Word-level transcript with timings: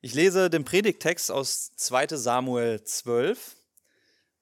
Ich 0.00 0.14
lese 0.14 0.48
den 0.48 0.64
Predigtext 0.64 1.28
aus 1.28 1.74
2 1.74 2.16
Samuel 2.16 2.84
12. 2.84 3.56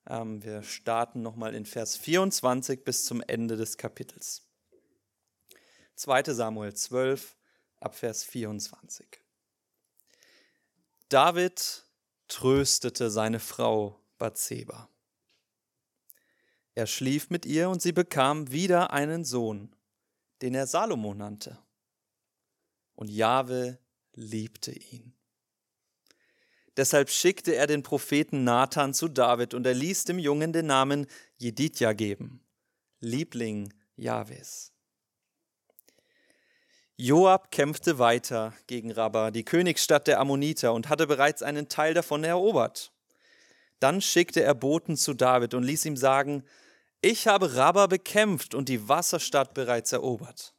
Ähm, 0.06 0.44
wir 0.44 0.62
starten 0.62 1.22
nochmal 1.22 1.54
in 1.54 1.64
Vers 1.64 1.96
24 1.96 2.84
bis 2.84 3.06
zum 3.06 3.22
Ende 3.22 3.56
des 3.56 3.78
Kapitels. 3.78 4.42
2 5.94 6.34
Samuel 6.34 6.74
12 6.74 7.34
ab 7.80 7.94
Vers 7.94 8.22
24. 8.24 9.06
David 11.08 11.86
tröstete 12.28 13.10
seine 13.10 13.40
Frau 13.40 13.98
Bathseba. 14.18 14.90
Er 16.74 16.86
schlief 16.86 17.30
mit 17.30 17.46
ihr 17.46 17.70
und 17.70 17.80
sie 17.80 17.92
bekam 17.92 18.50
wieder 18.50 18.90
einen 18.90 19.24
Sohn, 19.24 19.74
den 20.42 20.54
er 20.54 20.66
Salomo 20.66 21.14
nannte. 21.14 21.58
Und 22.94 23.08
Jahwe 23.08 23.78
liebte 24.12 24.72
ihn. 24.72 25.15
Deshalb 26.76 27.10
schickte 27.10 27.54
er 27.54 27.66
den 27.66 27.82
Propheten 27.82 28.44
Nathan 28.44 28.92
zu 28.92 29.08
David 29.08 29.54
und 29.54 29.66
er 29.66 29.74
ließ 29.74 30.04
dem 30.04 30.18
Jungen 30.18 30.52
den 30.52 30.66
Namen 30.66 31.06
Jedidja 31.38 31.92
geben, 31.94 32.44
Liebling 33.00 33.72
Jahwes. 33.96 34.72
Joab 36.98 37.50
kämpfte 37.50 37.98
weiter 37.98 38.54
gegen 38.66 38.90
Rabba, 38.90 39.30
die 39.30 39.44
Königsstadt 39.44 40.06
der 40.06 40.18
Ammoniter, 40.18 40.72
und 40.72 40.88
hatte 40.88 41.06
bereits 41.06 41.42
einen 41.42 41.68
Teil 41.68 41.92
davon 41.92 42.24
erobert. 42.24 42.92
Dann 43.80 44.00
schickte 44.00 44.42
er 44.42 44.54
Boten 44.54 44.96
zu 44.96 45.12
David 45.12 45.52
und 45.52 45.62
ließ 45.62 45.84
ihm 45.84 45.96
sagen, 45.98 46.42
ich 47.02 47.26
habe 47.26 47.54
Rabba 47.54 47.86
bekämpft 47.86 48.54
und 48.54 48.70
die 48.70 48.88
Wasserstadt 48.88 49.52
bereits 49.52 49.92
erobert. 49.92 50.55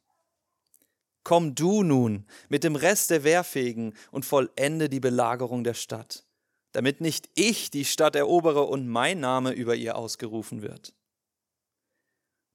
Komm 1.24 1.54
du 1.54 1.82
nun 1.82 2.26
mit 2.48 2.64
dem 2.64 2.76
Rest 2.76 3.10
der 3.10 3.24
Wehrfähigen 3.24 3.94
und 4.10 4.24
vollende 4.24 4.88
die 4.88 5.00
Belagerung 5.00 5.64
der 5.64 5.74
Stadt, 5.74 6.24
damit 6.72 7.00
nicht 7.00 7.28
ich 7.34 7.70
die 7.70 7.84
Stadt 7.84 8.16
erobere 8.16 8.64
und 8.64 8.88
mein 8.88 9.20
Name 9.20 9.52
über 9.52 9.74
ihr 9.74 9.96
ausgerufen 9.96 10.62
wird. 10.62 10.94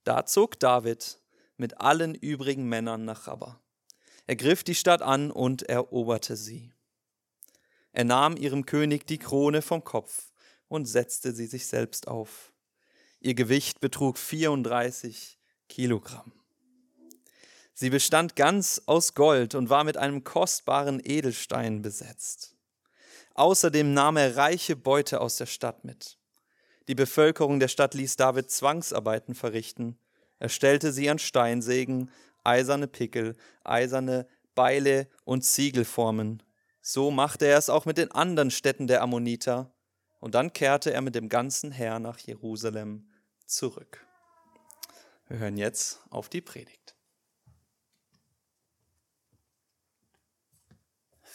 Da 0.03 0.25
zog 0.25 0.59
David 0.59 1.19
mit 1.57 1.79
allen 1.79 2.15
übrigen 2.15 2.67
Männern 2.67 3.05
nach 3.05 3.27
Rabba. 3.27 3.61
Er 4.25 4.35
griff 4.35 4.63
die 4.63 4.75
Stadt 4.75 5.01
an 5.01 5.31
und 5.31 5.63
eroberte 5.63 6.35
sie. 6.35 6.71
Er 7.91 8.05
nahm 8.05 8.37
ihrem 8.37 8.65
König 8.65 9.05
die 9.05 9.19
Krone 9.19 9.61
vom 9.61 9.83
Kopf 9.83 10.31
und 10.67 10.85
setzte 10.85 11.33
sie 11.33 11.45
sich 11.45 11.67
selbst 11.67 12.07
auf. 12.07 12.51
Ihr 13.19 13.35
Gewicht 13.35 13.79
betrug 13.79 14.17
34 14.17 15.37
Kilogramm. 15.69 16.33
Sie 17.73 17.89
bestand 17.89 18.35
ganz 18.35 18.81
aus 18.85 19.13
Gold 19.15 19.55
und 19.55 19.69
war 19.69 19.83
mit 19.83 19.97
einem 19.97 20.23
kostbaren 20.23 21.01
Edelstein 21.03 21.81
besetzt. 21.81 22.55
Außerdem 23.33 23.93
nahm 23.93 24.17
er 24.17 24.37
reiche 24.37 24.75
Beute 24.75 25.21
aus 25.21 25.37
der 25.37 25.47
Stadt 25.47 25.83
mit. 25.83 26.19
Die 26.87 26.95
Bevölkerung 26.95 27.59
der 27.59 27.67
Stadt 27.67 27.93
ließ 27.93 28.15
David 28.15 28.51
Zwangsarbeiten 28.51 29.33
verrichten. 29.33 29.97
Er 30.39 30.49
stellte 30.49 30.91
sie 30.91 31.09
an 31.09 31.17
Steinsägen 31.17 32.11
eiserne 32.43 32.87
Pickel, 32.87 33.35
eiserne 33.63 34.27
Beile 34.53 35.07
und 35.23 35.43
Ziegelformen. 35.43 36.43
So 36.81 37.09
machte 37.09 37.45
er 37.45 37.57
es 37.57 37.69
auch 37.69 37.85
mit 37.85 37.97
den 37.97 38.11
anderen 38.11 38.51
Städten 38.51 38.87
der 38.87 39.01
Ammoniter, 39.01 39.73
und 40.19 40.35
dann 40.35 40.53
kehrte 40.53 40.93
er 40.93 41.01
mit 41.01 41.15
dem 41.15 41.27
ganzen 41.27 41.71
Heer 41.71 41.99
nach 41.99 42.17
Jerusalem 42.17 43.09
zurück. 43.45 44.05
Wir 45.27 45.39
hören 45.39 45.57
jetzt 45.57 45.99
auf 46.09 46.29
die 46.29 46.39
Predigt. 46.39 46.92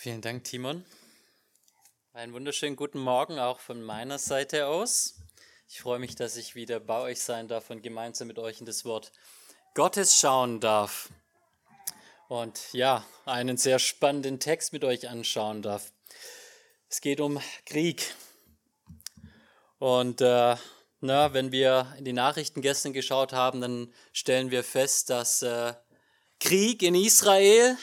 Vielen 0.00 0.20
Dank, 0.20 0.44
Timon. 0.44 0.84
Einen 2.12 2.32
wunderschönen 2.32 2.76
guten 2.76 3.00
Morgen 3.00 3.40
auch 3.40 3.58
von 3.58 3.82
meiner 3.82 4.20
Seite 4.20 4.68
aus. 4.68 5.16
Ich 5.68 5.80
freue 5.80 5.98
mich, 5.98 6.14
dass 6.14 6.36
ich 6.36 6.54
wieder 6.54 6.78
bei 6.78 7.00
euch 7.00 7.20
sein 7.20 7.48
darf 7.48 7.68
und 7.70 7.82
gemeinsam 7.82 8.28
mit 8.28 8.38
euch 8.38 8.60
in 8.60 8.66
das 8.66 8.84
Wort 8.84 9.10
Gottes 9.74 10.16
schauen 10.16 10.60
darf. 10.60 11.10
Und 12.28 12.72
ja, 12.72 13.04
einen 13.24 13.56
sehr 13.56 13.80
spannenden 13.80 14.38
Text 14.38 14.72
mit 14.72 14.84
euch 14.84 15.08
anschauen 15.08 15.62
darf. 15.62 15.90
Es 16.88 17.00
geht 17.00 17.18
um 17.18 17.40
Krieg. 17.66 18.14
Und 19.80 20.20
äh, 20.20 20.54
na, 21.00 21.32
wenn 21.32 21.50
wir 21.50 21.92
in 21.98 22.04
die 22.04 22.12
Nachrichten 22.12 22.62
gestern 22.62 22.92
geschaut 22.92 23.32
haben, 23.32 23.60
dann 23.60 23.92
stellen 24.12 24.52
wir 24.52 24.62
fest, 24.62 25.10
dass 25.10 25.42
äh, 25.42 25.74
Krieg 26.38 26.84
in 26.84 26.94
Israel 26.94 27.76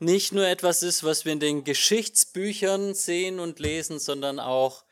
nicht 0.00 0.32
nur 0.32 0.46
etwas 0.46 0.82
ist, 0.82 1.04
was 1.04 1.24
wir 1.24 1.32
in 1.32 1.40
den 1.40 1.62
Geschichtsbüchern 1.64 2.94
sehen 2.94 3.38
und 3.38 3.60
lesen, 3.60 3.98
sondern 3.98 4.40
auch 4.40 4.84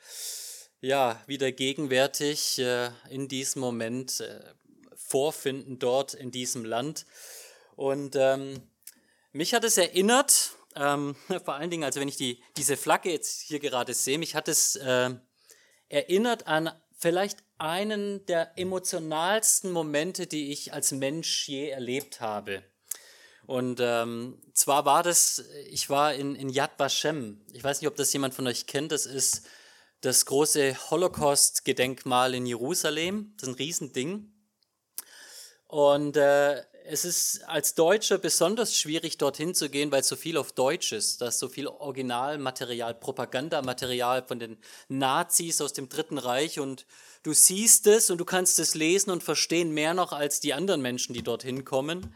ja 0.80 1.20
wieder 1.26 1.50
gegenwärtig 1.50 2.58
äh, 2.58 2.90
in 3.10 3.26
diesem 3.26 3.60
Moment 3.60 4.20
äh, 4.20 4.40
vorfinden 4.94 5.78
dort 5.78 6.14
in 6.14 6.30
diesem 6.30 6.64
Land. 6.64 7.06
Und 7.74 8.16
ähm, 8.16 8.60
mich 9.32 9.54
hat 9.54 9.64
es 9.64 9.78
erinnert, 9.78 10.52
ähm, 10.76 11.16
vor 11.44 11.54
allen 11.54 11.70
Dingen, 11.70 11.84
also 11.84 12.00
wenn 12.00 12.08
ich 12.08 12.16
die, 12.16 12.42
diese 12.56 12.76
Flagge 12.76 13.10
jetzt 13.10 13.40
hier 13.40 13.60
gerade 13.60 13.94
sehe, 13.94 14.18
mich 14.18 14.34
hat 14.34 14.46
es 14.46 14.76
äh, 14.76 15.10
erinnert 15.88 16.46
an 16.46 16.70
vielleicht 16.98 17.38
einen 17.56 18.26
der 18.26 18.58
emotionalsten 18.58 19.72
Momente, 19.72 20.26
die 20.26 20.52
ich 20.52 20.72
als 20.72 20.92
Mensch 20.92 21.48
je 21.48 21.68
erlebt 21.70 22.20
habe. 22.20 22.62
Und 23.48 23.80
ähm, 23.80 24.36
zwar 24.52 24.84
war 24.84 25.02
das, 25.02 25.42
ich 25.70 25.88
war 25.88 26.12
in, 26.12 26.34
in 26.34 26.50
Yad 26.50 26.78
Vashem. 26.78 27.40
Ich 27.54 27.64
weiß 27.64 27.80
nicht, 27.80 27.88
ob 27.88 27.96
das 27.96 28.12
jemand 28.12 28.34
von 28.34 28.46
euch 28.46 28.66
kennt. 28.66 28.92
Das 28.92 29.06
ist 29.06 29.46
das 30.02 30.26
große 30.26 30.76
Holocaust-Gedenkmal 30.90 32.34
in 32.34 32.44
Jerusalem. 32.44 33.32
Das 33.38 33.48
ist 33.48 33.54
ein 33.54 33.58
Riesending. 33.58 34.32
Und 35.66 36.18
äh, 36.18 36.62
es 36.84 37.06
ist 37.06 37.42
als 37.48 37.74
Deutscher 37.74 38.18
besonders 38.18 38.76
schwierig, 38.76 39.16
dorthin 39.16 39.54
zu 39.54 39.70
gehen, 39.70 39.90
weil 39.90 40.04
so 40.04 40.16
viel 40.16 40.36
auf 40.36 40.52
Deutsch 40.52 40.92
ist. 40.92 41.22
Da 41.22 41.28
ist 41.28 41.38
so 41.38 41.48
viel 41.48 41.68
Originalmaterial, 41.68 42.96
Propagandamaterial 42.96 44.26
von 44.26 44.38
den 44.38 44.58
Nazis 44.88 45.62
aus 45.62 45.72
dem 45.72 45.88
Dritten 45.88 46.18
Reich 46.18 46.60
und 46.60 46.84
du 47.22 47.32
siehst 47.32 47.86
es 47.86 48.10
und 48.10 48.18
du 48.18 48.26
kannst 48.26 48.58
es 48.58 48.74
lesen 48.74 49.10
und 49.10 49.22
verstehen 49.22 49.72
mehr 49.72 49.94
noch 49.94 50.12
als 50.12 50.40
die 50.40 50.52
anderen 50.52 50.82
Menschen, 50.82 51.14
die 51.14 51.22
dorthin 51.22 51.64
kommen. 51.64 52.14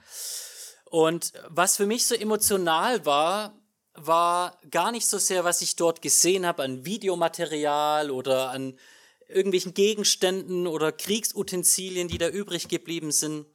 Und 0.93 1.33
was 1.49 1.79
für 1.79 1.87
mich 1.87 2.05
so 2.07 2.15
emotional 2.15 3.07
war, 3.07 3.59
war 3.95 4.61
gar 4.71 4.93
nicht 4.93 5.07
so 5.07 5.17
sehr, 5.17 5.43
was 5.43 5.63
ich 5.63 5.75
dort 5.77 6.03
gesehen 6.03 6.45
habe 6.45 6.65
an 6.65 6.85
Videomaterial 6.85 8.11
oder 8.11 8.51
an 8.51 8.79
irgendwelchen 9.27 9.73
Gegenständen 9.73 10.67
oder 10.67 10.93
Kriegsutensilien, 10.93 12.09
die 12.09 12.19
da 12.19 12.29
übrig 12.29 12.69
geblieben 12.69 13.11
sind. 13.11 13.47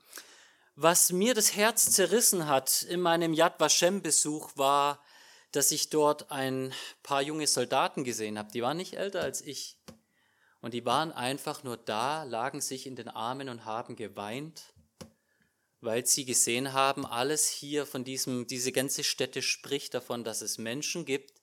Was 0.74 1.12
mir 1.12 1.36
das 1.36 1.56
Herz 1.56 1.92
zerrissen 1.92 2.48
hat 2.48 2.82
in 2.82 3.02
meinem 3.02 3.36
Yad 3.36 3.60
Vashem-Besuch 3.60 4.54
war, 4.56 5.00
dass 5.52 5.70
ich 5.70 5.92
dort 5.92 6.32
ein 6.32 6.74
paar 7.04 7.22
junge 7.22 7.46
Soldaten 7.46 8.04
gesehen 8.04 8.40
habe. 8.40 8.52
Die 8.52 8.64
waren 8.64 8.78
nicht 8.78 8.96
älter 8.98 9.22
als 9.22 9.42
ich. 9.42 9.78
Und 10.60 10.74
die 10.74 10.86
waren 10.86 11.12
einfach 11.12 11.64
nur 11.64 11.78
da, 11.78 12.24
lagen 12.24 12.62
sich 12.62 12.88
in 12.88 12.96
den 12.96 13.10
Armen 13.10 13.48
und 13.48 13.64
haben 13.64 13.96
geweint, 13.96 14.64
weil 15.88 16.06
sie 16.06 16.26
gesehen 16.26 16.74
haben, 16.74 17.06
alles 17.06 17.48
hier 17.48 17.86
von 17.86 18.04
diesem, 18.04 18.46
diese 18.46 18.74
ganze 18.74 19.06
Stätte 19.06 19.42
spricht 19.42 19.94
davon, 19.94 20.26
dass 20.26 20.42
es 20.42 20.58
Menschen 20.58 21.06
gibt, 21.06 21.40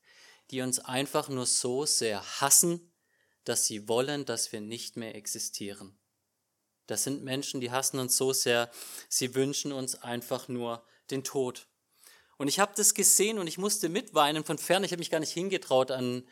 die 0.51 0.61
uns 0.61 0.81
einfach 0.81 1.31
nur 1.31 1.47
so 1.47 1.87
sehr 1.87 2.23
hassen, 2.43 2.93
dass 3.45 3.65
sie 3.65 3.89
wollen, 3.89 4.27
dass 4.27 4.53
wir 4.53 4.61
nicht 4.61 4.99
mehr 4.99 5.15
existieren. 5.15 5.99
Das 6.87 7.05
sind 7.05 7.25
Menschen, 7.25 7.63
die 7.63 7.71
hassen 7.71 7.99
uns 7.99 8.19
so 8.19 8.35
sehr, 8.35 8.71
sie 9.09 9.35
wünschen 9.35 9.73
uns 9.73 9.95
einfach 9.95 10.47
nur 10.49 10.85
den 11.11 11.25
Tod. 11.25 11.67
Und 12.37 12.49
ich 12.49 12.59
habe 12.59 12.75
das 12.77 12.93
gesehen 12.93 13.39
und 13.39 13.47
ich 13.47 13.57
musste 13.57 13.89
mitweinen 13.89 14.45
von 14.45 14.59
fern. 14.59 14.85
Ich 14.85 14.93
habe 14.93 14.99
mich 14.99 15.11
gar 15.11 15.21
nicht 15.21 15.33
hingetraut 15.33 15.91
an, 15.91 16.29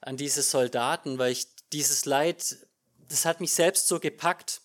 an 0.00 0.16
diese 0.16 0.42
Soldaten, 0.42 1.18
weil 1.18 1.30
ich 1.30 1.46
dieses 1.72 2.06
Leid, 2.06 2.56
das 3.08 3.24
hat 3.24 3.40
mich 3.40 3.52
selbst 3.52 3.86
so 3.86 4.00
gepackt. 4.00 4.62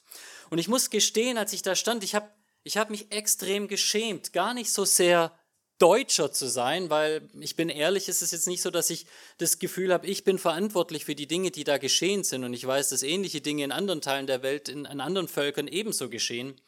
Und 0.50 0.58
ich 0.58 0.68
muss 0.68 0.90
gestehen, 0.90 1.38
als 1.38 1.54
ich 1.54 1.62
da 1.62 1.76
stand, 1.76 2.04
ich 2.04 2.16
habe 2.16 2.32
ich 2.68 2.78
hab 2.78 2.90
mich 2.90 3.12
extrem 3.12 3.68
geschämt. 3.68 4.34
Gar 4.34 4.54
nicht 4.54 4.72
so 4.72 4.86
sehr 4.86 5.38
Deutscher 5.80 6.32
zu 6.32 6.48
sein, 6.48 6.90
weil 6.90 7.30
ich 7.40 7.56
bin 7.56 7.70
ehrlich, 7.70 8.10
es 8.10 8.22
ist 8.22 8.32
jetzt 8.32 8.48
nicht 8.48 8.62
so, 8.62 8.72
dass 8.72 8.90
ich 8.90 9.06
das 9.38 9.60
Gefühl 9.60 9.94
habe, 9.94 10.08
ich 10.08 10.24
bin 10.24 10.38
verantwortlich 10.38 11.06
für 11.06 11.16
die 11.16 11.28
Dinge, 11.28 11.52
die 11.52 11.64
da 11.64 11.78
geschehen 11.78 12.24
sind 12.24 12.44
und 12.44 12.54
ich 12.54 12.66
weiß, 12.66 12.90
dass 12.90 13.04
ähnliche 13.04 13.42
Dinge 13.42 13.64
in 13.64 13.72
anderen 13.72 14.02
Teilen 14.02 14.28
der 14.28 14.42
Welt, 14.42 14.70
in, 14.70 14.86
in 14.86 15.00
anderen 15.00 15.28
Völkern 15.28 15.68
ebenso 15.68 16.10
geschehen. 16.10 16.60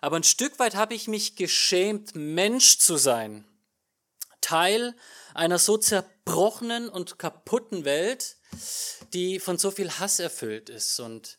Aber 0.00 0.16
ein 0.16 0.24
Stück 0.24 0.58
weit 0.58 0.74
habe 0.74 0.94
ich 0.94 1.06
mich 1.06 1.36
geschämt, 1.36 2.14
Mensch 2.14 2.78
zu 2.78 2.96
sein. 2.96 3.44
Teil 4.40 4.94
einer 5.34 5.58
so 5.58 5.76
zerbrochenen 5.76 6.88
und 6.88 7.18
kaputten 7.18 7.84
Welt, 7.84 8.36
die 9.12 9.38
von 9.38 9.58
so 9.58 9.70
viel 9.70 9.90
Hass 9.90 10.18
erfüllt 10.18 10.70
ist. 10.70 10.98
Und 10.98 11.38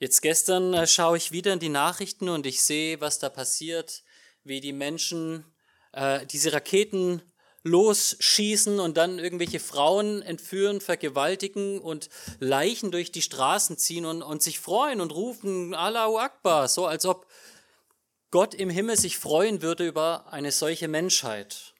jetzt 0.00 0.22
gestern 0.22 0.74
äh, 0.74 0.86
schaue 0.88 1.16
ich 1.16 1.30
wieder 1.30 1.52
in 1.52 1.60
die 1.60 1.68
Nachrichten 1.68 2.28
und 2.28 2.46
ich 2.46 2.62
sehe, 2.62 3.00
was 3.00 3.20
da 3.20 3.28
passiert, 3.28 4.02
wie 4.42 4.60
die 4.60 4.72
Menschen 4.72 5.44
äh, 5.92 6.26
diese 6.26 6.52
Raketen 6.52 7.22
losschießen 7.62 8.80
und 8.80 8.96
dann 8.96 9.18
irgendwelche 9.18 9.60
Frauen 9.60 10.22
entführen, 10.22 10.80
vergewaltigen 10.80 11.78
und 11.78 12.08
Leichen 12.38 12.90
durch 12.90 13.12
die 13.12 13.22
Straßen 13.22 13.76
ziehen 13.76 14.06
und, 14.06 14.22
und 14.22 14.42
sich 14.42 14.58
freuen 14.58 15.00
und 15.00 15.14
rufen 15.14 15.74
Allahu 15.74 16.18
Akbar, 16.18 16.68
so 16.68 16.86
als 16.86 17.04
ob 17.04 17.26
Gott 18.30 18.54
im 18.54 18.70
Himmel 18.70 18.96
sich 18.96 19.18
freuen 19.18 19.60
würde 19.60 19.86
über 19.86 20.32
eine 20.32 20.52
solche 20.52 20.88
Menschheit. 20.88 21.74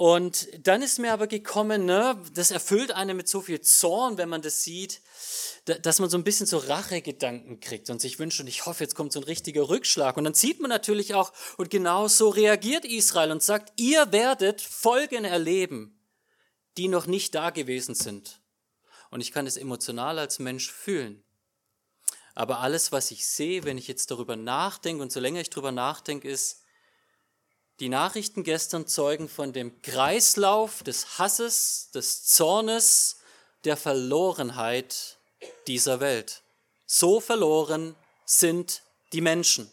Und 0.00 0.48
dann 0.66 0.80
ist 0.80 0.98
mir 0.98 1.12
aber 1.12 1.26
gekommen, 1.26 1.84
ne, 1.84 2.18
das 2.32 2.50
erfüllt 2.50 2.90
einen 2.90 3.18
mit 3.18 3.28
so 3.28 3.42
viel 3.42 3.60
Zorn, 3.60 4.16
wenn 4.16 4.30
man 4.30 4.40
das 4.40 4.62
sieht, 4.62 5.02
dass 5.66 5.98
man 5.98 6.08
so 6.08 6.16
ein 6.16 6.24
bisschen 6.24 6.46
so 6.46 6.56
Rachegedanken 6.56 7.60
kriegt 7.60 7.90
und 7.90 8.00
sich 8.00 8.18
wünscht, 8.18 8.40
und 8.40 8.46
ich 8.46 8.64
hoffe, 8.64 8.82
jetzt 8.82 8.94
kommt 8.94 9.12
so 9.12 9.20
ein 9.20 9.24
richtiger 9.24 9.68
Rückschlag. 9.68 10.16
Und 10.16 10.24
dann 10.24 10.32
sieht 10.32 10.58
man 10.58 10.70
natürlich 10.70 11.12
auch, 11.12 11.34
und 11.58 11.68
genau 11.68 12.08
so 12.08 12.30
reagiert 12.30 12.86
Israel 12.86 13.30
und 13.30 13.42
sagt, 13.42 13.78
ihr 13.78 14.10
werdet 14.10 14.62
Folgen 14.62 15.26
erleben, 15.26 16.00
die 16.78 16.88
noch 16.88 17.04
nicht 17.04 17.34
da 17.34 17.50
gewesen 17.50 17.94
sind. 17.94 18.40
Und 19.10 19.20
ich 19.20 19.32
kann 19.32 19.46
es 19.46 19.58
emotional 19.58 20.18
als 20.18 20.38
Mensch 20.38 20.72
fühlen. 20.72 21.22
Aber 22.34 22.60
alles, 22.60 22.90
was 22.90 23.10
ich 23.10 23.26
sehe, 23.26 23.64
wenn 23.64 23.76
ich 23.76 23.86
jetzt 23.86 24.10
darüber 24.10 24.36
nachdenke, 24.36 25.02
und 25.02 25.12
so 25.12 25.20
länger 25.20 25.42
ich 25.42 25.50
darüber 25.50 25.72
nachdenke, 25.72 26.26
ist, 26.26 26.62
die 27.80 27.88
Nachrichten 27.88 28.44
gestern 28.44 28.86
zeugen 28.86 29.28
von 29.28 29.54
dem 29.54 29.80
Kreislauf 29.80 30.82
des 30.82 31.18
Hasses, 31.18 31.90
des 31.94 32.24
Zornes, 32.26 33.16
der 33.64 33.76
Verlorenheit 33.76 35.18
dieser 35.66 36.00
Welt. 36.00 36.42
So 36.86 37.20
verloren 37.20 37.96
sind 38.26 38.82
die 39.12 39.22
Menschen. 39.22 39.70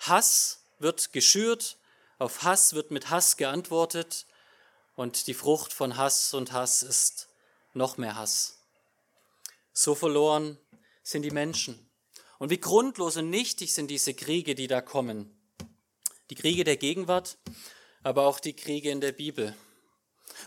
Hass 0.00 0.64
wird 0.80 1.12
geschürt, 1.12 1.78
auf 2.18 2.42
Hass 2.42 2.74
wird 2.74 2.90
mit 2.90 3.08
Hass 3.08 3.36
geantwortet 3.36 4.26
und 4.96 5.28
die 5.28 5.34
Frucht 5.34 5.72
von 5.72 5.96
Hass 5.96 6.34
und 6.34 6.52
Hass 6.52 6.82
ist 6.82 7.28
noch 7.72 7.96
mehr 7.98 8.16
Hass. 8.16 8.58
So 9.72 9.94
verloren 9.94 10.58
sind 11.04 11.22
die 11.22 11.30
Menschen. 11.30 11.88
Und 12.38 12.50
wie 12.50 12.60
grundlos 12.60 13.16
und 13.16 13.30
nichtig 13.30 13.74
sind 13.74 13.88
diese 13.88 14.14
Kriege, 14.14 14.54
die 14.54 14.66
da 14.66 14.80
kommen. 14.80 15.33
Die 16.30 16.34
Kriege 16.34 16.64
der 16.64 16.76
Gegenwart, 16.76 17.38
aber 18.02 18.26
auch 18.26 18.40
die 18.40 18.54
Kriege 18.54 18.90
in 18.90 19.00
der 19.00 19.12
Bibel. 19.12 19.54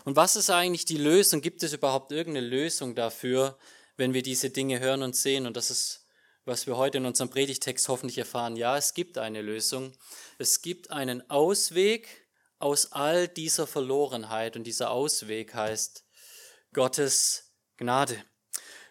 Und 0.04 0.16
was 0.16 0.34
ist 0.34 0.50
eigentlich 0.50 0.84
die 0.84 0.96
Lösung? 0.96 1.40
Gibt 1.40 1.62
es 1.62 1.72
überhaupt 1.72 2.10
irgendeine 2.10 2.46
Lösung 2.46 2.94
dafür, 2.94 3.56
wenn 3.98 4.14
wir 4.14 4.22
diese 4.22 4.48
Dinge 4.48 4.80
hören 4.80 5.02
und 5.02 5.14
sehen. 5.14 5.46
Und 5.46 5.56
das 5.56 5.70
ist, 5.70 6.06
was 6.44 6.66
wir 6.66 6.76
heute 6.76 6.98
in 6.98 7.04
unserem 7.04 7.28
Predigtext 7.28 7.88
hoffentlich 7.88 8.16
erfahren. 8.16 8.56
Ja, 8.56 8.78
es 8.78 8.94
gibt 8.94 9.18
eine 9.18 9.42
Lösung. 9.42 9.92
Es 10.38 10.62
gibt 10.62 10.90
einen 10.90 11.28
Ausweg 11.30 12.08
aus 12.58 12.92
all 12.92 13.28
dieser 13.28 13.66
Verlorenheit. 13.66 14.56
Und 14.56 14.64
dieser 14.64 14.90
Ausweg 14.90 15.52
heißt 15.52 16.04
Gottes 16.72 17.52
Gnade. 17.76 18.24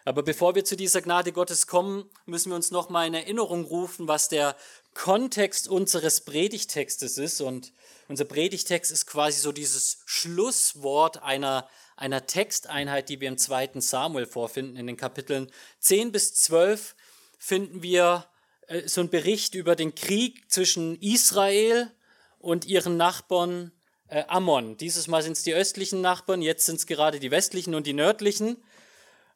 Aber 0.04 0.22
bevor 0.22 0.54
wir 0.54 0.64
zu 0.64 0.76
dieser 0.76 1.02
Gnade 1.02 1.32
Gottes 1.32 1.66
kommen, 1.66 2.08
müssen 2.24 2.50
wir 2.50 2.56
uns 2.56 2.70
noch 2.70 2.88
mal 2.88 3.06
in 3.06 3.14
Erinnerung 3.14 3.64
rufen, 3.64 4.08
was 4.08 4.28
der 4.28 4.56
Kontext 4.94 5.68
unseres 5.68 6.22
Predigtextes 6.22 7.18
ist. 7.18 7.40
Und 7.40 7.72
unser 8.08 8.24
Predigtext 8.24 8.90
ist 8.90 9.06
quasi 9.06 9.40
so 9.40 9.52
dieses 9.52 9.98
Schlusswort 10.06 11.22
einer 11.22 11.68
einer 11.98 12.26
Texteinheit, 12.26 13.08
die 13.08 13.20
wir 13.20 13.28
im 13.28 13.38
zweiten 13.38 13.80
Samuel 13.80 14.26
vorfinden. 14.26 14.76
In 14.76 14.86
den 14.86 14.96
Kapiteln 14.96 15.50
10 15.80 16.12
bis 16.12 16.34
12 16.34 16.94
finden 17.38 17.82
wir 17.82 18.26
äh, 18.68 18.86
so 18.86 19.00
einen 19.00 19.10
Bericht 19.10 19.54
über 19.54 19.74
den 19.74 19.94
Krieg 19.94 20.50
zwischen 20.50 21.00
Israel 21.00 21.90
und 22.38 22.64
ihren 22.66 22.96
Nachbarn 22.96 23.72
äh, 24.06 24.22
Ammon. 24.28 24.76
Dieses 24.76 25.08
Mal 25.08 25.22
sind 25.22 25.32
es 25.32 25.42
die 25.42 25.54
östlichen 25.54 26.00
Nachbarn, 26.00 26.40
jetzt 26.40 26.66
sind 26.66 26.76
es 26.76 26.86
gerade 26.86 27.18
die 27.18 27.32
westlichen 27.32 27.74
und 27.74 27.86
die 27.86 27.94
nördlichen. 27.94 28.62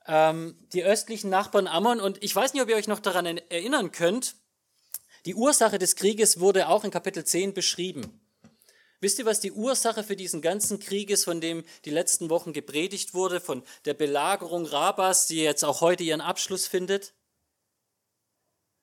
Ähm, 0.07 0.57
die 0.73 0.85
östlichen 0.85 1.31
Nachbarn 1.31 1.67
Ammon. 1.67 2.01
Und 2.01 2.23
ich 2.23 2.35
weiß 2.35 2.55
nicht, 2.55 2.63
ob 2.63 2.69
ihr 2.69 2.77
euch 2.77 2.89
noch 2.89 3.01
daran 3.01 3.27
erinnern 3.27 3.91
könnt. 3.91 4.37
Die 5.25 5.35
Ursache 5.35 5.79
des 5.79 5.95
Krieges 5.95 6.41
wurde 6.41 6.69
auch 6.69 6.85
in 6.85 6.91
Kapitel 6.91 7.25
10 7.25 7.55
beschrieben. 7.55 8.21
Wisst 9.01 9.19
ihr, 9.19 9.25
was 9.25 9.41
die 9.41 9.53
Ursache 9.53 10.05
für 10.05 10.17
diesen 10.17 10.43
ganzen 10.43 10.79
Krieg 10.79 11.11
ist, 11.11 11.25
von 11.25 11.41
dem 11.41 11.65
die 11.85 11.91
letzten 11.91 12.31
Wochen 12.31 12.53
gepredigt 12.53 13.15
wurde, 13.15 13.41
von 13.41 13.63
der 13.85 13.95
Belagerung 13.95 14.65
Rabas, 14.65 15.27
die 15.27 15.43
jetzt 15.43 15.65
auch 15.65 15.81
heute 15.81 16.05
ihren 16.05 16.21
Abschluss 16.21 16.67
findet? 16.67 17.15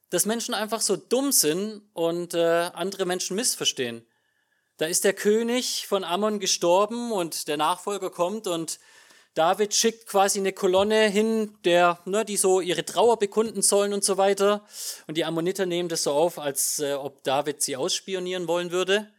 Dass 0.10 0.26
Menschen 0.26 0.54
einfach 0.54 0.82
so 0.82 0.96
dumm 0.96 1.32
sind 1.32 1.82
und 1.94 2.34
äh, 2.34 2.70
andere 2.74 3.06
Menschen 3.06 3.36
missverstehen. 3.36 4.06
Da 4.78 4.88
ist 4.88 5.04
der 5.04 5.14
König 5.14 5.88
von 5.88 6.04
Ammon 6.04 6.40
gestorben 6.40 7.12
und 7.12 7.48
der 7.50 7.58
Nachfolger 7.58 8.10
kommt 8.10 8.48
und 8.48 8.80
David 9.40 9.74
schickt 9.74 10.06
quasi 10.06 10.40
eine 10.40 10.52
Kolonne 10.52 11.08
hin, 11.08 11.58
der, 11.64 11.98
ne, 12.04 12.26
die 12.26 12.36
so 12.36 12.60
ihre 12.60 12.84
Trauer 12.84 13.18
bekunden 13.18 13.62
sollen 13.62 13.94
und 13.94 14.04
so 14.04 14.18
weiter. 14.18 14.66
Und 15.08 15.16
die 15.16 15.24
Ammoniter 15.24 15.66
nehmen 15.66 15.88
das 15.88 16.04
so 16.04 16.12
auf, 16.12 16.38
als 16.38 16.80
äh, 16.80 16.92
ob 16.92 17.24
David 17.24 17.62
sie 17.62 17.78
ausspionieren 17.78 18.50
wollen 18.50 18.72
würde 18.72 19.10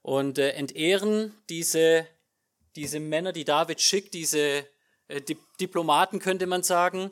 und 0.00 0.38
äh, 0.38 0.52
entehren 0.52 1.34
diese, 1.50 2.06
diese 2.76 2.98
Männer, 2.98 3.32
die 3.32 3.44
David 3.44 3.82
schickt, 3.82 4.14
diese 4.14 4.66
äh, 5.08 5.20
Di 5.20 5.36
Diplomaten 5.60 6.18
könnte 6.18 6.46
man 6.46 6.62
sagen. 6.62 7.10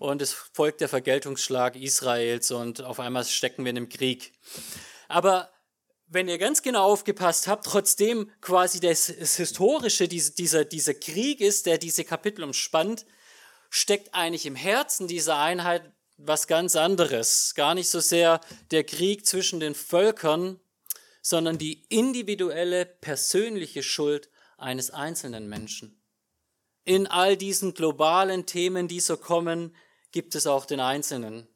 Und 0.00 0.22
es 0.22 0.32
folgt 0.32 0.80
der 0.80 0.88
Vergeltungsschlag 0.88 1.76
Israels 1.76 2.50
und 2.50 2.82
auf 2.82 2.98
einmal 2.98 3.24
stecken 3.24 3.64
wir 3.64 3.70
in 3.70 3.76
einem 3.76 3.88
Krieg. 3.88 4.32
Aber 5.06 5.48
wenn 6.10 6.28
ihr 6.28 6.38
ganz 6.38 6.62
genau 6.62 6.86
aufgepasst 6.86 7.46
habt, 7.46 7.64
trotzdem 7.64 8.30
quasi 8.40 8.80
das, 8.80 9.12
das 9.16 9.36
Historische, 9.36 10.08
diese, 10.08 10.32
dieser, 10.32 10.64
dieser 10.64 10.94
Krieg 10.94 11.40
ist, 11.40 11.66
der 11.66 11.78
diese 11.78 12.04
Kapitel 12.04 12.42
umspannt, 12.42 13.06
steckt 13.70 14.12
eigentlich 14.12 14.44
im 14.44 14.56
Herzen 14.56 15.06
dieser 15.06 15.38
Einheit 15.38 15.92
was 16.16 16.48
ganz 16.48 16.74
anderes. 16.74 17.54
Gar 17.54 17.74
nicht 17.74 17.88
so 17.88 18.00
sehr 18.00 18.40
der 18.72 18.82
Krieg 18.82 19.24
zwischen 19.24 19.60
den 19.60 19.76
Völkern, 19.76 20.58
sondern 21.22 21.58
die 21.58 21.84
individuelle, 21.88 22.86
persönliche 22.86 23.84
Schuld 23.84 24.30
eines 24.58 24.90
einzelnen 24.90 25.48
Menschen. 25.48 26.02
In 26.84 27.06
all 27.06 27.36
diesen 27.36 27.72
globalen 27.72 28.46
Themen, 28.46 28.88
die 28.88 29.00
so 29.00 29.16
kommen, 29.16 29.76
gibt 30.10 30.34
es 30.34 30.48
auch 30.48 30.66
den 30.66 30.80
Einzelnen. 30.80 31.46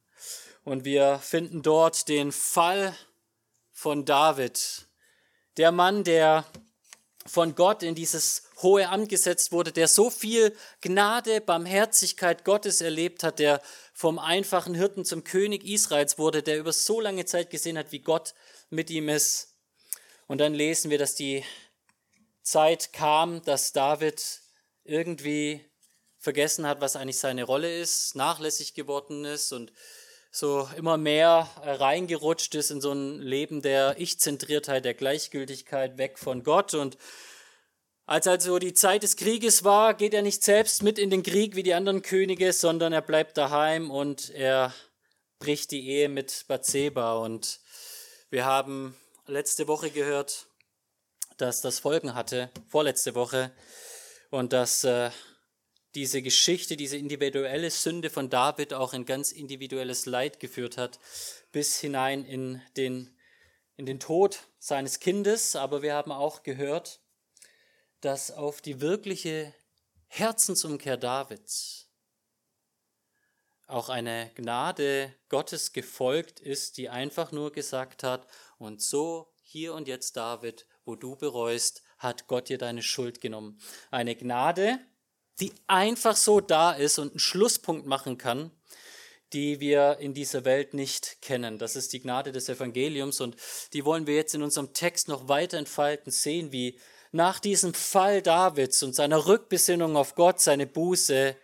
Und 0.62 0.84
wir 0.84 1.18
finden 1.18 1.62
dort 1.62 2.08
den 2.08 2.30
Fall 2.30 2.94
von 3.84 4.06
David, 4.06 4.86
der 5.58 5.70
Mann, 5.70 6.04
der 6.04 6.46
von 7.26 7.54
Gott 7.54 7.82
in 7.82 7.94
dieses 7.94 8.44
hohe 8.62 8.88
Amt 8.88 9.10
gesetzt 9.10 9.52
wurde, 9.52 9.72
der 9.72 9.88
so 9.88 10.08
viel 10.08 10.56
Gnade, 10.80 11.42
Barmherzigkeit 11.42 12.46
Gottes 12.46 12.80
erlebt 12.80 13.22
hat, 13.22 13.38
der 13.38 13.60
vom 13.92 14.18
einfachen 14.18 14.74
Hirten 14.74 15.04
zum 15.04 15.22
König 15.22 15.64
Israels 15.64 16.16
wurde, 16.16 16.42
der 16.42 16.56
über 16.60 16.72
so 16.72 16.98
lange 16.98 17.26
Zeit 17.26 17.50
gesehen 17.50 17.76
hat, 17.76 17.92
wie 17.92 17.98
Gott 17.98 18.32
mit 18.70 18.88
ihm 18.88 19.10
ist. 19.10 19.54
Und 20.28 20.38
dann 20.38 20.54
lesen 20.54 20.90
wir, 20.90 20.96
dass 20.96 21.14
die 21.14 21.44
Zeit 22.40 22.94
kam, 22.94 23.42
dass 23.44 23.74
David 23.74 24.40
irgendwie 24.84 25.62
vergessen 26.16 26.66
hat, 26.66 26.80
was 26.80 26.96
eigentlich 26.96 27.18
seine 27.18 27.44
Rolle 27.44 27.82
ist, 27.82 28.16
nachlässig 28.16 28.72
geworden 28.72 29.26
ist 29.26 29.52
und 29.52 29.74
so 30.34 30.68
immer 30.76 30.96
mehr 30.96 31.48
reingerutscht 31.62 32.56
ist 32.56 32.72
in 32.72 32.80
so 32.80 32.90
ein 32.90 33.20
Leben 33.20 33.62
der 33.62 33.94
Ich-Zentriertheit, 34.00 34.84
der 34.84 34.94
Gleichgültigkeit, 34.94 35.96
weg 35.96 36.18
von 36.18 36.42
Gott. 36.42 36.74
Und 36.74 36.98
als 38.04 38.26
also 38.26 38.58
die 38.58 38.74
Zeit 38.74 39.04
des 39.04 39.14
Krieges 39.14 39.62
war, 39.62 39.94
geht 39.94 40.12
er 40.12 40.22
nicht 40.22 40.42
selbst 40.42 40.82
mit 40.82 40.98
in 40.98 41.10
den 41.10 41.22
Krieg 41.22 41.54
wie 41.54 41.62
die 41.62 41.74
anderen 41.74 42.02
Könige, 42.02 42.52
sondern 42.52 42.92
er 42.92 43.00
bleibt 43.00 43.36
daheim 43.36 43.92
und 43.92 44.30
er 44.30 44.74
bricht 45.38 45.70
die 45.70 45.88
Ehe 45.88 46.08
mit 46.08 46.46
Bathseba. 46.48 47.14
Und 47.18 47.60
wir 48.28 48.44
haben 48.44 48.96
letzte 49.28 49.68
Woche 49.68 49.90
gehört, 49.90 50.46
dass 51.36 51.60
das 51.60 51.78
Folgen 51.78 52.16
hatte, 52.16 52.50
vorletzte 52.66 53.14
Woche, 53.14 53.52
und 54.30 54.52
dass 54.52 54.82
äh, 54.82 55.10
diese 55.94 56.22
Geschichte, 56.22 56.76
diese 56.76 56.96
individuelle 56.96 57.70
Sünde 57.70 58.10
von 58.10 58.30
David 58.30 58.74
auch 58.74 58.92
ein 58.92 59.04
ganz 59.04 59.32
individuelles 59.32 60.06
Leid 60.06 60.40
geführt 60.40 60.76
hat, 60.76 60.98
bis 61.52 61.78
hinein 61.78 62.24
in 62.24 62.60
den, 62.76 63.16
in 63.76 63.86
den 63.86 64.00
Tod 64.00 64.40
seines 64.58 64.98
Kindes. 65.00 65.56
Aber 65.56 65.82
wir 65.82 65.94
haben 65.94 66.12
auch 66.12 66.42
gehört, 66.42 67.00
dass 68.00 68.30
auf 68.30 68.60
die 68.60 68.80
wirkliche 68.80 69.54
Herzensumkehr 70.08 70.96
Davids 70.96 71.88
auch 73.66 73.88
eine 73.88 74.30
Gnade 74.34 75.14
Gottes 75.28 75.72
gefolgt 75.72 76.40
ist, 76.40 76.76
die 76.76 76.90
einfach 76.90 77.32
nur 77.32 77.52
gesagt 77.52 78.02
hat, 78.02 78.26
und 78.58 78.82
so 78.82 79.32
hier 79.42 79.74
und 79.74 79.88
jetzt, 79.88 80.16
David, 80.16 80.66
wo 80.84 80.96
du 80.96 81.16
bereust, 81.16 81.82
hat 81.98 82.26
Gott 82.26 82.48
dir 82.48 82.58
deine 82.58 82.82
Schuld 82.82 83.20
genommen. 83.20 83.58
Eine 83.90 84.16
Gnade, 84.16 84.78
die 85.40 85.52
einfach 85.66 86.16
so 86.16 86.40
da 86.40 86.72
ist 86.72 86.98
und 86.98 87.12
einen 87.12 87.18
Schlusspunkt 87.18 87.86
machen 87.86 88.18
kann, 88.18 88.50
die 89.32 89.58
wir 89.58 89.98
in 89.98 90.14
dieser 90.14 90.44
Welt 90.44 90.74
nicht 90.74 91.20
kennen. 91.20 91.58
Das 91.58 91.74
ist 91.74 91.92
die 91.92 92.00
Gnade 92.00 92.30
des 92.30 92.48
Evangeliums 92.48 93.20
und 93.20 93.36
die 93.72 93.84
wollen 93.84 94.06
wir 94.06 94.14
jetzt 94.14 94.34
in 94.34 94.42
unserem 94.42 94.72
Text 94.72 95.08
noch 95.08 95.28
weiter 95.28 95.58
entfalten, 95.58 96.12
sehen, 96.12 96.52
wie 96.52 96.78
nach 97.10 97.40
diesem 97.40 97.74
Fall 97.74 98.22
Davids 98.22 98.82
und 98.82 98.94
seiner 98.94 99.26
Rückbesinnung 99.26 99.96
auf 99.96 100.14
Gott, 100.14 100.40
seine 100.40 100.66
Buße, 100.66 101.36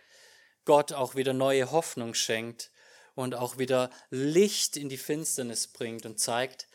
Gott 0.65 0.93
auch 0.93 1.15
wieder 1.15 1.33
neue 1.33 1.71
Hoffnung 1.71 2.13
schenkt 2.13 2.71
und 3.15 3.35
auch 3.35 3.57
wieder 3.57 3.89
Licht 4.09 4.77
in 4.77 4.89
die 4.89 4.97
Finsternis 4.97 5.67
bringt 5.67 6.05
und 6.05 6.19
zeigt, 6.19 6.67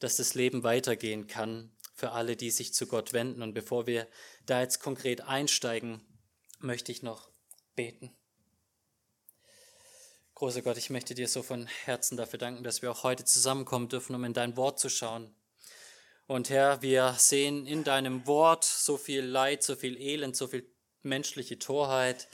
dass 0.00 0.16
das 0.16 0.34
Leben 0.34 0.62
weitergehen 0.62 1.26
kann 1.26 1.70
für 1.94 2.12
alle, 2.12 2.36
die 2.36 2.50
sich 2.50 2.74
zu 2.74 2.86
Gott 2.86 3.12
wenden. 3.12 3.42
Und 3.42 3.54
bevor 3.54 3.86
wir 3.86 4.06
da 4.46 4.60
jetzt 4.60 4.80
konkret 4.80 5.22
einsteigen, 5.22 6.00
möchte 6.58 6.92
ich 6.92 7.02
noch 7.02 7.30
beten. 7.74 8.14
Großer 10.34 10.62
Gott, 10.62 10.76
ich 10.76 10.90
möchte 10.90 11.14
dir 11.14 11.26
so 11.26 11.42
von 11.42 11.66
Herzen 11.66 12.16
dafür 12.16 12.38
danken, 12.38 12.62
dass 12.62 12.80
wir 12.80 12.92
auch 12.92 13.02
heute 13.02 13.24
zusammenkommen 13.24 13.88
dürfen, 13.88 14.14
um 14.14 14.24
in 14.24 14.34
dein 14.34 14.56
Wort 14.56 14.78
zu 14.78 14.88
schauen. 14.88 15.34
Und 16.26 16.50
Herr, 16.50 16.82
wir 16.82 17.14
sehen 17.18 17.66
in 17.66 17.84
deinem 17.84 18.26
Wort 18.26 18.62
so 18.62 18.96
viel 18.96 19.24
Leid, 19.24 19.62
so 19.62 19.74
viel 19.74 19.96
Elend, 19.96 20.36
so 20.36 20.46
viel 20.46 20.70
menschliche 21.02 21.58
Torheit. 21.58 22.28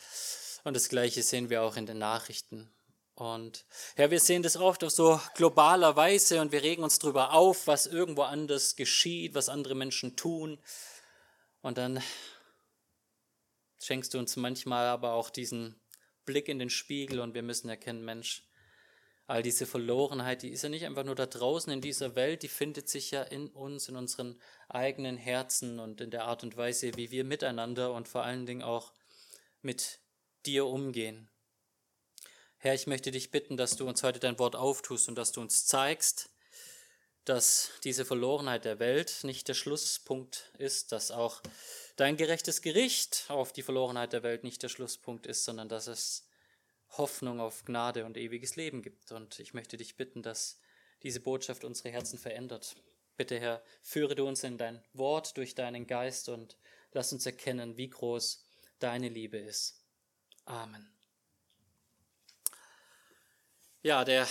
Und 0.64 0.74
das 0.74 0.88
Gleiche 0.88 1.22
sehen 1.22 1.48
wir 1.48 1.62
auch 1.62 1.76
in 1.76 1.86
den 1.86 1.98
Nachrichten. 1.98 2.70
Und 3.14 3.64
Herr, 3.94 4.10
wir 4.10 4.18
sehen 4.18 4.42
das 4.42 4.56
oft 4.56 4.82
auf 4.82 4.90
so 4.90 5.20
globaler 5.34 5.94
Weise 5.94 6.40
und 6.40 6.50
wir 6.50 6.62
regen 6.62 6.82
uns 6.82 6.98
darüber 6.98 7.32
auf, 7.32 7.68
was 7.68 7.86
irgendwo 7.86 8.22
anders 8.22 8.74
geschieht, 8.74 9.34
was 9.34 9.48
andere 9.48 9.76
Menschen 9.76 10.16
tun. 10.16 10.58
Und 11.62 11.78
dann 11.78 12.02
schenkst 13.84 14.14
du 14.14 14.18
uns 14.18 14.36
manchmal 14.36 14.86
aber 14.86 15.12
auch 15.12 15.30
diesen 15.30 15.80
Blick 16.24 16.48
in 16.48 16.58
den 16.58 16.70
Spiegel 16.70 17.20
und 17.20 17.34
wir 17.34 17.42
müssen 17.42 17.68
erkennen, 17.68 18.04
Mensch, 18.04 18.42
all 19.26 19.42
diese 19.42 19.66
Verlorenheit, 19.66 20.42
die 20.42 20.50
ist 20.50 20.62
ja 20.62 20.68
nicht 20.68 20.84
einfach 20.84 21.04
nur 21.04 21.14
da 21.14 21.26
draußen 21.26 21.72
in 21.72 21.80
dieser 21.80 22.14
Welt, 22.14 22.42
die 22.42 22.48
findet 22.48 22.88
sich 22.88 23.10
ja 23.10 23.22
in 23.22 23.48
uns, 23.48 23.88
in 23.88 23.96
unseren 23.96 24.40
eigenen 24.68 25.16
Herzen 25.16 25.80
und 25.80 26.00
in 26.00 26.10
der 26.10 26.24
Art 26.24 26.42
und 26.42 26.56
Weise, 26.56 26.96
wie 26.96 27.10
wir 27.10 27.24
miteinander 27.24 27.92
und 27.92 28.08
vor 28.08 28.22
allen 28.22 28.46
Dingen 28.46 28.62
auch 28.62 28.92
mit 29.62 30.00
dir 30.46 30.66
umgehen. 30.66 31.30
Herr, 32.58 32.74
ich 32.74 32.86
möchte 32.86 33.10
dich 33.10 33.30
bitten, 33.30 33.56
dass 33.56 33.76
du 33.76 33.86
uns 33.86 34.02
heute 34.02 34.20
dein 34.20 34.38
Wort 34.38 34.56
auftust 34.56 35.08
und 35.08 35.16
dass 35.16 35.32
du 35.32 35.40
uns 35.40 35.66
zeigst, 35.66 36.30
dass 37.24 37.70
diese 37.84 38.04
Verlorenheit 38.04 38.64
der 38.64 38.78
Welt 38.78 39.20
nicht 39.22 39.48
der 39.48 39.54
Schlusspunkt 39.54 40.50
ist, 40.58 40.92
dass 40.92 41.10
auch 41.10 41.42
dein 41.96 42.16
gerechtes 42.16 42.62
Gericht 42.62 43.26
auf 43.28 43.52
die 43.52 43.62
Verlorenheit 43.62 44.12
der 44.12 44.22
Welt 44.22 44.44
nicht 44.44 44.62
der 44.62 44.68
Schlusspunkt 44.68 45.26
ist, 45.26 45.44
sondern 45.44 45.68
dass 45.68 45.86
es 45.86 46.26
Hoffnung 46.90 47.40
auf 47.40 47.64
Gnade 47.64 48.04
und 48.04 48.16
ewiges 48.16 48.56
Leben 48.56 48.82
gibt. 48.82 49.12
Und 49.12 49.38
ich 49.40 49.54
möchte 49.54 49.76
dich 49.76 49.96
bitten, 49.96 50.22
dass 50.22 50.58
diese 51.02 51.20
Botschaft 51.20 51.64
unsere 51.64 51.90
Herzen 51.90 52.18
verändert. 52.18 52.76
Bitte, 53.16 53.38
Herr, 53.38 53.62
führe 53.82 54.14
du 54.14 54.26
uns 54.26 54.42
in 54.42 54.58
dein 54.58 54.82
Wort 54.92 55.36
durch 55.36 55.54
deinen 55.54 55.86
Geist 55.86 56.28
und 56.28 56.56
lass 56.92 57.12
uns 57.12 57.26
erkennen, 57.26 57.76
wie 57.76 57.90
groß 57.90 58.44
deine 58.78 59.08
Liebe 59.08 59.38
ist. 59.38 59.80
Amen. 60.46 60.88
Ja, 63.82 64.04
der 64.04 64.26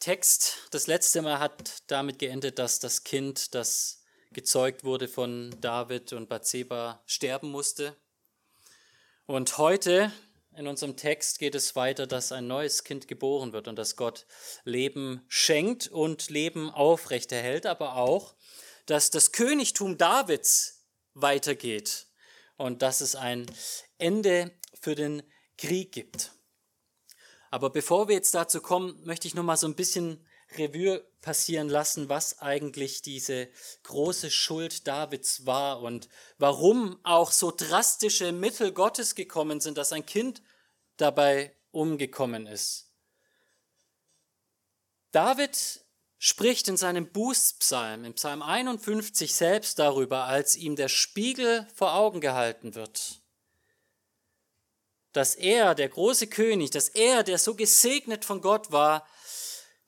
Text 0.00 0.68
das 0.70 0.86
letzte 0.86 1.22
Mal 1.22 1.38
hat 1.38 1.82
damit 1.86 2.18
geendet, 2.18 2.58
dass 2.58 2.80
das 2.80 3.04
Kind, 3.04 3.54
das 3.54 4.02
gezeugt 4.36 4.84
wurde 4.84 5.08
von 5.08 5.56
David 5.62 6.12
und 6.12 6.28
Bathseba, 6.28 7.02
sterben 7.06 7.50
musste. 7.50 7.96
Und 9.24 9.56
heute 9.56 10.12
in 10.54 10.66
unserem 10.66 10.94
Text 10.94 11.38
geht 11.38 11.54
es 11.54 11.74
weiter, 11.74 12.06
dass 12.06 12.32
ein 12.32 12.46
neues 12.46 12.84
Kind 12.84 13.08
geboren 13.08 13.54
wird 13.54 13.66
und 13.66 13.76
dass 13.76 13.96
Gott 13.96 14.26
Leben 14.64 15.24
schenkt 15.26 15.88
und 15.88 16.28
Leben 16.28 16.68
aufrechterhält, 16.68 17.64
aber 17.64 17.96
auch, 17.96 18.34
dass 18.84 19.10
das 19.10 19.32
Königtum 19.32 19.96
Davids 19.96 20.84
weitergeht 21.14 22.06
und 22.58 22.82
dass 22.82 23.00
es 23.00 23.16
ein 23.16 23.46
Ende 23.96 24.52
für 24.78 24.94
den 24.94 25.22
Krieg 25.56 25.92
gibt. 25.92 26.32
Aber 27.50 27.70
bevor 27.70 28.08
wir 28.08 28.16
jetzt 28.16 28.34
dazu 28.34 28.60
kommen, 28.60 29.02
möchte 29.02 29.28
ich 29.28 29.34
noch 29.34 29.44
mal 29.44 29.56
so 29.56 29.66
ein 29.66 29.76
bisschen 29.76 30.25
Revue 30.56 31.04
passieren 31.20 31.68
lassen, 31.68 32.08
was 32.08 32.40
eigentlich 32.40 33.02
diese 33.02 33.48
große 33.82 34.30
Schuld 34.30 34.86
Davids 34.86 35.44
war 35.44 35.82
und 35.82 36.08
warum 36.38 36.98
auch 37.02 37.32
so 37.32 37.52
drastische 37.54 38.32
Mittel 38.32 38.72
Gottes 38.72 39.14
gekommen 39.14 39.60
sind, 39.60 39.76
dass 39.76 39.92
ein 39.92 40.06
Kind 40.06 40.42
dabei 40.96 41.54
umgekommen 41.72 42.46
ist. 42.46 42.92
David 45.10 45.84
spricht 46.18 46.68
in 46.68 46.76
seinem 46.76 47.10
Bußpsalm, 47.10 48.04
im 48.04 48.14
Psalm 48.14 48.42
51 48.42 49.34
selbst 49.34 49.78
darüber, 49.78 50.24
als 50.24 50.56
ihm 50.56 50.76
der 50.76 50.88
Spiegel 50.88 51.66
vor 51.74 51.94
Augen 51.94 52.20
gehalten 52.20 52.74
wird 52.74 53.20
dass 55.16 55.34
er, 55.34 55.74
der 55.74 55.88
große 55.88 56.26
König, 56.26 56.72
dass 56.72 56.90
er, 56.90 57.22
der 57.22 57.38
so 57.38 57.54
gesegnet 57.54 58.26
von 58.26 58.42
Gott 58.42 58.70
war, 58.70 59.06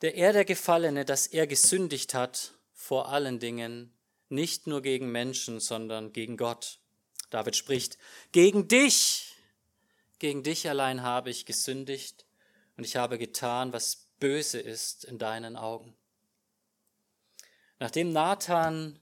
der 0.03 0.15
er 0.15 0.33
der 0.33 0.45
Gefallene, 0.45 1.05
dass 1.05 1.27
er 1.27 1.47
gesündigt 1.47 2.15
hat 2.15 2.55
vor 2.73 3.09
allen 3.09 3.39
Dingen, 3.39 3.93
nicht 4.29 4.67
nur 4.67 4.83
gegen 4.83 5.11
Menschen, 5.11 5.61
sondern 5.61 6.13
gegen 6.13 6.37
Gott. 6.37 6.79
David 7.31 7.57
spricht, 7.57 7.99
gegen 8.33 8.69
dich, 8.69 9.35
gegen 10.19 10.43
dich 10.43 10.69
allein 10.69 11.03
habe 11.03 11.31
ich 11.31 11.47
gesündigt 11.47 12.27
und 12.77 12.85
ich 12.85 12.97
habe 12.97 13.19
getan, 13.19 13.73
was 13.73 14.09
böse 14.19 14.61
ist 14.61 15.05
in 15.05 15.19
deinen 15.19 15.57
Augen. 15.57 15.97
Nachdem 17.79 18.13
Nathan 18.13 18.99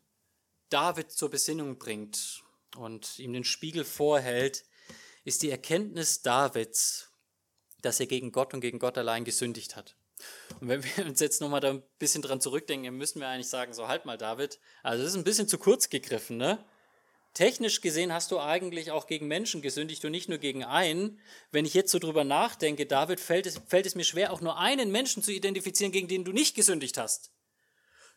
David 0.68 1.12
zur 1.12 1.30
Besinnung 1.30 1.78
bringt 1.78 2.42
und 2.76 3.18
ihm 3.18 3.32
den 3.32 3.44
Spiegel 3.44 3.84
vorhält, 3.84 4.64
ist 5.24 5.42
die 5.42 5.50
Erkenntnis 5.50 6.22
Davids, 6.22 7.10
dass 7.82 8.00
er 8.00 8.06
gegen 8.06 8.32
Gott 8.32 8.52
und 8.54 8.60
gegen 8.60 8.78
Gott 8.78 8.98
allein 8.98 9.24
gesündigt 9.24 9.76
hat. 9.76 9.96
Und 10.60 10.68
wenn 10.68 10.84
wir 10.84 11.06
uns 11.06 11.20
jetzt 11.20 11.40
nochmal 11.40 11.60
da 11.60 11.70
ein 11.70 11.82
bisschen 11.98 12.22
dran 12.22 12.40
zurückdenken, 12.40 12.96
müssen 12.96 13.20
wir 13.20 13.28
eigentlich 13.28 13.48
sagen, 13.48 13.74
so 13.74 13.88
halt 13.88 14.06
mal 14.06 14.16
David, 14.16 14.58
also 14.82 15.02
das 15.02 15.12
ist 15.12 15.18
ein 15.18 15.24
bisschen 15.24 15.48
zu 15.48 15.58
kurz 15.58 15.88
gegriffen, 15.88 16.36
ne? 16.36 16.64
Technisch 17.34 17.82
gesehen 17.82 18.14
hast 18.14 18.30
du 18.30 18.40
eigentlich 18.40 18.90
auch 18.90 19.06
gegen 19.06 19.26
Menschen 19.26 19.60
gesündigt 19.60 20.02
und 20.06 20.10
nicht 20.10 20.30
nur 20.30 20.38
gegen 20.38 20.64
einen. 20.64 21.20
Wenn 21.50 21.66
ich 21.66 21.74
jetzt 21.74 21.92
so 21.92 21.98
drüber 21.98 22.24
nachdenke, 22.24 22.86
David, 22.86 23.20
fällt 23.20 23.44
es, 23.44 23.60
fällt 23.66 23.84
es 23.84 23.94
mir 23.94 24.04
schwer, 24.04 24.32
auch 24.32 24.40
nur 24.40 24.56
einen 24.56 24.90
Menschen 24.90 25.22
zu 25.22 25.30
identifizieren, 25.30 25.92
gegen 25.92 26.08
den 26.08 26.24
du 26.24 26.32
nicht 26.32 26.54
gesündigt 26.56 26.96
hast. 26.96 27.32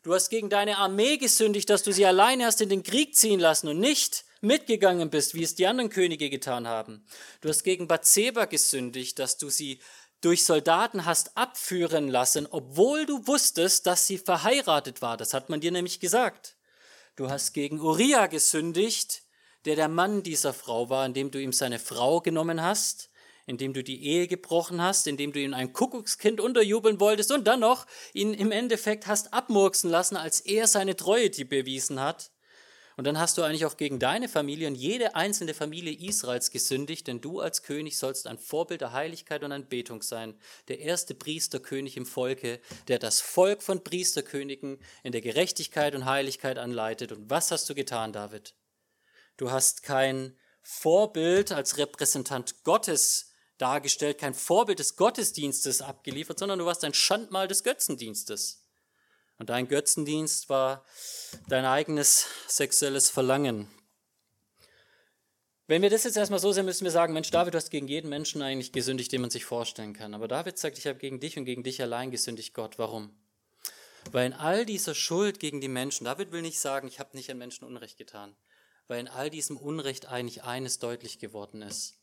Du 0.04 0.14
hast 0.14 0.30
gegen 0.30 0.50
deine 0.50 0.78
Armee 0.78 1.18
gesündigt, 1.18 1.70
dass 1.70 1.84
du 1.84 1.92
sie 1.92 2.06
alleine 2.06 2.46
hast 2.46 2.62
in 2.62 2.70
den 2.70 2.84
Krieg 2.84 3.14
ziehen 3.14 3.42
lassen 3.42 3.68
und 3.68 3.80
nicht 3.80 4.24
mitgegangen 4.40 5.10
bist, 5.10 5.34
wie 5.34 5.44
es 5.44 5.56
die 5.56 5.68
anderen 5.68 5.90
Könige 5.90 6.30
getan 6.30 6.66
haben. 6.66 7.06
Du 7.42 7.50
hast 7.50 7.64
gegen 7.64 7.90
Bathseba 7.90 8.46
gesündigt, 8.46 9.20
dass 9.20 9.38
du 9.38 9.50
sie 9.50 9.82
durch 10.22 10.44
Soldaten 10.44 11.06
hast 11.06 11.38
abführen 11.38 12.08
lassen, 12.08 12.48
obwohl 12.50 13.06
du 13.06 13.26
wusstest, 13.28 13.88
dass 13.88 14.08
sie 14.08 14.18
verheiratet 14.18 15.02
war. 15.02 15.18
Das 15.18 15.34
hat 15.34 15.50
man 15.50 15.62
dir 15.62 15.72
nämlich 15.72 16.00
gesagt. 16.00 16.58
Du 17.16 17.30
hast 17.30 17.54
gegen 17.54 17.80
Uriah 17.80 18.28
gesündigt, 18.28 19.24
der 19.66 19.76
der 19.76 19.90
Mann 19.90 20.24
dieser 20.24 20.54
Frau 20.54 20.90
war, 20.90 21.06
indem 21.06 21.32
du 21.32 21.42
ihm 21.42 21.54
seine 21.54 21.80
Frau 21.80 22.22
genommen 22.22 22.62
hast, 22.62 23.10
indem 23.46 23.74
du 23.74 23.84
die 23.84 24.06
Ehe 24.06 24.28
gebrochen 24.28 24.82
hast, 24.82 25.08
indem 25.08 25.34
du 25.34 25.40
ihm 25.40 25.54
ein 25.54 25.74
Kuckuckskind 25.74 26.40
unterjubeln 26.40 27.00
wolltest 27.00 27.32
und 27.32 27.46
dann 27.46 27.62
noch 27.62 27.88
ihn 28.14 28.34
im 28.34 28.52
Endeffekt 28.52 29.08
hast 29.08 29.34
abmurksen 29.34 29.90
lassen, 29.90 30.18
als 30.18 30.40
er 30.40 30.68
seine 30.68 30.96
Treue 30.96 31.30
dir 31.30 31.50
bewiesen 31.50 32.00
hat. 32.00 32.32
Und 33.00 33.06
dann 33.06 33.18
hast 33.18 33.38
du 33.38 33.44
eigentlich 33.44 33.64
auch 33.64 33.78
gegen 33.78 33.98
deine 33.98 34.28
Familie 34.28 34.68
und 34.68 34.76
jede 34.76 35.16
einzelne 35.16 35.54
Familie 35.54 35.94
Israels 36.06 36.52
gesündigt, 36.52 37.08
denn 37.08 37.22
du 37.22 37.40
als 37.40 37.64
König 37.64 37.98
sollst 37.98 38.28
ein 38.28 38.38
Vorbild 38.38 38.82
der 38.82 38.92
Heiligkeit 38.92 39.42
und 39.42 39.54
Anbetung 39.54 40.02
sein, 40.02 40.38
der 40.68 40.80
erste 40.80 41.16
Priesterkönig 41.16 41.96
im 41.96 42.06
Volke, 42.06 42.60
der 42.90 43.00
das 43.00 43.22
Volk 43.22 43.64
von 43.64 43.86
Priesterkönigen 43.86 44.80
in 45.02 45.14
der 45.14 45.22
Gerechtigkeit 45.22 45.96
und 45.96 46.04
Heiligkeit 46.04 46.58
anleitet. 46.58 47.14
Und 47.14 47.30
was 47.30 47.52
hast 47.52 47.70
du 47.70 47.74
getan, 47.74 48.12
David? 48.12 48.54
Du 49.38 49.50
hast 49.50 49.82
kein 49.82 50.36
Vorbild 50.62 51.54
als 51.54 51.78
Repräsentant 51.78 52.66
Gottes 52.66 53.32
dargestellt, 53.60 54.18
kein 54.18 54.34
Vorbild 54.34 54.80
des 54.80 54.98
Gottesdienstes 54.98 55.82
abgeliefert, 55.82 56.38
sondern 56.38 56.60
du 56.60 56.66
warst 56.66 56.84
ein 56.84 56.94
Schandmal 56.94 57.48
des 57.48 57.64
Götzendienstes. 57.64 58.59
Und 59.40 59.50
dein 59.50 59.68
Götzendienst 59.68 60.50
war 60.50 60.86
dein 61.48 61.66
eigenes 61.66 62.28
sexuelles 62.48 63.10
Verlangen. 63.10 63.70
Wenn 65.66 65.82
wir 65.82 65.90
das 65.90 66.04
jetzt 66.04 66.18
erstmal 66.18 66.40
so 66.40 66.52
sehen, 66.52 66.66
müssen 66.66 66.84
wir 66.84 66.92
sagen, 66.92 67.14
Mensch, 67.14 67.32
David, 67.32 67.54
du 67.54 67.58
hast 67.58 67.70
gegen 67.70 67.88
jeden 67.88 68.10
Menschen 68.10 68.42
eigentlich 68.42 68.72
gesündigt, 68.72 69.12
den 69.12 69.22
man 69.22 69.30
sich 69.30 69.46
vorstellen 69.46 69.94
kann. 69.94 70.14
Aber 70.14 70.28
David 70.28 70.58
sagt, 70.58 70.78
ich 70.78 70.88
habe 70.88 71.00
gegen 71.00 71.20
dich 71.20 71.38
und 71.38 71.46
gegen 71.46 71.64
dich 71.64 71.82
allein 71.82 72.12
gesündigt, 72.12 72.54
Gott. 72.54 72.78
Warum? 72.80 73.16
Weil 74.12 74.26
in 74.26 74.34
all 74.34 74.66
dieser 74.66 74.96
Schuld 74.96 75.40
gegen 75.40 75.62
die 75.62 75.68
Menschen, 75.68 76.06
David 76.06 76.32
will 76.32 76.42
nicht 76.42 76.60
sagen, 76.60 76.88
ich 76.88 77.00
habe 77.00 77.16
nicht 77.16 77.30
an 77.30 77.38
Menschen 77.38 77.66
Unrecht 77.66 77.98
getan, 77.98 78.36
weil 78.88 79.00
in 79.00 79.08
all 79.08 79.30
diesem 79.30 79.58
Unrecht 79.58 80.08
eigentlich 80.08 80.44
eines 80.44 80.80
deutlich 80.80 81.20
geworden 81.20 81.62
ist. 81.62 82.00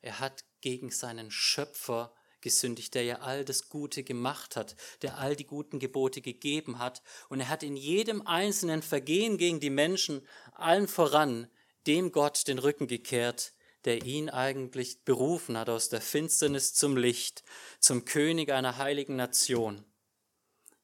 Er 0.00 0.18
hat 0.18 0.44
gegen 0.62 0.90
seinen 0.90 1.30
Schöpfer 1.30 2.12
gesündigt, 2.42 2.94
der 2.94 3.04
ja 3.04 3.20
all 3.20 3.44
das 3.44 3.68
Gute 3.68 4.04
gemacht 4.04 4.56
hat, 4.56 4.76
der 5.00 5.18
all 5.18 5.36
die 5.36 5.46
guten 5.46 5.78
Gebote 5.78 6.20
gegeben 6.20 6.78
hat. 6.78 7.02
Und 7.28 7.40
er 7.40 7.48
hat 7.48 7.62
in 7.62 7.76
jedem 7.76 8.26
einzelnen 8.26 8.82
Vergehen 8.82 9.38
gegen 9.38 9.60
die 9.60 9.70
Menschen 9.70 10.26
allen 10.52 10.88
voran 10.88 11.48
dem 11.86 12.12
Gott 12.12 12.46
den 12.46 12.58
Rücken 12.58 12.86
gekehrt, 12.86 13.52
der 13.84 14.04
ihn 14.04 14.30
eigentlich 14.30 15.04
berufen 15.04 15.56
hat 15.56 15.68
aus 15.68 15.88
der 15.88 16.00
Finsternis 16.00 16.74
zum 16.74 16.96
Licht, 16.96 17.42
zum 17.80 18.04
König 18.04 18.52
einer 18.52 18.76
heiligen 18.76 19.16
Nation. 19.16 19.84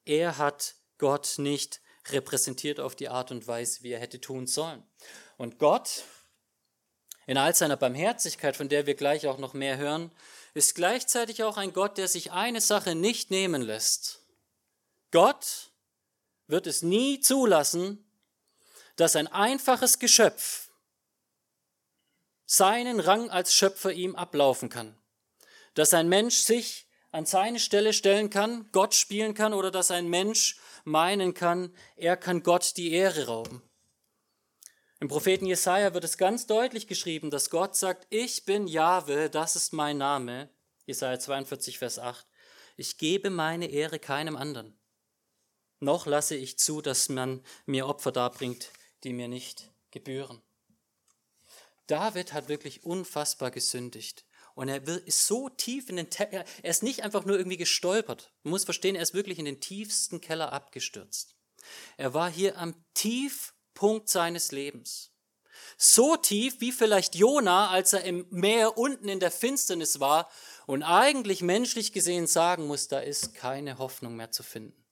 Er 0.04 0.38
hat 0.38 0.76
Gott 0.98 1.34
nicht 1.38 1.80
repräsentiert 2.10 2.80
auf 2.80 2.96
die 2.96 3.08
Art 3.08 3.30
und 3.30 3.46
Weise, 3.46 3.82
wie 3.82 3.92
er 3.92 4.00
hätte 4.00 4.20
tun 4.20 4.46
sollen. 4.46 4.82
Und 5.36 5.58
Gott, 5.58 6.04
in 7.28 7.36
all 7.36 7.54
seiner 7.54 7.76
Barmherzigkeit, 7.76 8.56
von 8.56 8.70
der 8.70 8.86
wir 8.86 8.94
gleich 8.94 9.26
auch 9.26 9.36
noch 9.36 9.52
mehr 9.52 9.76
hören, 9.76 10.10
ist 10.54 10.74
gleichzeitig 10.74 11.44
auch 11.44 11.58
ein 11.58 11.74
Gott, 11.74 11.98
der 11.98 12.08
sich 12.08 12.32
eine 12.32 12.62
Sache 12.62 12.94
nicht 12.94 13.30
nehmen 13.30 13.60
lässt. 13.60 14.22
Gott 15.10 15.70
wird 16.46 16.66
es 16.66 16.80
nie 16.80 17.20
zulassen, 17.20 18.02
dass 18.96 19.14
ein 19.14 19.26
einfaches 19.26 19.98
Geschöpf 19.98 20.70
seinen 22.46 22.98
Rang 22.98 23.28
als 23.28 23.52
Schöpfer 23.52 23.92
ihm 23.92 24.16
ablaufen 24.16 24.70
kann. 24.70 24.96
Dass 25.74 25.92
ein 25.92 26.08
Mensch 26.08 26.36
sich 26.36 26.86
an 27.12 27.26
seine 27.26 27.60
Stelle 27.60 27.92
stellen 27.92 28.30
kann, 28.30 28.70
Gott 28.72 28.94
spielen 28.94 29.34
kann 29.34 29.52
oder 29.52 29.70
dass 29.70 29.90
ein 29.90 30.08
Mensch 30.08 30.58
meinen 30.84 31.34
kann, 31.34 31.74
er 31.96 32.16
kann 32.16 32.42
Gott 32.42 32.78
die 32.78 32.92
Ehre 32.92 33.26
rauben. 33.26 33.67
Im 35.00 35.06
Propheten 35.06 35.46
Jesaja 35.46 35.94
wird 35.94 36.02
es 36.02 36.18
ganz 36.18 36.46
deutlich 36.46 36.88
geschrieben, 36.88 37.30
dass 37.30 37.50
Gott 37.50 37.76
sagt, 37.76 38.08
ich 38.10 38.44
bin 38.44 38.66
Jahwe, 38.66 39.30
das 39.30 39.54
ist 39.54 39.72
mein 39.72 39.98
Name. 39.98 40.50
Jesaja 40.86 41.20
42, 41.20 41.78
Vers 41.78 42.00
8. 42.00 42.26
Ich 42.76 42.98
gebe 42.98 43.30
meine 43.30 43.70
Ehre 43.70 44.00
keinem 44.00 44.36
anderen. 44.36 44.76
Noch 45.78 46.06
lasse 46.06 46.34
ich 46.34 46.58
zu, 46.58 46.80
dass 46.80 47.08
man 47.08 47.44
mir 47.64 47.86
Opfer 47.86 48.10
darbringt, 48.10 48.70
die 49.04 49.12
mir 49.12 49.28
nicht 49.28 49.70
gebühren. 49.92 50.42
David 51.86 52.32
hat 52.32 52.48
wirklich 52.48 52.82
unfassbar 52.82 53.52
gesündigt. 53.52 54.24
Und 54.56 54.68
er 54.68 54.82
ist 54.88 55.28
so 55.28 55.48
tief 55.48 55.88
in 55.88 55.96
den, 55.96 56.10
Te 56.10 56.28
er 56.32 56.44
ist 56.64 56.82
nicht 56.82 57.04
einfach 57.04 57.24
nur 57.24 57.38
irgendwie 57.38 57.56
gestolpert. 57.56 58.32
Man 58.42 58.50
muss 58.50 58.64
verstehen, 58.64 58.96
er 58.96 59.02
ist 59.02 59.14
wirklich 59.14 59.38
in 59.38 59.44
den 59.44 59.60
tiefsten 59.60 60.20
Keller 60.20 60.52
abgestürzt. 60.52 61.36
Er 61.96 62.14
war 62.14 62.28
hier 62.28 62.58
am 62.58 62.74
Tiefpunkt 63.78 64.08
seines 64.08 64.50
Lebens. 64.50 65.12
So 65.76 66.16
tief 66.16 66.60
wie 66.60 66.72
vielleicht 66.72 67.14
Jona, 67.14 67.70
als 67.70 67.92
er 67.92 68.02
im 68.02 68.26
Meer 68.30 68.76
unten 68.76 69.08
in 69.08 69.20
der 69.20 69.30
Finsternis 69.30 70.00
war 70.00 70.28
und 70.66 70.82
eigentlich 70.82 71.42
menschlich 71.42 71.92
gesehen 71.92 72.26
sagen 72.26 72.66
muss, 72.66 72.88
da 72.88 72.98
ist 72.98 73.34
keine 73.34 73.78
Hoffnung 73.78 74.16
mehr 74.16 74.32
zu 74.32 74.42
finden. 74.42 74.84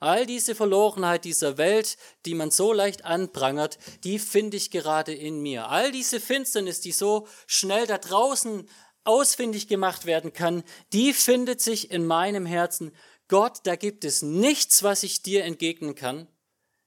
All 0.00 0.24
diese 0.24 0.54
Verlorenheit 0.54 1.26
dieser 1.26 1.58
Welt, 1.58 1.98
die 2.24 2.34
man 2.34 2.50
so 2.50 2.72
leicht 2.72 3.04
anprangert, 3.04 3.78
die 4.04 4.18
finde 4.18 4.56
ich 4.56 4.70
gerade 4.70 5.12
in 5.14 5.42
mir. 5.42 5.68
All 5.68 5.92
diese 5.92 6.18
Finsternis, 6.18 6.80
die 6.80 6.92
so 6.92 7.28
schnell 7.46 7.86
da 7.86 7.98
draußen 7.98 8.66
ausfindig 9.04 9.68
gemacht 9.68 10.06
werden 10.06 10.32
kann, 10.32 10.64
die 10.94 11.12
findet 11.12 11.60
sich 11.60 11.90
in 11.90 12.06
meinem 12.06 12.46
Herzen. 12.46 12.92
Gott, 13.28 13.60
da 13.64 13.76
gibt 13.76 14.04
es 14.04 14.22
nichts, 14.22 14.82
was 14.82 15.02
ich 15.02 15.22
dir 15.22 15.44
entgegnen 15.44 15.94
kann. 15.94 16.26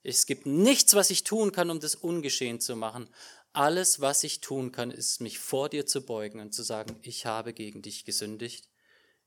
Es 0.07 0.27
gibt 0.27 0.45
nichts, 0.45 0.93
was 0.93 1.09
ich 1.09 1.23
tun 1.23 1.51
kann, 1.51 1.71
um 1.71 1.79
das 1.79 1.95
ungeschehen 1.95 2.59
zu 2.59 2.75
machen. 2.75 3.09
Alles, 3.53 4.01
was 4.01 4.23
ich 4.23 4.39
tun 4.39 4.71
kann, 4.71 4.91
ist 4.91 5.19
mich 5.19 5.39
vor 5.39 5.67
dir 5.67 5.87
zu 5.87 6.05
beugen 6.05 6.39
und 6.39 6.53
zu 6.53 6.61
sagen, 6.61 6.99
ich 7.01 7.25
habe 7.25 7.53
gegen 7.53 7.81
dich 7.81 8.05
gesündigt, 8.05 8.69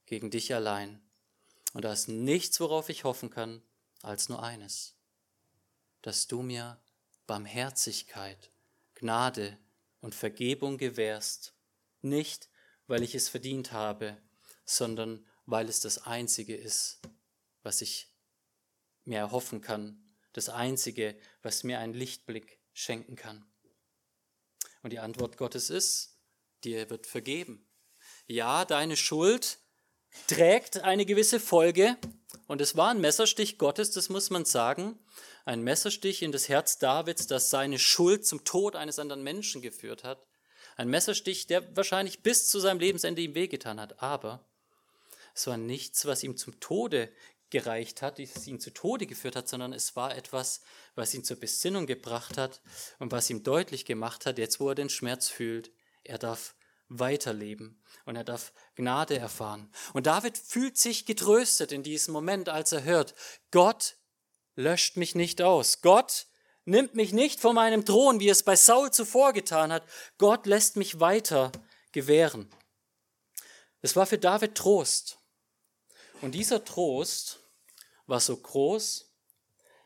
gegen 0.06 0.30
dich 0.30 0.54
allein. 0.54 1.02
Und 1.72 1.84
da 1.84 1.92
ist 1.92 2.06
nichts, 2.06 2.60
worauf 2.60 2.90
ich 2.90 3.02
hoffen 3.02 3.28
kann, 3.28 3.60
als 4.02 4.28
nur 4.28 4.40
eines, 4.40 4.94
dass 6.02 6.28
du 6.28 6.42
mir 6.42 6.80
Barmherzigkeit, 7.26 8.52
Gnade 8.94 9.58
und 10.00 10.14
Vergebung 10.14 10.78
gewährst, 10.78 11.54
nicht 12.02 12.48
weil 12.86 13.02
ich 13.02 13.16
es 13.16 13.28
verdient 13.28 13.72
habe, 13.72 14.16
sondern 14.64 15.26
weil 15.44 15.68
es 15.68 15.80
das 15.80 15.98
Einzige 15.98 16.54
ist, 16.54 17.00
was 17.64 17.82
ich 17.82 18.12
mir 19.04 19.18
erhoffen 19.18 19.60
kann, 19.60 20.04
das 20.32 20.48
Einzige, 20.48 21.16
was 21.42 21.64
mir 21.64 21.78
einen 21.78 21.94
Lichtblick 21.94 22.58
schenken 22.72 23.16
kann. 23.16 23.44
Und 24.82 24.92
die 24.92 24.98
Antwort 24.98 25.36
Gottes 25.36 25.70
ist, 25.70 26.18
dir 26.64 26.90
wird 26.90 27.06
vergeben. 27.06 27.66
Ja, 28.26 28.64
deine 28.64 28.96
Schuld 28.96 29.58
trägt 30.26 30.78
eine 30.78 31.06
gewisse 31.06 31.40
Folge, 31.40 31.96
und 32.46 32.62
es 32.62 32.76
war 32.76 32.88
ein 32.90 33.00
Messerstich 33.00 33.58
Gottes, 33.58 33.90
das 33.90 34.08
muss 34.08 34.30
man 34.30 34.46
sagen, 34.46 34.98
ein 35.44 35.62
Messerstich 35.62 36.22
in 36.22 36.32
das 36.32 36.48
Herz 36.48 36.78
Davids, 36.78 37.26
das 37.26 37.50
seine 37.50 37.78
Schuld 37.78 38.26
zum 38.26 38.44
Tod 38.44 38.74
eines 38.74 38.98
anderen 38.98 39.22
Menschen 39.22 39.60
geführt 39.60 40.02
hat. 40.02 40.26
Ein 40.76 40.88
Messerstich, 40.88 41.46
der 41.46 41.76
wahrscheinlich 41.76 42.22
bis 42.22 42.48
zu 42.48 42.58
seinem 42.58 42.80
Lebensende 42.80 43.20
ihm 43.20 43.34
wehgetan 43.34 43.80
hat. 43.80 44.02
Aber 44.02 44.48
es 45.34 45.46
war 45.46 45.56
nichts, 45.56 46.06
was 46.06 46.22
ihm 46.22 46.36
zum 46.36 46.58
Tode 46.58 47.12
gereicht 47.50 48.02
hat, 48.02 48.18
das 48.18 48.46
ihn 48.46 48.60
zu 48.60 48.70
Tode 48.70 49.06
geführt 49.06 49.36
hat, 49.36 49.48
sondern 49.48 49.72
es 49.72 49.96
war 49.96 50.16
etwas, 50.16 50.60
was 50.94 51.14
ihn 51.14 51.24
zur 51.24 51.38
Besinnung 51.38 51.86
gebracht 51.86 52.36
hat 52.36 52.60
und 52.98 53.12
was 53.12 53.30
ihm 53.30 53.42
deutlich 53.42 53.84
gemacht 53.84 54.26
hat, 54.26 54.38
jetzt 54.38 54.60
wo 54.60 54.68
er 54.68 54.74
den 54.74 54.90
Schmerz 54.90 55.28
fühlt, 55.28 55.70
er 56.04 56.18
darf 56.18 56.54
weiterleben 56.88 57.82
und 58.04 58.16
er 58.16 58.24
darf 58.24 58.52
Gnade 58.74 59.18
erfahren. 59.18 59.70
Und 59.92 60.06
David 60.06 60.38
fühlt 60.38 60.78
sich 60.78 61.06
getröstet 61.06 61.72
in 61.72 61.82
diesem 61.82 62.12
Moment, 62.12 62.48
als 62.48 62.72
er 62.72 62.84
hört, 62.84 63.14
Gott 63.50 63.96
löscht 64.54 64.96
mich 64.96 65.14
nicht 65.14 65.42
aus. 65.42 65.82
Gott 65.82 66.26
nimmt 66.64 66.94
mich 66.94 67.12
nicht 67.12 67.40
von 67.40 67.54
meinem 67.54 67.84
Thron, 67.84 68.20
wie 68.20 68.28
es 68.28 68.42
bei 68.42 68.56
Saul 68.56 68.90
zuvor 68.90 69.32
getan 69.32 69.72
hat. 69.72 69.84
Gott 70.18 70.46
lässt 70.46 70.76
mich 70.76 71.00
weiter 71.00 71.52
gewähren. 71.92 72.50
Es 73.80 73.94
war 73.96 74.06
für 74.06 74.18
David 74.18 74.54
Trost. 74.54 75.18
Und 76.20 76.32
dieser 76.32 76.64
Trost 76.64 77.40
war 78.06 78.20
so 78.20 78.36
groß, 78.36 79.10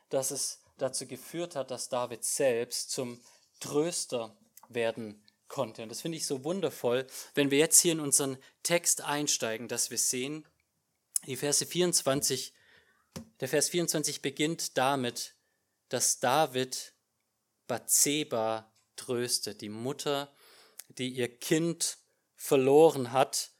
dass 0.09 0.31
es 0.31 0.59
dazu 0.77 1.05
geführt 1.05 1.55
hat, 1.55 1.71
dass 1.71 1.89
David 1.89 2.23
selbst 2.23 2.91
zum 2.91 3.21
Tröster 3.59 4.35
werden 4.69 5.23
konnte. 5.47 5.83
Und 5.83 5.89
das 5.89 6.01
finde 6.01 6.17
ich 6.17 6.25
so 6.25 6.43
wundervoll, 6.43 7.05
wenn 7.35 7.51
wir 7.51 7.59
jetzt 7.59 7.79
hier 7.79 7.91
in 7.91 7.99
unseren 7.99 8.37
Text 8.63 9.01
einsteigen, 9.01 9.67
dass 9.67 9.91
wir 9.91 9.97
sehen, 9.97 10.45
die 11.27 11.35
Verse 11.35 11.65
24, 11.65 12.53
der 13.39 13.47
Vers 13.47 13.69
24 13.69 14.21
beginnt 14.21 14.77
damit, 14.77 15.35
dass 15.89 16.19
David 16.19 16.93
Bathseba 17.67 18.71
tröstet, 18.95 19.61
die 19.61 19.69
Mutter, 19.69 20.33
die 20.89 21.09
ihr 21.09 21.29
Kind 21.39 21.97
verloren 22.35 23.11
hat, 23.11 23.52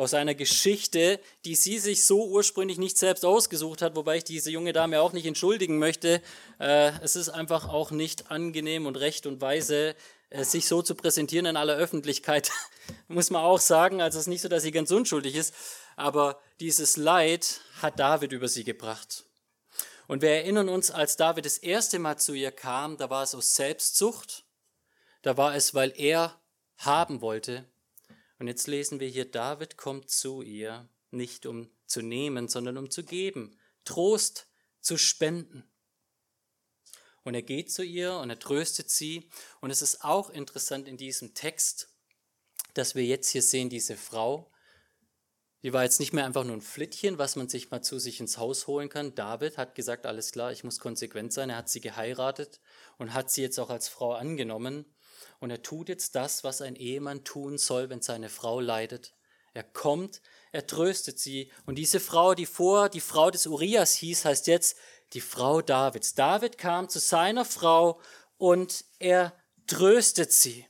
aus 0.00 0.14
einer 0.14 0.34
Geschichte, 0.34 1.20
die 1.44 1.54
sie 1.54 1.78
sich 1.78 2.06
so 2.06 2.26
ursprünglich 2.26 2.78
nicht 2.78 2.96
selbst 2.96 3.24
ausgesucht 3.24 3.82
hat, 3.82 3.96
wobei 3.96 4.16
ich 4.16 4.24
diese 4.24 4.50
junge 4.50 4.72
Dame 4.72 5.02
auch 5.02 5.12
nicht 5.12 5.26
entschuldigen 5.26 5.78
möchte. 5.78 6.22
Äh, 6.58 6.92
es 7.02 7.16
ist 7.16 7.28
einfach 7.28 7.68
auch 7.68 7.90
nicht 7.90 8.30
angenehm 8.30 8.86
und 8.86 8.96
recht 8.96 9.26
und 9.26 9.42
weise, 9.42 9.94
äh, 10.30 10.42
sich 10.42 10.66
so 10.66 10.80
zu 10.80 10.94
präsentieren 10.94 11.44
in 11.44 11.56
aller 11.56 11.76
Öffentlichkeit, 11.76 12.50
muss 13.08 13.28
man 13.28 13.42
auch 13.42 13.60
sagen. 13.60 14.00
Also 14.00 14.18
es 14.18 14.22
ist 14.22 14.28
nicht 14.28 14.40
so, 14.40 14.48
dass 14.48 14.62
sie 14.62 14.72
ganz 14.72 14.90
unschuldig 14.90 15.34
ist, 15.34 15.54
aber 15.96 16.40
dieses 16.60 16.96
Leid 16.96 17.60
hat 17.82 18.00
David 18.00 18.32
über 18.32 18.48
sie 18.48 18.64
gebracht. 18.64 19.24
Und 20.06 20.22
wir 20.22 20.30
erinnern 20.30 20.70
uns, 20.70 20.90
als 20.90 21.18
David 21.18 21.44
das 21.44 21.58
erste 21.58 21.98
Mal 21.98 22.16
zu 22.16 22.32
ihr 22.32 22.52
kam, 22.52 22.96
da 22.96 23.10
war 23.10 23.22
es 23.22 23.34
aus 23.34 23.54
Selbstsucht, 23.54 24.44
da 25.20 25.36
war 25.36 25.54
es, 25.54 25.74
weil 25.74 25.92
er 25.94 26.40
haben 26.78 27.20
wollte. 27.20 27.66
Und 28.40 28.48
jetzt 28.48 28.66
lesen 28.66 29.00
wir 29.00 29.08
hier, 29.08 29.30
David 29.30 29.76
kommt 29.76 30.10
zu 30.10 30.40
ihr, 30.40 30.88
nicht 31.10 31.44
um 31.44 31.70
zu 31.86 32.00
nehmen, 32.00 32.48
sondern 32.48 32.78
um 32.78 32.90
zu 32.90 33.04
geben, 33.04 33.58
Trost 33.84 34.48
zu 34.80 34.96
spenden. 34.96 35.70
Und 37.22 37.34
er 37.34 37.42
geht 37.42 37.70
zu 37.70 37.84
ihr 37.84 38.14
und 38.14 38.30
er 38.30 38.38
tröstet 38.38 38.88
sie. 38.88 39.28
Und 39.60 39.70
es 39.70 39.82
ist 39.82 40.02
auch 40.04 40.30
interessant 40.30 40.88
in 40.88 40.96
diesem 40.96 41.34
Text, 41.34 41.94
dass 42.72 42.94
wir 42.94 43.04
jetzt 43.04 43.28
hier 43.28 43.42
sehen, 43.42 43.68
diese 43.68 43.98
Frau, 43.98 44.50
die 45.62 45.74
war 45.74 45.82
jetzt 45.82 46.00
nicht 46.00 46.14
mehr 46.14 46.24
einfach 46.24 46.44
nur 46.44 46.56
ein 46.56 46.62
Flittchen, 46.62 47.18
was 47.18 47.36
man 47.36 47.50
sich 47.50 47.70
mal 47.70 47.82
zu 47.82 47.98
sich 47.98 48.20
ins 48.20 48.38
Haus 48.38 48.66
holen 48.66 48.88
kann. 48.88 49.14
David 49.14 49.58
hat 49.58 49.74
gesagt, 49.74 50.06
alles 50.06 50.32
klar, 50.32 50.50
ich 50.50 50.64
muss 50.64 50.80
konsequent 50.80 51.34
sein. 51.34 51.50
Er 51.50 51.56
hat 51.56 51.68
sie 51.68 51.82
geheiratet 51.82 52.58
und 52.96 53.12
hat 53.12 53.30
sie 53.30 53.42
jetzt 53.42 53.60
auch 53.60 53.68
als 53.68 53.88
Frau 53.88 54.14
angenommen. 54.14 54.86
Und 55.38 55.50
er 55.50 55.62
tut 55.62 55.88
jetzt 55.88 56.14
das, 56.14 56.44
was 56.44 56.60
ein 56.60 56.76
Ehemann 56.76 57.24
tun 57.24 57.58
soll, 57.58 57.90
wenn 57.90 58.02
seine 58.02 58.28
Frau 58.28 58.60
leidet. 58.60 59.14
Er 59.52 59.64
kommt, 59.64 60.22
er 60.52 60.66
tröstet 60.66 61.18
sie. 61.18 61.50
Und 61.66 61.76
diese 61.76 62.00
Frau, 62.00 62.34
die 62.34 62.46
vor 62.46 62.88
die 62.88 63.00
Frau 63.00 63.30
des 63.30 63.46
Urias 63.46 63.94
hieß, 63.94 64.24
heißt 64.24 64.46
jetzt, 64.46 64.76
die 65.12 65.20
Frau 65.20 65.60
Davids. 65.60 66.14
David 66.14 66.58
kam 66.58 66.88
zu 66.88 67.00
seiner 67.00 67.44
Frau 67.44 68.00
und 68.36 68.84
er 68.98 69.36
tröstet 69.66 70.32
sie. 70.32 70.66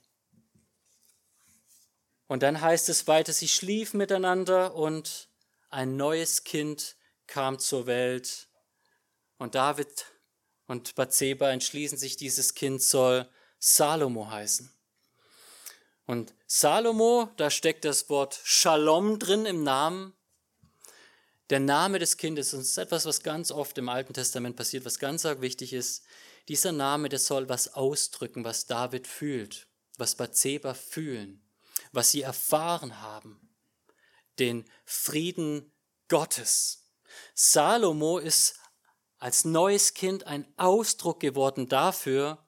Und 2.26 2.42
dann 2.42 2.60
heißt 2.60 2.88
es 2.88 3.06
weiter, 3.06 3.32
sie 3.32 3.48
schliefen 3.48 3.98
miteinander 3.98 4.74
und 4.74 5.28
ein 5.68 5.96
neues 5.96 6.44
Kind 6.44 6.96
kam 7.26 7.58
zur 7.58 7.86
Welt. 7.86 8.48
Und 9.38 9.54
David 9.54 10.06
und 10.66 10.94
Bathseba 10.94 11.50
entschließen 11.50 11.98
sich, 11.98 12.16
dieses 12.16 12.54
Kind 12.54 12.82
soll 12.82 13.28
Salomo 13.60 14.28
heißen. 14.28 14.72
Und 16.06 16.34
Salomo, 16.48 17.30
da 17.36 17.50
steckt 17.50 17.84
das 17.84 18.08
Wort 18.10 18.40
Shalom 18.42 19.20
drin 19.20 19.46
im 19.46 19.62
Namen. 19.62 20.12
Der 21.50 21.60
Name 21.60 22.00
des 22.00 22.16
Kindes, 22.16 22.52
und 22.52 22.60
das 22.60 22.70
ist 22.70 22.78
etwas, 22.78 23.06
was 23.06 23.22
ganz 23.22 23.52
oft 23.52 23.78
im 23.78 23.88
Alten 23.88 24.14
Testament 24.14 24.56
passiert, 24.56 24.84
was 24.84 24.98
ganz 24.98 25.22
wichtig 25.22 25.72
ist. 25.72 26.02
Dieser 26.48 26.72
Name, 26.72 27.08
der 27.08 27.20
soll 27.20 27.48
was 27.48 27.74
ausdrücken, 27.74 28.42
was 28.42 28.66
David 28.66 29.06
fühlt, 29.06 29.68
was 29.98 30.16
Bathseba 30.16 30.74
fühlen 30.74 31.44
was 31.92 32.10
sie 32.10 32.22
erfahren 32.22 33.00
haben, 33.00 33.54
den 34.38 34.64
Frieden 34.84 35.72
Gottes. 36.08 36.90
Salomo 37.34 38.18
ist 38.18 38.58
als 39.18 39.44
neues 39.44 39.94
Kind 39.94 40.26
ein 40.26 40.46
Ausdruck 40.56 41.20
geworden 41.20 41.68
dafür, 41.68 42.46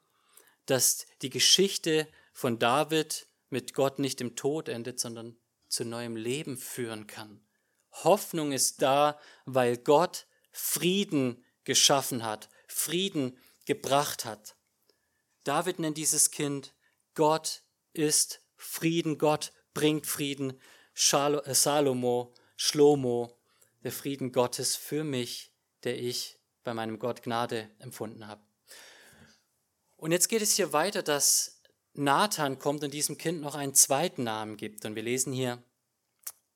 dass 0.72 1.06
die 1.20 1.28
Geschichte 1.28 2.08
von 2.32 2.58
David 2.58 3.26
mit 3.50 3.74
Gott 3.74 3.98
nicht 3.98 4.22
im 4.22 4.36
Tod 4.36 4.70
endet, 4.70 4.98
sondern 4.98 5.36
zu 5.68 5.84
neuem 5.84 6.16
Leben 6.16 6.56
führen 6.56 7.06
kann. 7.06 7.44
Hoffnung 7.90 8.52
ist 8.52 8.80
da, 8.80 9.20
weil 9.44 9.76
Gott 9.76 10.26
Frieden 10.50 11.44
geschaffen 11.64 12.24
hat, 12.24 12.48
Frieden 12.66 13.38
gebracht 13.66 14.24
hat. 14.24 14.56
David 15.44 15.78
nennt 15.78 15.98
dieses 15.98 16.30
Kind, 16.30 16.74
Gott 17.14 17.62
ist 17.92 18.40
Frieden, 18.56 19.18
Gott 19.18 19.52
bringt 19.74 20.06
Frieden. 20.06 20.58
Äh, 20.94 21.54
Salomo, 21.54 22.34
Schlomo, 22.56 23.38
der 23.82 23.92
Frieden 23.92 24.32
Gottes 24.32 24.76
für 24.76 25.04
mich, 25.04 25.52
der 25.84 25.98
ich 25.98 26.38
bei 26.64 26.72
meinem 26.72 26.98
Gott 26.98 27.22
Gnade 27.22 27.70
empfunden 27.78 28.26
habe. 28.26 28.42
Und 30.02 30.10
jetzt 30.10 30.28
geht 30.28 30.42
es 30.42 30.56
hier 30.56 30.72
weiter, 30.72 31.00
dass 31.04 31.62
Nathan 31.92 32.58
kommt 32.58 32.82
und 32.82 32.92
diesem 32.92 33.18
Kind 33.18 33.40
noch 33.40 33.54
einen 33.54 33.72
zweiten 33.72 34.24
Namen 34.24 34.56
gibt. 34.56 34.84
Und 34.84 34.96
wir 34.96 35.02
lesen 35.04 35.32
hier, 35.32 35.62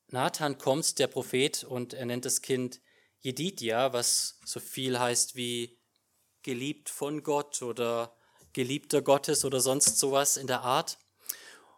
Nathan 0.08 0.58
kommt, 0.58 0.98
der 0.98 1.06
Prophet, 1.06 1.62
und 1.62 1.94
er 1.94 2.06
nennt 2.06 2.24
das 2.24 2.42
Kind 2.42 2.80
Jedidia, 3.20 3.92
was 3.92 4.40
so 4.44 4.58
viel 4.58 4.98
heißt 4.98 5.36
wie 5.36 5.78
geliebt 6.42 6.88
von 6.88 7.22
Gott 7.22 7.62
oder 7.62 8.16
geliebter 8.52 9.00
Gottes 9.00 9.44
oder 9.44 9.60
sonst 9.60 10.00
sowas 10.00 10.36
in 10.36 10.48
der 10.48 10.62
Art. 10.62 10.98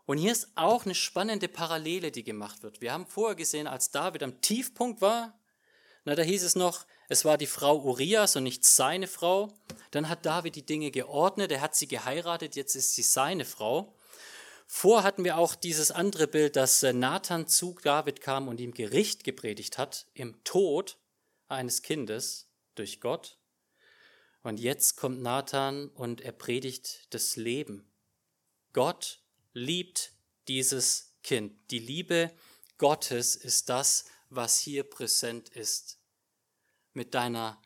Und 0.06 0.16
hier 0.16 0.32
ist 0.32 0.48
auch 0.54 0.86
eine 0.86 0.94
spannende 0.94 1.48
Parallele, 1.48 2.10
die 2.10 2.24
gemacht 2.24 2.62
wird. 2.62 2.80
Wir 2.80 2.94
haben 2.94 3.06
vorher 3.06 3.36
gesehen, 3.36 3.66
als 3.66 3.90
David 3.90 4.22
am 4.22 4.40
Tiefpunkt 4.40 5.02
war, 5.02 5.38
na, 6.06 6.14
da 6.14 6.22
hieß 6.22 6.44
es 6.44 6.56
noch, 6.56 6.86
es 7.08 7.24
war 7.24 7.38
die 7.38 7.46
Frau 7.46 7.78
Urias 7.80 8.36
und 8.36 8.42
nicht 8.44 8.64
seine 8.64 9.06
Frau. 9.06 9.52
Dann 9.90 10.08
hat 10.08 10.26
David 10.26 10.56
die 10.56 10.66
Dinge 10.66 10.90
geordnet, 10.90 11.50
er 11.50 11.62
hat 11.62 11.74
sie 11.74 11.88
geheiratet, 11.88 12.54
jetzt 12.54 12.76
ist 12.76 12.94
sie 12.94 13.02
seine 13.02 13.46
Frau. 13.46 13.94
Vor 14.66 15.02
hatten 15.02 15.24
wir 15.24 15.38
auch 15.38 15.54
dieses 15.54 15.90
andere 15.90 16.28
Bild, 16.28 16.54
dass 16.54 16.82
äh, 16.82 16.92
Nathan 16.92 17.48
zu 17.48 17.74
David 17.82 18.20
kam 18.20 18.48
und 18.48 18.60
ihm 18.60 18.74
Gericht 18.74 19.24
gepredigt 19.24 19.78
hat 19.78 20.06
im 20.12 20.44
Tod 20.44 20.98
eines 21.48 21.80
Kindes 21.80 22.50
durch 22.74 23.00
Gott. 23.00 23.38
Und 24.42 24.60
jetzt 24.60 24.96
kommt 24.96 25.22
Nathan 25.22 25.88
und 25.88 26.20
er 26.20 26.32
predigt 26.32 27.06
das 27.10 27.36
Leben. 27.36 27.90
Gott 28.74 29.20
liebt 29.54 30.12
dieses 30.48 31.14
Kind. 31.22 31.54
Die 31.70 31.78
Liebe 31.78 32.30
Gottes 32.76 33.36
ist 33.36 33.70
das, 33.70 34.04
was 34.28 34.58
hier 34.58 34.84
präsent 34.84 35.48
ist. 35.48 35.97
Mit 36.98 37.14
deiner 37.14 37.62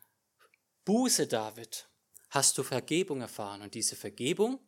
Buße, 0.84 1.26
David, 1.26 1.88
hast 2.28 2.58
du 2.58 2.62
Vergebung 2.62 3.22
erfahren. 3.22 3.62
Und 3.62 3.72
diese 3.72 3.96
Vergebung 3.96 4.60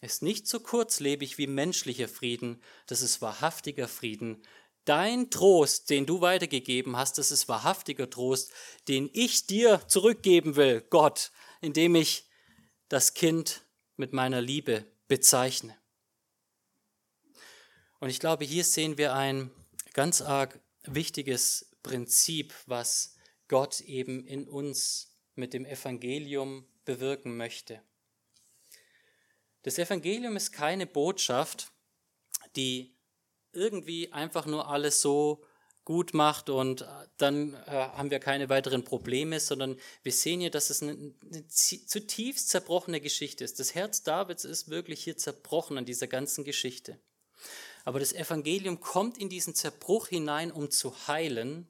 ist 0.00 0.22
nicht 0.22 0.48
so 0.48 0.58
kurzlebig 0.60 1.36
wie 1.36 1.46
menschlicher 1.46 2.08
Frieden, 2.08 2.62
das 2.86 3.02
ist 3.02 3.20
wahrhaftiger 3.20 3.86
Frieden. 3.86 4.42
Dein 4.86 5.30
Trost, 5.30 5.90
den 5.90 6.06
du 6.06 6.22
weitergegeben 6.22 6.96
hast, 6.96 7.18
das 7.18 7.30
ist 7.30 7.46
wahrhaftiger 7.46 8.08
Trost, 8.08 8.54
den 8.88 9.10
ich 9.12 9.46
dir 9.46 9.86
zurückgeben 9.86 10.56
will, 10.56 10.80
Gott, 10.88 11.30
indem 11.60 11.94
ich 11.94 12.26
das 12.88 13.12
Kind 13.12 13.66
mit 13.96 14.14
meiner 14.14 14.40
Liebe 14.40 14.90
bezeichne. 15.08 15.76
Und 18.00 18.08
ich 18.08 18.18
glaube, 18.18 18.46
hier 18.46 18.64
sehen 18.64 18.96
wir 18.96 19.12
ein 19.12 19.50
ganz 19.92 20.22
arg 20.22 20.58
wichtiges 20.84 21.70
Prinzip, 21.82 22.54
was 22.64 23.13
Gott 23.54 23.82
eben 23.82 24.26
in 24.26 24.48
uns 24.48 25.12
mit 25.36 25.54
dem 25.54 25.64
Evangelium 25.64 26.66
bewirken 26.84 27.36
möchte. 27.36 27.80
Das 29.62 29.78
Evangelium 29.78 30.34
ist 30.34 30.50
keine 30.50 30.88
Botschaft, 30.88 31.70
die 32.56 32.96
irgendwie 33.52 34.12
einfach 34.12 34.46
nur 34.46 34.66
alles 34.66 35.00
so 35.00 35.44
gut 35.84 36.14
macht 36.14 36.50
und 36.50 36.84
dann 37.16 37.54
äh, 37.54 37.70
haben 37.70 38.10
wir 38.10 38.18
keine 38.18 38.48
weiteren 38.48 38.82
Probleme, 38.82 39.38
sondern 39.38 39.78
wir 40.02 40.10
sehen 40.10 40.40
hier, 40.40 40.50
dass 40.50 40.70
es 40.70 40.82
eine, 40.82 41.14
eine 41.22 41.46
zutiefst 41.46 42.48
zerbrochene 42.48 43.00
Geschichte 43.00 43.44
ist. 43.44 43.60
Das 43.60 43.76
Herz 43.76 44.02
Davids 44.02 44.44
ist 44.44 44.68
wirklich 44.68 45.04
hier 45.04 45.16
zerbrochen 45.16 45.78
an 45.78 45.84
dieser 45.84 46.08
ganzen 46.08 46.42
Geschichte. 46.42 46.98
Aber 47.84 48.00
das 48.00 48.14
Evangelium 48.14 48.80
kommt 48.80 49.16
in 49.16 49.28
diesen 49.28 49.54
Zerbruch 49.54 50.08
hinein, 50.08 50.50
um 50.50 50.72
zu 50.72 51.06
heilen. 51.06 51.68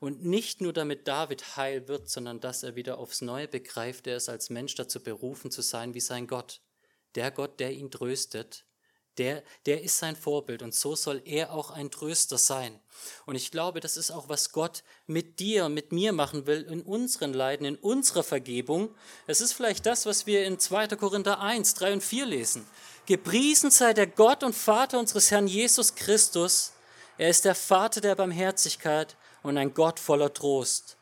Und 0.00 0.24
nicht 0.24 0.60
nur 0.60 0.72
damit 0.72 1.08
David 1.08 1.56
heil 1.56 1.88
wird, 1.88 2.08
sondern 2.08 2.40
dass 2.40 2.62
er 2.62 2.76
wieder 2.76 2.98
aufs 2.98 3.20
Neue 3.20 3.48
begreift, 3.48 4.06
er 4.06 4.16
ist 4.16 4.28
als 4.28 4.50
Mensch 4.50 4.74
dazu 4.74 5.00
berufen 5.00 5.50
zu 5.50 5.62
sein 5.62 5.94
wie 5.94 6.00
sein 6.00 6.26
Gott. 6.26 6.60
Der 7.14 7.30
Gott, 7.30 7.58
der 7.58 7.72
ihn 7.72 7.90
tröstet, 7.90 8.64
der, 9.18 9.42
der 9.66 9.82
ist 9.82 9.98
sein 9.98 10.16
Vorbild 10.16 10.62
und 10.62 10.74
so 10.74 10.94
soll 10.94 11.20
er 11.24 11.52
auch 11.52 11.70
ein 11.70 11.90
Tröster 11.90 12.38
sein. 12.38 12.80
Und 13.26 13.34
ich 13.34 13.50
glaube, 13.50 13.80
das 13.80 13.96
ist 13.96 14.10
auch, 14.10 14.28
was 14.28 14.52
Gott 14.52 14.84
mit 15.06 15.40
dir, 15.40 15.68
mit 15.68 15.92
mir 15.92 16.12
machen 16.12 16.46
will, 16.46 16.62
in 16.62 16.82
unseren 16.82 17.32
Leiden, 17.32 17.66
in 17.66 17.76
unserer 17.76 18.22
Vergebung. 18.22 18.94
Es 19.26 19.40
ist 19.40 19.52
vielleicht 19.52 19.86
das, 19.86 20.06
was 20.06 20.26
wir 20.26 20.44
in 20.44 20.58
2. 20.58 20.88
Korinther 20.88 21.40
1, 21.40 21.74
3 21.74 21.94
und 21.94 22.04
4 22.04 22.26
lesen. 22.26 22.66
Gepriesen 23.06 23.70
sei 23.70 23.92
der 23.92 24.06
Gott 24.06 24.44
und 24.44 24.54
Vater 24.54 24.98
unseres 24.98 25.30
Herrn 25.30 25.46
Jesus 25.46 25.94
Christus. 25.94 26.72
Er 27.16 27.30
ist 27.30 27.44
der 27.44 27.54
Vater 27.56 28.00
der 28.00 28.14
Barmherzigkeit 28.14 29.16
und 29.42 29.56
ein 29.56 29.74
Gott 29.74 30.00
voller 30.00 30.32
Trost. 30.32 30.96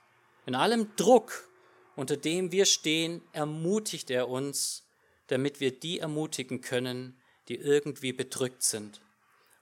In 0.46 0.55
allem 0.55 0.94
Druck, 0.96 1.49
unter 1.96 2.16
dem 2.16 2.53
wir 2.53 2.66
stehen, 2.66 3.22
ermutigt 3.33 4.11
er 4.11 4.29
uns, 4.29 4.87
damit 5.29 5.61
wir 5.61 5.79
die 5.79 5.99
ermutigen 5.99 6.61
können, 6.61 7.20
die 7.49 7.57
irgendwie 7.57 8.12
bedrückt 8.12 8.62
sind. 8.62 9.01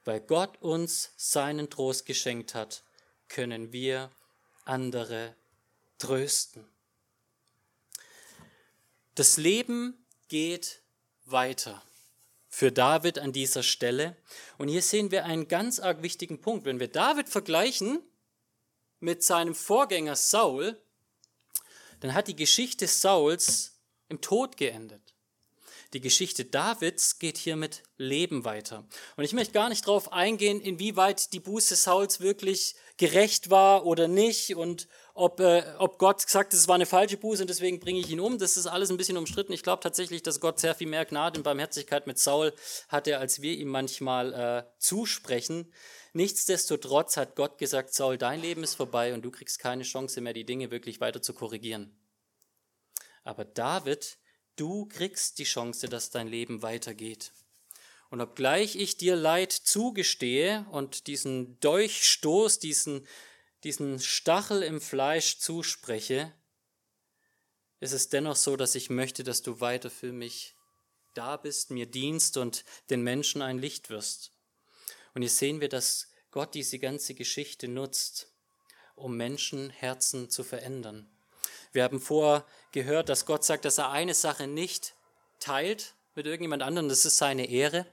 Weil 0.04 0.20
Gott 0.20 0.60
uns 0.60 1.12
seinen 1.16 1.70
Trost 1.70 2.06
geschenkt 2.06 2.54
hat, 2.54 2.82
können 3.28 3.72
wir 3.72 4.10
andere 4.64 5.34
trösten. 5.98 6.64
Das 9.14 9.36
Leben 9.36 10.04
geht 10.28 10.82
weiter 11.24 11.82
für 12.48 12.70
David 12.70 13.18
an 13.18 13.32
dieser 13.32 13.62
Stelle. 13.62 14.16
Und 14.58 14.68
hier 14.68 14.82
sehen 14.82 15.10
wir 15.10 15.24
einen 15.24 15.48
ganz 15.48 15.80
arg 15.80 16.02
wichtigen 16.02 16.40
Punkt. 16.40 16.64
Wenn 16.64 16.80
wir 16.80 16.88
David 16.88 17.28
vergleichen 17.28 18.00
mit 19.04 19.22
seinem 19.22 19.54
Vorgänger 19.54 20.16
Saul, 20.16 20.80
dann 22.00 22.14
hat 22.14 22.26
die 22.26 22.36
Geschichte 22.36 22.86
Sauls 22.86 23.78
im 24.08 24.22
Tod 24.22 24.56
geendet. 24.56 25.03
Die 25.94 26.00
Geschichte 26.00 26.44
Davids 26.44 27.20
geht 27.20 27.38
hier 27.38 27.54
mit 27.54 27.84
Leben 27.98 28.44
weiter. 28.44 28.84
Und 29.16 29.22
ich 29.22 29.32
möchte 29.32 29.52
gar 29.52 29.68
nicht 29.68 29.86
darauf 29.86 30.12
eingehen, 30.12 30.60
inwieweit 30.60 31.32
die 31.32 31.38
Buße 31.38 31.76
Sauls 31.76 32.18
wirklich 32.18 32.74
gerecht 32.96 33.48
war 33.48 33.86
oder 33.86 34.08
nicht 34.08 34.56
und 34.56 34.88
ob, 35.14 35.38
äh, 35.38 35.62
ob 35.78 35.98
Gott 35.98 36.26
gesagt 36.26 36.52
hat, 36.52 36.58
es 36.58 36.66
war 36.66 36.74
eine 36.74 36.86
falsche 36.86 37.16
Buße 37.16 37.42
und 37.42 37.48
deswegen 37.48 37.78
bringe 37.78 38.00
ich 38.00 38.10
ihn 38.10 38.18
um. 38.18 38.38
Das 38.38 38.56
ist 38.56 38.66
alles 38.66 38.90
ein 38.90 38.96
bisschen 38.96 39.16
umstritten. 39.16 39.52
Ich 39.52 39.62
glaube 39.62 39.84
tatsächlich, 39.84 40.24
dass 40.24 40.40
Gott 40.40 40.58
sehr 40.58 40.74
viel 40.74 40.88
mehr 40.88 41.04
Gnade 41.04 41.38
und 41.38 41.44
Barmherzigkeit 41.44 42.08
mit 42.08 42.18
Saul 42.18 42.52
hatte, 42.88 43.18
als 43.18 43.40
wir 43.40 43.52
ihm 43.52 43.68
manchmal 43.68 44.34
äh, 44.34 44.64
zusprechen. 44.80 45.72
Nichtsdestotrotz 46.12 47.16
hat 47.16 47.36
Gott 47.36 47.58
gesagt, 47.58 47.94
Saul, 47.94 48.18
dein 48.18 48.40
Leben 48.40 48.64
ist 48.64 48.74
vorbei 48.74 49.14
und 49.14 49.22
du 49.22 49.30
kriegst 49.30 49.60
keine 49.60 49.84
Chance 49.84 50.20
mehr, 50.20 50.32
die 50.32 50.44
Dinge 50.44 50.72
wirklich 50.72 51.00
weiter 51.00 51.22
zu 51.22 51.34
korrigieren. 51.34 51.96
Aber 53.22 53.44
David, 53.44 54.18
du 54.56 54.86
kriegst 54.86 55.38
die 55.38 55.44
Chance, 55.44 55.88
dass 55.88 56.10
dein 56.10 56.28
Leben 56.28 56.62
weitergeht. 56.62 57.32
Und 58.10 58.20
obgleich 58.20 58.76
ich 58.76 58.96
dir 58.96 59.16
Leid 59.16 59.52
zugestehe 59.52 60.66
und 60.70 61.06
diesen 61.06 61.58
Dolchstoß, 61.60 62.58
diesen 62.58 63.06
diesen 63.64 63.98
Stachel 63.98 64.62
im 64.62 64.80
Fleisch 64.80 65.38
zuspreche, 65.38 66.32
ist 67.80 67.92
es 67.92 68.10
dennoch 68.10 68.36
so, 68.36 68.56
dass 68.56 68.74
ich 68.74 68.90
möchte, 68.90 69.24
dass 69.24 69.42
du 69.42 69.60
weiter 69.60 69.90
für 69.90 70.12
mich 70.12 70.54
da 71.14 71.36
bist, 71.36 71.70
mir 71.70 71.86
dienst 71.86 72.36
und 72.36 72.64
den 72.90 73.02
Menschen 73.02 73.40
ein 73.40 73.58
Licht 73.58 73.88
wirst. 73.88 74.32
Und 75.14 75.22
hier 75.22 75.30
sehen 75.30 75.60
wir, 75.60 75.68
dass 75.68 76.08
Gott 76.30 76.54
diese 76.54 76.78
ganze 76.78 77.14
Geschichte 77.14 77.68
nutzt, 77.68 78.32
um 78.96 79.16
Menschenherzen 79.16 80.28
zu 80.28 80.44
verändern. 80.44 81.08
Wir 81.74 81.82
haben 81.82 82.00
vorher 82.00 82.46
gehört, 82.70 83.08
dass 83.08 83.26
Gott 83.26 83.44
sagt, 83.44 83.64
dass 83.64 83.78
er 83.78 83.90
eine 83.90 84.14
Sache 84.14 84.46
nicht 84.46 84.94
teilt 85.40 85.94
mit 86.14 86.24
irgendjemand 86.24 86.62
anderem, 86.62 86.88
das 86.88 87.04
ist 87.04 87.16
seine 87.16 87.50
Ehre. 87.50 87.84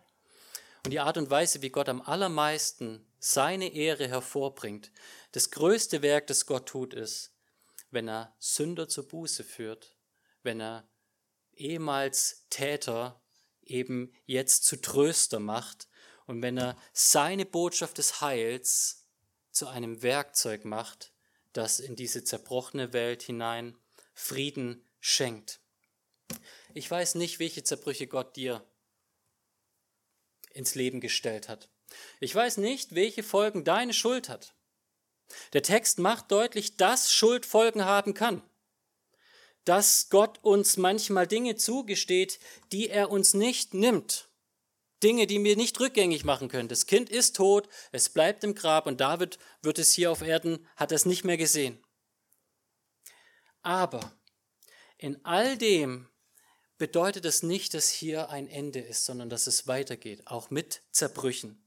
Und 0.86 0.92
die 0.92 1.00
Art 1.00 1.18
und 1.18 1.32
Weise, 1.32 1.64
wie 1.64 1.72
Gott 1.72 1.90
am 1.90 2.00
allermeisten 2.02 3.04
seine 3.18 3.74
Ehre 3.74 4.08
hervorbringt, 4.08 4.92
das 5.32 5.50
größte 5.50 6.04
Werk, 6.04 6.28
das 6.28 6.46
Gott 6.46 6.68
tut, 6.68 6.94
ist, 6.94 7.32
wenn 7.90 8.08
er 8.08 8.36
Sünder 8.38 8.88
zur 8.88 9.08
Buße 9.08 9.44
führt, 9.44 9.96
wenn 10.44 10.62
er 10.62 10.88
ehemals 11.56 12.46
Täter 12.52 13.20
eben 13.64 14.14
jetzt 14.28 14.66
zu 14.66 14.80
Tröster 14.80 15.40
macht 15.40 15.88
und 16.28 16.44
wenn 16.44 16.60
er 16.60 16.76
seine 16.94 17.48
Botschaft 17.48 17.98
des 17.98 18.22
Heils 18.22 19.08
zu 19.50 19.68
einem 19.68 20.04
Werkzeug 20.04 20.66
macht, 20.66 21.12
das 21.54 21.80
in 21.80 21.96
diese 21.96 22.24
zerbrochene 22.24 22.94
Welt 22.94 23.24
hinein 23.24 23.78
Frieden 24.14 24.86
schenkt. 25.00 25.60
Ich 26.74 26.90
weiß 26.90 27.16
nicht, 27.16 27.40
welche 27.40 27.64
Zerbrüche 27.64 28.08
Gott 28.08 28.36
dir 28.36 28.66
ins 30.54 30.76
Leben 30.76 31.02
gestellt 31.02 31.50
hat. 31.50 31.70
Ich 32.20 32.34
weiß 32.34 32.58
nicht, 32.58 32.96
welche 32.96 33.24
Folgen 33.24 33.64
deine 33.64 33.94
Schuld 33.94 34.30
hat. 34.30 34.54
Der 35.54 35.64
Text 35.64 36.00
macht 36.00 36.32
deutlich, 36.32 36.78
dass 36.78 37.12
Schuld 37.12 37.46
Folgen 37.46 37.86
haben 37.86 38.14
kann. 38.14 38.42
Dass 39.66 40.10
Gott 40.10 40.40
uns 40.44 40.78
manchmal 40.78 41.28
Dinge 41.28 41.56
zugesteht, 41.56 42.40
die 42.72 42.90
er 42.90 43.12
uns 43.12 43.34
nicht 43.34 43.74
nimmt. 43.74 44.30
Dinge, 45.04 45.28
die 45.28 45.44
wir 45.44 45.56
nicht 45.56 45.80
rückgängig 45.80 46.24
machen 46.24 46.48
können. 46.48 46.70
Das 46.70 46.86
Kind 46.86 47.10
ist 47.10 47.36
tot, 47.36 47.68
es 47.92 48.10
bleibt 48.10 48.44
im 48.44 48.56
Grab 48.56 48.88
und 48.88 49.02
David 49.02 49.38
wird 49.62 49.80
es 49.80 49.94
hier 49.94 50.12
auf 50.12 50.22
Erden, 50.22 50.68
hat 50.76 50.92
es 50.92 51.06
nicht 51.06 51.24
mehr 51.24 51.38
gesehen. 51.38 51.84
Aber 53.62 54.12
in 54.98 55.24
all 55.24 55.58
dem 55.58 56.08
bedeutet 56.78 57.26
es 57.26 57.44
nicht, 57.44 57.74
dass 57.74 57.90
hier 57.90 58.30
ein 58.30 58.48
Ende 58.48 58.80
ist, 58.80 59.06
sondern 59.06 59.30
dass 59.30 59.46
es 59.46 59.68
weitergeht, 59.68 60.26
auch 60.26 60.50
mit 60.50 60.82
Zerbrüchen, 60.92 61.64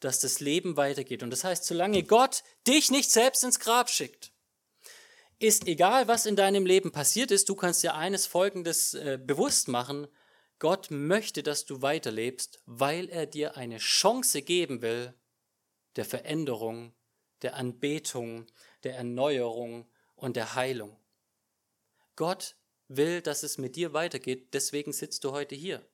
dass 0.00 0.18
das 0.20 0.40
Leben 0.40 0.76
weitergeht. 0.76 1.22
Und 1.22 1.30
das 1.30 1.44
heißt, 1.44 1.64
solange 1.64 2.02
Gott 2.02 2.42
dich 2.66 2.90
nicht 2.90 3.10
selbst 3.10 3.44
ins 3.44 3.60
Grab 3.60 3.88
schickt, 3.88 4.32
ist 5.38 5.66
egal, 5.68 6.08
was 6.08 6.26
in 6.26 6.34
deinem 6.34 6.66
Leben 6.66 6.90
passiert 6.90 7.30
ist, 7.30 7.48
du 7.48 7.54
kannst 7.54 7.82
dir 7.84 7.94
eines 7.94 8.26
Folgendes 8.26 8.94
äh, 8.94 9.18
bewusst 9.24 9.68
machen. 9.68 10.08
Gott 10.58 10.90
möchte, 10.90 11.42
dass 11.42 11.66
du 11.66 11.82
weiterlebst, 11.82 12.60
weil 12.66 13.08
er 13.08 13.26
dir 13.26 13.56
eine 13.56 13.78
Chance 13.78 14.42
geben 14.42 14.82
will 14.82 15.14
der 15.96 16.04
Veränderung, 16.04 16.94
der 17.42 17.56
Anbetung, 17.56 18.46
der 18.84 18.96
Erneuerung 18.96 19.88
und 20.16 20.36
der 20.36 20.54
Heilung. 20.54 20.96
Gott 22.16 22.56
will, 22.88 23.20
dass 23.20 23.42
es 23.42 23.58
mit 23.58 23.76
dir 23.76 23.92
weitergeht, 23.92 24.54
deswegen 24.54 24.92
sitzt 24.92 25.24
du 25.24 25.32
heute 25.32 25.54
hier. 25.54 25.86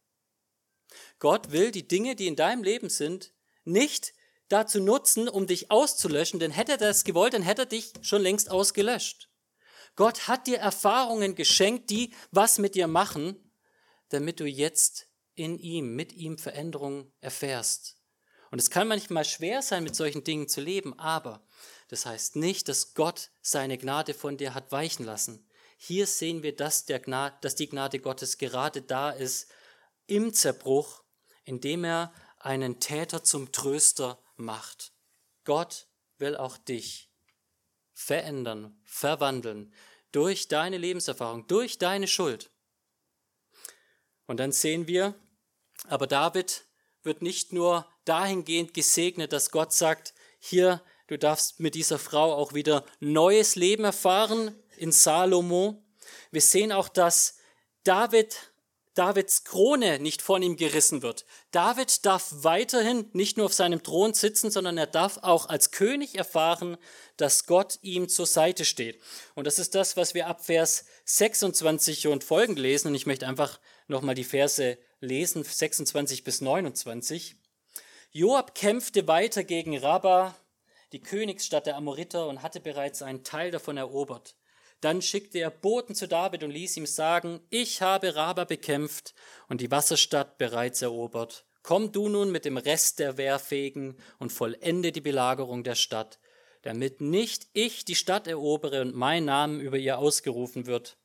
Gott 1.18 1.52
will 1.52 1.70
die 1.70 1.88
Dinge, 1.88 2.16
die 2.16 2.26
in 2.26 2.36
deinem 2.36 2.62
Leben 2.62 2.88
sind, 2.88 3.32
nicht 3.64 4.14
dazu 4.48 4.80
nutzen, 4.80 5.28
um 5.28 5.46
dich 5.46 5.70
auszulöschen, 5.70 6.38
denn 6.40 6.50
hätte 6.50 6.72
er 6.72 6.78
das 6.78 7.04
gewollt, 7.04 7.34
dann 7.34 7.42
hätte 7.42 7.62
er 7.62 7.66
dich 7.66 7.92
schon 8.02 8.22
längst 8.22 8.50
ausgelöscht. 8.50 9.30
Gott 9.96 10.28
hat 10.28 10.46
dir 10.46 10.58
Erfahrungen 10.58 11.34
geschenkt, 11.34 11.90
die 11.90 12.12
was 12.30 12.58
mit 12.58 12.74
dir 12.74 12.88
machen, 12.88 13.43
damit 14.08 14.40
du 14.40 14.46
jetzt 14.46 15.08
in 15.34 15.58
ihm, 15.58 15.94
mit 15.94 16.12
ihm 16.12 16.38
Veränderung 16.38 17.12
erfährst. 17.20 17.96
Und 18.50 18.60
es 18.60 18.70
kann 18.70 18.86
manchmal 18.86 19.24
schwer 19.24 19.62
sein, 19.62 19.82
mit 19.82 19.96
solchen 19.96 20.22
Dingen 20.22 20.48
zu 20.48 20.60
leben, 20.60 20.98
aber 20.98 21.44
das 21.88 22.06
heißt 22.06 22.36
nicht, 22.36 22.68
dass 22.68 22.94
Gott 22.94 23.30
seine 23.42 23.78
Gnade 23.78 24.14
von 24.14 24.36
dir 24.36 24.54
hat 24.54 24.70
weichen 24.70 25.04
lassen. 25.04 25.48
Hier 25.76 26.06
sehen 26.06 26.42
wir, 26.42 26.54
dass, 26.54 26.84
der 26.84 27.00
Gnade, 27.00 27.36
dass 27.40 27.56
die 27.56 27.68
Gnade 27.68 27.98
Gottes 27.98 28.38
gerade 28.38 28.80
da 28.80 29.10
ist 29.10 29.50
im 30.06 30.32
Zerbruch, 30.32 31.02
indem 31.44 31.84
er 31.84 32.12
einen 32.38 32.78
Täter 32.78 33.24
zum 33.24 33.52
Tröster 33.52 34.22
macht. 34.36 34.92
Gott 35.44 35.88
will 36.18 36.36
auch 36.36 36.56
dich 36.56 37.10
verändern, 37.92 38.80
verwandeln 38.84 39.72
durch 40.12 40.48
deine 40.48 40.78
Lebenserfahrung, 40.78 41.46
durch 41.48 41.78
deine 41.78 42.06
Schuld. 42.06 42.50
Und 44.26 44.38
dann 44.38 44.52
sehen 44.52 44.86
wir, 44.86 45.14
aber 45.88 46.06
David 46.06 46.64
wird 47.02 47.22
nicht 47.22 47.52
nur 47.52 47.86
dahingehend 48.04 48.74
gesegnet, 48.74 49.32
dass 49.32 49.50
Gott 49.50 49.72
sagt, 49.72 50.14
hier, 50.38 50.82
du 51.06 51.18
darfst 51.18 51.60
mit 51.60 51.74
dieser 51.74 51.98
Frau 51.98 52.34
auch 52.34 52.54
wieder 52.54 52.84
neues 53.00 53.56
Leben 53.56 53.84
erfahren, 53.84 54.54
in 54.76 54.92
Salomo. 54.92 55.82
Wir 56.30 56.40
sehen 56.40 56.72
auch, 56.72 56.88
dass 56.88 57.36
David, 57.84 58.52
Davids 58.94 59.44
Krone 59.44 59.98
nicht 59.98 60.22
von 60.22 60.42
ihm 60.42 60.56
gerissen 60.56 61.02
wird. 61.02 61.24
David 61.50 62.04
darf 62.06 62.28
weiterhin 62.30 63.08
nicht 63.12 63.36
nur 63.36 63.46
auf 63.46 63.54
seinem 63.54 63.82
Thron 63.82 64.14
sitzen, 64.14 64.50
sondern 64.50 64.78
er 64.78 64.86
darf 64.86 65.18
auch 65.22 65.48
als 65.48 65.70
König 65.70 66.16
erfahren, 66.16 66.76
dass 67.16 67.46
Gott 67.46 67.78
ihm 67.82 68.08
zur 68.08 68.26
Seite 68.26 68.64
steht. 68.64 69.00
Und 69.34 69.46
das 69.46 69.58
ist 69.58 69.74
das, 69.74 69.96
was 69.96 70.14
wir 70.14 70.26
ab 70.26 70.44
Vers 70.44 70.84
26 71.06 72.06
und 72.08 72.24
folgend 72.24 72.58
lesen. 72.58 72.88
Und 72.88 72.94
ich 72.94 73.06
möchte 73.06 73.26
einfach 73.26 73.58
nochmal 73.86 74.14
die 74.14 74.24
Verse 74.24 74.78
lesen, 75.00 75.44
26 75.44 76.24
bis 76.24 76.40
29. 76.40 77.36
Joab 78.12 78.54
kämpfte 78.54 79.08
weiter 79.08 79.44
gegen 79.44 79.76
Rabba, 79.76 80.36
die 80.92 81.00
Königsstadt 81.00 81.66
der 81.66 81.76
Amoriter, 81.76 82.28
und 82.28 82.42
hatte 82.42 82.60
bereits 82.60 83.02
einen 83.02 83.24
Teil 83.24 83.50
davon 83.50 83.76
erobert. 83.76 84.36
Dann 84.80 85.02
schickte 85.02 85.38
er 85.38 85.50
Boten 85.50 85.94
zu 85.94 86.06
David 86.06 86.44
und 86.44 86.50
ließ 86.50 86.76
ihm 86.76 86.86
sagen, 86.86 87.40
ich 87.50 87.80
habe 87.80 88.14
Raba 88.16 88.44
bekämpft 88.44 89.14
und 89.48 89.60
die 89.60 89.70
Wasserstadt 89.70 90.38
bereits 90.38 90.82
erobert. 90.82 91.46
Komm 91.62 91.92
du 91.92 92.10
nun 92.10 92.30
mit 92.30 92.44
dem 92.44 92.58
Rest 92.58 92.98
der 92.98 93.16
Wehrfähigen 93.16 93.96
und 94.18 94.30
vollende 94.30 94.92
die 94.92 95.00
Belagerung 95.00 95.64
der 95.64 95.74
Stadt, 95.74 96.18
damit 96.60 97.00
nicht 97.00 97.46
ich 97.54 97.86
die 97.86 97.94
Stadt 97.94 98.26
erobere 98.26 98.82
und 98.82 98.94
mein 98.94 99.24
Name 99.24 99.62
über 99.62 99.78
ihr 99.78 99.98
ausgerufen 99.98 100.66
wird. 100.66 100.98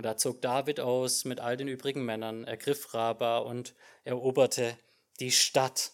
Und 0.00 0.04
da 0.04 0.16
zog 0.16 0.40
David 0.40 0.80
aus 0.80 1.26
mit 1.26 1.40
all 1.40 1.58
den 1.58 1.68
übrigen 1.68 2.06
Männern, 2.06 2.44
ergriff 2.44 2.94
Raba 2.94 3.36
und 3.36 3.74
eroberte 4.02 4.74
die 5.18 5.30
Stadt. 5.30 5.90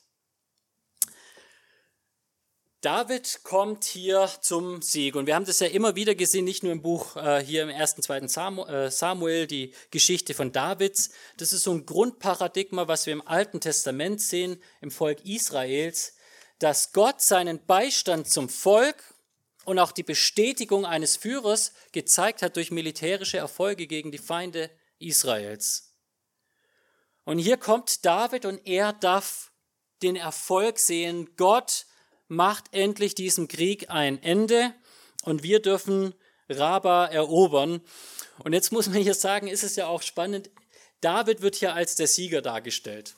David 2.83 3.41
kommt 3.43 3.83
hier 3.83 4.31
zum 4.43 4.81
Sieg. 4.81 5.17
Und 5.17 5.27
wir 5.27 5.35
haben 5.35 5.45
das 5.45 5.59
ja 5.59 5.67
immer 5.67 5.97
wieder 5.97 6.15
gesehen, 6.15 6.45
nicht 6.45 6.63
nur 6.63 6.71
im 6.71 6.83
Buch 6.83 7.17
äh, 7.17 7.45
hier 7.45 7.65
im 7.65 7.69
ersten, 7.69 8.01
zweiten 8.01 8.27
äh, 8.27 8.93
Samuel, 8.93 9.49
die 9.49 9.75
Geschichte 9.91 10.35
von 10.35 10.53
Davids. 10.53 11.11
Das 11.39 11.53
ist 11.53 11.65
so 11.65 11.73
ein 11.73 11.85
Grundparadigma, 11.85 12.87
was 12.87 13.07
wir 13.07 13.13
im 13.13 13.27
Alten 13.27 13.61
Testament 13.61 14.21
sehen, 14.21 14.63
im 14.83 14.93
Volk 14.93 15.25
Israels, 15.25 16.15
dass 16.61 16.93
Gott 16.93 17.21
seinen 17.21 17.67
Beistand 17.67 18.31
zum 18.31 18.49
Volk 18.51 19.16
und 19.67 19.81
auch 19.81 19.93
die 19.93 20.05
Bestätigung 20.05 20.87
eines 20.87 21.17
Führers 21.17 21.73
gezeigt 21.93 22.41
hat 22.41 22.57
durch 22.57 22.71
militärische 22.71 23.37
Erfolge 23.37 23.87
gegen 23.87 24.13
die 24.13 24.19
Feinde 24.19 24.71
Israels. 24.99 25.93
Und 27.25 27.39
hier 27.39 27.57
kommt 27.57 28.05
David 28.05 28.47
und 28.47 28.65
er 28.65 28.93
darf 28.93 29.51
den 30.03 30.15
Erfolg 30.15 30.79
sehen. 30.79 31.35
Gott 31.37 31.87
macht 32.29 32.73
endlich 32.73 33.17
diesem 33.17 33.49
Krieg 33.49 33.91
ein 33.91 34.23
Ende 34.23 34.73
und 35.25 35.43
wir 35.43 35.61
dürfen 35.61 36.15
Raba 36.49 37.07
erobern. 37.07 37.81
Und 38.45 38.53
jetzt 38.53 38.71
muss 38.71 38.87
man 38.87 39.03
hier 39.03 39.15
sagen, 39.15 39.49
ist 39.49 39.65
es 39.65 39.75
ja 39.75 39.89
auch 39.89 40.03
spannend, 40.03 40.49
David 41.01 41.43
wird 41.43 41.57
hier 41.57 41.75
als 41.75 41.97
der 41.97 42.07
Sieger 42.07 42.41
dargestellt. 42.41 43.17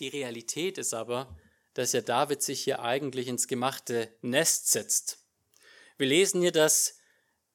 Die 0.00 0.08
Realität 0.08 0.78
ist 0.78 0.94
aber, 0.94 1.36
dass 1.74 1.92
ja 1.92 2.00
David 2.00 2.42
sich 2.42 2.64
hier 2.64 2.80
eigentlich 2.80 3.28
ins 3.28 3.46
gemachte 3.46 4.16
Nest 4.22 4.70
setzt. 4.70 5.19
Wir 6.00 6.06
lesen 6.06 6.40
hier, 6.40 6.50
dass 6.50 6.94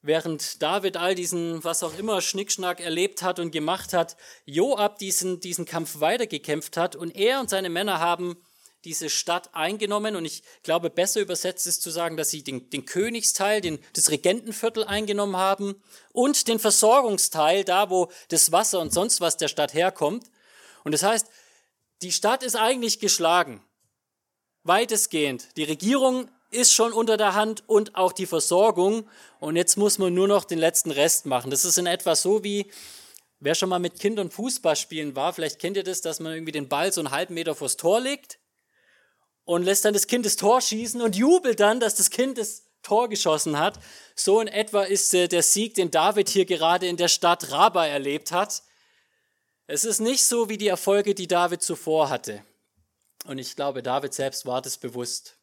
während 0.02 0.62
David 0.62 0.96
all 0.96 1.16
diesen, 1.16 1.64
was 1.64 1.82
auch 1.82 1.98
immer, 1.98 2.20
Schnickschnack 2.20 2.78
erlebt 2.78 3.22
hat 3.22 3.40
und 3.40 3.50
gemacht 3.50 3.92
hat, 3.92 4.16
Joab 4.44 5.00
diesen, 5.00 5.40
diesen 5.40 5.64
Kampf 5.64 5.98
weitergekämpft 5.98 6.76
hat 6.76 6.94
und 6.94 7.16
er 7.16 7.40
und 7.40 7.50
seine 7.50 7.70
Männer 7.70 7.98
haben 7.98 8.36
diese 8.84 9.10
Stadt 9.10 9.52
eingenommen 9.52 10.14
und 10.14 10.24
ich 10.24 10.44
glaube, 10.62 10.90
besser 10.90 11.20
übersetzt 11.20 11.66
ist 11.66 11.82
zu 11.82 11.90
sagen, 11.90 12.16
dass 12.16 12.30
sie 12.30 12.44
den, 12.44 12.70
den 12.70 12.84
Königsteil, 12.84 13.60
den, 13.60 13.80
das 13.94 14.10
Regentenviertel 14.12 14.84
eingenommen 14.84 15.36
haben 15.36 15.82
und 16.12 16.46
den 16.46 16.60
Versorgungsteil, 16.60 17.64
da 17.64 17.90
wo 17.90 18.12
das 18.28 18.52
Wasser 18.52 18.78
und 18.78 18.92
sonst 18.92 19.20
was 19.20 19.38
der 19.38 19.48
Stadt 19.48 19.74
herkommt. 19.74 20.30
Und 20.84 20.92
das 20.92 21.02
heißt, 21.02 21.26
die 22.02 22.12
Stadt 22.12 22.44
ist 22.44 22.54
eigentlich 22.54 23.00
geschlagen, 23.00 23.60
weitestgehend. 24.62 25.48
Die 25.56 25.64
Regierung 25.64 26.30
ist 26.50 26.72
schon 26.72 26.92
unter 26.92 27.16
der 27.16 27.34
Hand 27.34 27.64
und 27.68 27.96
auch 27.96 28.12
die 28.12 28.26
Versorgung. 28.26 29.08
Und 29.40 29.56
jetzt 29.56 29.76
muss 29.76 29.98
man 29.98 30.14
nur 30.14 30.28
noch 30.28 30.44
den 30.44 30.58
letzten 30.58 30.90
Rest 30.90 31.26
machen. 31.26 31.50
Das 31.50 31.64
ist 31.64 31.78
in 31.78 31.86
etwa 31.86 32.14
so 32.14 32.44
wie, 32.44 32.70
wer 33.40 33.54
schon 33.54 33.68
mal 33.68 33.78
mit 33.78 33.98
Kindern 33.98 34.30
Fußball 34.30 34.76
spielen 34.76 35.16
war, 35.16 35.32
vielleicht 35.32 35.58
kennt 35.58 35.76
ihr 35.76 35.84
das, 35.84 36.00
dass 36.00 36.20
man 36.20 36.32
irgendwie 36.32 36.52
den 36.52 36.68
Ball 36.68 36.92
so 36.92 37.00
einen 37.00 37.10
halben 37.10 37.34
Meter 37.34 37.54
vors 37.54 37.76
Tor 37.76 38.00
legt 38.00 38.38
und 39.44 39.62
lässt 39.62 39.84
dann 39.84 39.94
das 39.94 40.06
Kind 40.06 40.26
das 40.26 40.36
Tor 40.36 40.60
schießen 40.60 41.00
und 41.00 41.16
jubelt 41.16 41.60
dann, 41.60 41.80
dass 41.80 41.94
das 41.94 42.10
Kind 42.10 42.38
das 42.38 42.64
Tor 42.82 43.08
geschossen 43.08 43.58
hat. 43.58 43.78
So 44.14 44.40
in 44.40 44.48
etwa 44.48 44.84
ist 44.84 45.12
der 45.12 45.42
Sieg, 45.42 45.74
den 45.74 45.90
David 45.90 46.28
hier 46.28 46.46
gerade 46.46 46.86
in 46.86 46.96
der 46.96 47.08
Stadt 47.08 47.50
Raba 47.50 47.86
erlebt 47.86 48.32
hat. 48.32 48.62
Es 49.66 49.84
ist 49.84 50.00
nicht 50.00 50.24
so 50.24 50.48
wie 50.48 50.58
die 50.58 50.68
Erfolge, 50.68 51.14
die 51.14 51.26
David 51.26 51.62
zuvor 51.62 52.08
hatte. 52.08 52.44
Und 53.24 53.38
ich 53.38 53.56
glaube, 53.56 53.82
David 53.82 54.14
selbst 54.14 54.46
war 54.46 54.62
das 54.62 54.78
bewusst. 54.78 55.35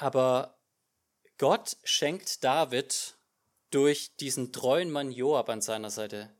Aber 0.00 0.58
Gott 1.36 1.76
schenkt 1.84 2.42
David 2.42 3.18
durch 3.70 4.16
diesen 4.16 4.50
treuen 4.50 4.90
Mann 4.90 5.12
Joab 5.12 5.50
an 5.50 5.60
seiner 5.60 5.90
Seite. 5.90 6.34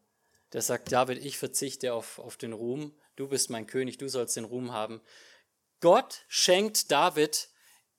Der 0.54 0.62
sagt, 0.62 0.90
David, 0.90 1.22
ich 1.22 1.36
verzichte 1.36 1.92
auf, 1.92 2.18
auf 2.18 2.38
den 2.38 2.54
Ruhm, 2.54 2.98
du 3.16 3.28
bist 3.28 3.50
mein 3.50 3.66
König, 3.66 3.98
du 3.98 4.08
sollst 4.08 4.36
den 4.36 4.46
Ruhm 4.46 4.72
haben. 4.72 5.02
Gott 5.80 6.24
schenkt 6.26 6.90
David 6.90 7.50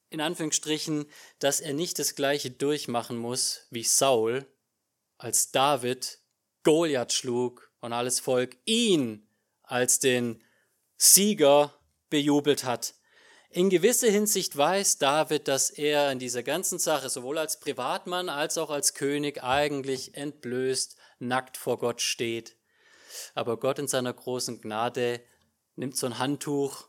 in 0.10 0.20
Anführungsstrichen, 0.20 1.06
dass 1.38 1.62
er 1.62 1.74
nicht 1.74 2.00
das 2.00 2.16
gleiche 2.16 2.50
durchmachen 2.50 3.18
muss 3.18 3.68
wie 3.70 3.84
Saul, 3.84 4.48
als 5.20 5.52
David 5.52 6.22
Goliath 6.64 7.14
schlug 7.14 7.72
und 7.82 7.94
alles 7.94 8.20
Volk 8.20 8.58
ihn 8.66 9.28
als 9.62 10.00
den 10.00 10.44
Sieger 10.98 11.80
bejubelt 12.10 12.64
hat. 12.64 12.96
In 13.54 13.70
gewisser 13.70 14.10
Hinsicht 14.10 14.56
weiß 14.56 14.98
David, 14.98 15.50
dass 15.50 15.72
er 15.72 16.10
in 16.10 16.20
dieser 16.20 16.42
ganzen 16.42 16.80
Sache 16.80 17.10
sowohl 17.10 17.38
als 17.38 17.60
Privatmann 17.60 18.30
als 18.30 18.58
auch 18.58 18.70
als 18.70 18.94
König 18.94 19.44
eigentlich 19.44 20.16
entblößt, 20.16 20.96
nackt 21.20 21.58
vor 21.58 21.78
Gott 21.78 22.00
steht. 22.00 22.56
Aber 23.36 23.60
Gott 23.60 23.78
in 23.78 23.90
seiner 23.90 24.14
großen 24.14 24.62
Gnade 24.62 25.20
nimmt 25.76 25.98
so 25.98 26.06
ein 26.08 26.18
Handtuch, 26.18 26.88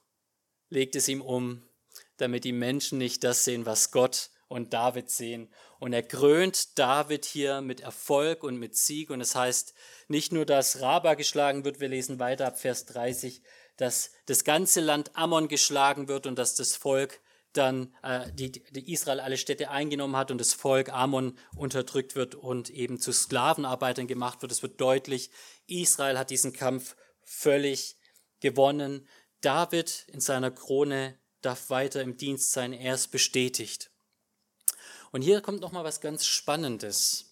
legt 0.68 0.94
es 0.94 1.08
ihm 1.08 1.20
um, 1.20 1.68
damit 2.16 2.44
die 2.44 2.52
Menschen 2.52 2.98
nicht 2.98 3.24
das 3.24 3.42
sehen, 3.42 3.66
was 3.66 3.90
Gott 3.90 4.30
und 4.46 4.72
David 4.72 5.10
sehen. 5.10 5.52
Und 5.80 5.92
er 5.92 6.04
krönt 6.04 6.78
David 6.78 7.24
hier 7.24 7.60
mit 7.60 7.80
Erfolg 7.80 8.44
und 8.44 8.56
mit 8.56 8.76
Sieg. 8.76 9.10
Und 9.10 9.20
es 9.20 9.34
heißt 9.34 9.74
nicht 10.06 10.30
nur, 10.30 10.46
dass 10.46 10.80
Raba 10.80 11.14
geschlagen 11.14 11.64
wird, 11.64 11.80
wir 11.80 11.88
lesen 11.88 12.20
weiter 12.20 12.46
ab 12.46 12.60
Vers 12.60 12.86
30, 12.86 13.42
dass 13.76 14.10
das 14.26 14.44
ganze 14.44 14.80
Land 14.80 15.16
Ammon 15.16 15.48
geschlagen 15.48 16.08
wird 16.08 16.26
und 16.26 16.38
dass 16.38 16.54
das 16.54 16.76
Volk 16.76 17.20
dann 17.52 17.94
äh, 18.02 18.30
die, 18.32 18.50
die 18.50 18.92
Israel 18.92 19.20
alle 19.20 19.36
Städte 19.36 19.70
eingenommen 19.70 20.16
hat 20.16 20.30
und 20.30 20.38
das 20.38 20.54
Volk 20.54 20.90
Ammon 20.90 21.38
unterdrückt 21.54 22.14
wird 22.14 22.34
und 22.34 22.70
eben 22.70 22.98
zu 22.98 23.12
Sklavenarbeitern 23.12 24.06
gemacht 24.06 24.42
wird. 24.42 24.52
Es 24.52 24.62
wird 24.62 24.80
deutlich, 24.80 25.30
Israel 25.66 26.18
hat 26.18 26.30
diesen 26.30 26.52
Kampf 26.52 26.96
völlig 27.24 27.96
gewonnen. 28.40 29.06
David 29.40 30.06
in 30.08 30.20
seiner 30.20 30.50
Krone 30.50 31.18
darf 31.42 31.70
weiter 31.70 32.00
im 32.00 32.16
Dienst 32.16 32.52
sein, 32.52 32.72
er 32.72 32.94
ist 32.94 33.08
bestätigt. 33.08 33.90
Und 35.10 35.22
hier 35.22 35.42
kommt 35.42 35.60
noch 35.60 35.72
mal 35.72 35.84
was 35.84 36.00
ganz 36.00 36.24
Spannendes. 36.24 37.31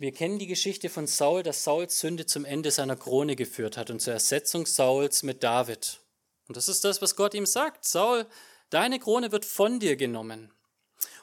Wir 0.00 0.12
kennen 0.12 0.38
die 0.38 0.46
Geschichte 0.46 0.88
von 0.88 1.06
Saul, 1.06 1.42
dass 1.42 1.62
Sauls 1.62 2.00
Sünde 2.00 2.24
zum 2.24 2.46
Ende 2.46 2.70
seiner 2.70 2.96
Krone 2.96 3.36
geführt 3.36 3.76
hat 3.76 3.90
und 3.90 4.00
zur 4.00 4.14
Ersetzung 4.14 4.64
Sauls 4.64 5.22
mit 5.22 5.42
David. 5.42 6.00
Und 6.48 6.56
das 6.56 6.70
ist 6.70 6.86
das, 6.86 7.02
was 7.02 7.16
Gott 7.16 7.34
ihm 7.34 7.44
sagt. 7.44 7.84
Saul, 7.84 8.24
deine 8.70 8.98
Krone 8.98 9.30
wird 9.30 9.44
von 9.44 9.78
dir 9.78 9.96
genommen. 9.96 10.54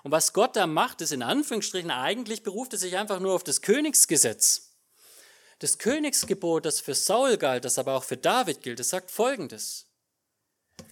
Und 0.04 0.12
was 0.12 0.32
Gott 0.32 0.56
da 0.56 0.68
macht, 0.68 1.02
ist 1.02 1.12
in 1.12 1.24
Anführungsstrichen, 1.24 1.90
eigentlich 1.90 2.44
beruft 2.44 2.72
er 2.74 2.78
sich 2.78 2.98
einfach 2.98 3.20
nur 3.20 3.34
auf 3.34 3.44
das 3.44 3.64
Königsgesetz. 3.64 4.76
Das 5.58 5.80
Königsgebot, 5.80 6.64
das 6.64 6.80
für 6.80 6.94
Saul 6.94 7.38
galt, 7.38 7.66
das 7.66 7.80
aber 7.80 7.96
auch 7.96 8.04
für 8.04 8.18
David 8.18 8.62
gilt, 8.62 8.80
es 8.80 8.90
sagt 8.90 9.10
folgendes. 9.10 9.88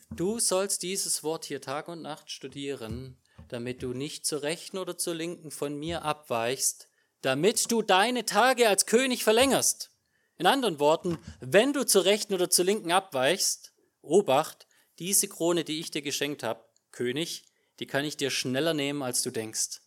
Du 0.10 0.40
sollst 0.40 0.82
dieses 0.82 1.22
Wort 1.22 1.46
hier 1.46 1.62
Tag 1.62 1.88
und 1.88 2.02
Nacht 2.02 2.32
studieren, 2.32 3.22
damit 3.50 3.84
du 3.84 3.94
nicht 3.94 4.26
zur 4.26 4.42
Rechten 4.42 4.80
oder 4.80 4.98
zur 4.98 5.14
Linken 5.14 5.52
von 5.52 5.78
mir 5.78 6.02
abweichst, 6.02 6.88
damit 7.26 7.72
du 7.72 7.82
deine 7.82 8.26
Tage 8.26 8.70
als 8.70 8.86
König 8.86 9.24
verlängerst. 9.24 9.90
In 10.38 10.46
anderen 10.46 10.80
Worten, 10.80 11.18
wenn 11.40 11.74
du 11.74 11.84
zur 11.84 12.06
Rechten 12.06 12.36
oder 12.36 12.52
zur 12.52 12.66
Linken 12.66 12.92
abweichst, 12.92 13.74
Obacht, 14.02 14.68
diese 15.00 15.28
Krone, 15.28 15.64
die 15.64 15.80
ich 15.80 15.90
dir 15.90 16.04
geschenkt 16.04 16.44
habe, 16.44 16.64
König, 16.92 17.46
die 17.80 17.88
kann 17.88 18.06
ich 18.06 18.16
dir 18.16 18.30
schneller 18.30 18.76
nehmen, 18.76 19.02
als 19.02 19.24
du 19.24 19.32
denkst. 19.32 19.82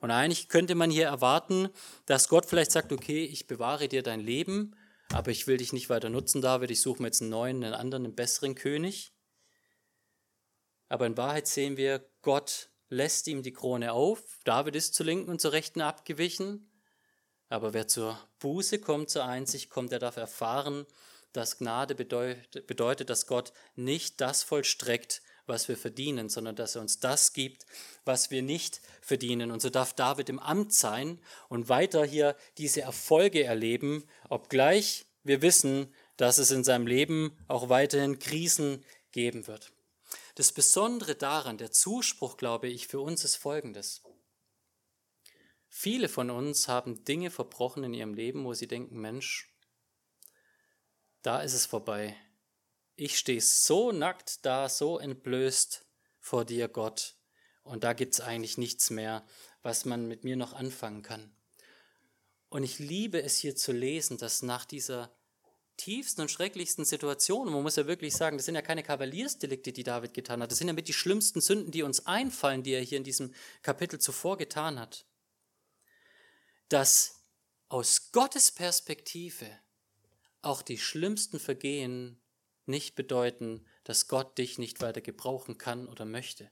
Und 0.00 0.10
eigentlich 0.10 0.48
könnte 0.50 0.74
man 0.74 0.90
hier 0.90 1.06
erwarten, 1.06 1.70
dass 2.04 2.28
Gott 2.28 2.44
vielleicht 2.44 2.72
sagt, 2.72 2.92
okay, 2.92 3.24
ich 3.24 3.46
bewahre 3.46 3.88
dir 3.88 4.02
dein 4.02 4.20
Leben, 4.20 4.76
aber 5.12 5.30
ich 5.30 5.46
will 5.46 5.56
dich 5.56 5.72
nicht 5.72 5.88
weiter 5.88 6.10
nutzen, 6.10 6.42
David, 6.42 6.70
ich 6.70 6.82
suche 6.82 7.00
mir 7.00 7.08
jetzt 7.08 7.22
einen 7.22 7.30
neuen, 7.30 7.64
einen 7.64 7.72
anderen, 7.72 8.04
einen 8.04 8.14
besseren 8.14 8.54
König. 8.54 9.14
Aber 10.90 11.06
in 11.06 11.16
Wahrheit 11.16 11.46
sehen 11.46 11.78
wir, 11.78 12.06
Gott 12.20 12.68
lässt 12.94 13.26
ihm 13.28 13.42
die 13.42 13.52
Krone 13.52 13.92
auf, 13.92 14.22
David 14.44 14.76
ist 14.76 14.94
zur 14.94 15.06
Linken 15.06 15.30
und 15.30 15.40
zur 15.40 15.52
Rechten 15.52 15.80
abgewichen, 15.80 16.70
aber 17.48 17.74
wer 17.74 17.88
zur 17.88 18.18
Buße 18.38 18.78
kommt, 18.78 19.10
zur 19.10 19.24
Einsicht 19.24 19.68
kommt, 19.68 19.92
der 19.92 19.98
darf 19.98 20.16
erfahren, 20.16 20.86
dass 21.32 21.58
Gnade 21.58 21.94
bedeutet, 21.94 22.66
bedeutet, 22.66 23.10
dass 23.10 23.26
Gott 23.26 23.52
nicht 23.74 24.20
das 24.20 24.42
vollstreckt, 24.42 25.22
was 25.46 25.68
wir 25.68 25.76
verdienen, 25.76 26.28
sondern 26.28 26.56
dass 26.56 26.74
er 26.74 26.80
uns 26.80 27.00
das 27.00 27.32
gibt, 27.32 27.66
was 28.04 28.30
wir 28.30 28.42
nicht 28.42 28.80
verdienen. 29.02 29.50
Und 29.50 29.60
so 29.60 29.68
darf 29.68 29.92
David 29.92 30.28
im 30.30 30.38
Amt 30.38 30.72
sein 30.72 31.20
und 31.48 31.68
weiter 31.68 32.04
hier 32.04 32.36
diese 32.56 32.80
Erfolge 32.80 33.44
erleben, 33.44 34.04
obgleich 34.28 35.04
wir 35.22 35.42
wissen, 35.42 35.92
dass 36.16 36.38
es 36.38 36.50
in 36.50 36.64
seinem 36.64 36.86
Leben 36.86 37.36
auch 37.48 37.68
weiterhin 37.68 38.18
Krisen 38.18 38.84
geben 39.10 39.46
wird. 39.46 39.73
Das 40.34 40.52
Besondere 40.52 41.14
daran, 41.14 41.58
der 41.58 41.70
Zuspruch, 41.70 42.36
glaube 42.36 42.68
ich, 42.68 42.88
für 42.88 43.00
uns 43.00 43.24
ist 43.24 43.36
folgendes. 43.36 44.02
Viele 45.68 46.08
von 46.08 46.30
uns 46.30 46.68
haben 46.68 47.04
Dinge 47.04 47.30
verbrochen 47.30 47.84
in 47.84 47.94
ihrem 47.94 48.14
Leben, 48.14 48.44
wo 48.44 48.54
sie 48.54 48.66
denken, 48.66 49.00
Mensch, 49.00 49.52
da 51.22 51.40
ist 51.40 51.54
es 51.54 51.66
vorbei. 51.66 52.16
Ich 52.96 53.18
stehe 53.18 53.40
so 53.40 53.90
nackt 53.90 54.44
da, 54.44 54.68
so 54.68 54.98
entblößt 54.98 55.84
vor 56.20 56.44
dir, 56.44 56.68
Gott. 56.68 57.16
Und 57.62 57.82
da 57.82 57.92
gibt 57.92 58.14
es 58.14 58.20
eigentlich 58.20 58.58
nichts 58.58 58.90
mehr, 58.90 59.26
was 59.62 59.84
man 59.84 60.06
mit 60.06 60.22
mir 60.22 60.36
noch 60.36 60.52
anfangen 60.52 61.02
kann. 61.02 61.34
Und 62.50 62.62
ich 62.62 62.78
liebe 62.78 63.22
es 63.22 63.38
hier 63.38 63.56
zu 63.56 63.72
lesen, 63.72 64.18
dass 64.18 64.42
nach 64.42 64.64
dieser 64.64 65.16
tiefsten 65.76 66.22
und 66.22 66.30
schrecklichsten 66.30 66.84
Situation, 66.84 67.50
man 67.50 67.62
muss 67.62 67.76
ja 67.76 67.86
wirklich 67.86 68.14
sagen, 68.14 68.36
das 68.36 68.46
sind 68.46 68.54
ja 68.54 68.62
keine 68.62 68.82
Kavaliersdelikte, 68.82 69.72
die 69.72 69.82
David 69.82 70.14
getan 70.14 70.42
hat, 70.42 70.50
das 70.50 70.58
sind 70.58 70.68
ja 70.68 70.74
mit 70.74 70.88
die 70.88 70.92
schlimmsten 70.92 71.40
Sünden, 71.40 71.70
die 71.70 71.82
uns 71.82 72.06
einfallen, 72.06 72.62
die 72.62 72.72
er 72.72 72.82
hier 72.82 72.98
in 72.98 73.04
diesem 73.04 73.34
Kapitel 73.62 73.98
zuvor 74.00 74.36
getan 74.36 74.78
hat, 74.78 75.06
dass 76.68 77.22
aus 77.68 78.12
Gottes 78.12 78.52
Perspektive 78.52 79.46
auch 80.42 80.62
die 80.62 80.78
schlimmsten 80.78 81.40
Vergehen 81.40 82.20
nicht 82.66 82.94
bedeuten, 82.94 83.66
dass 83.84 84.08
Gott 84.08 84.38
dich 84.38 84.58
nicht 84.58 84.80
weiter 84.80 85.00
gebrauchen 85.00 85.58
kann 85.58 85.88
oder 85.88 86.04
möchte. 86.04 86.50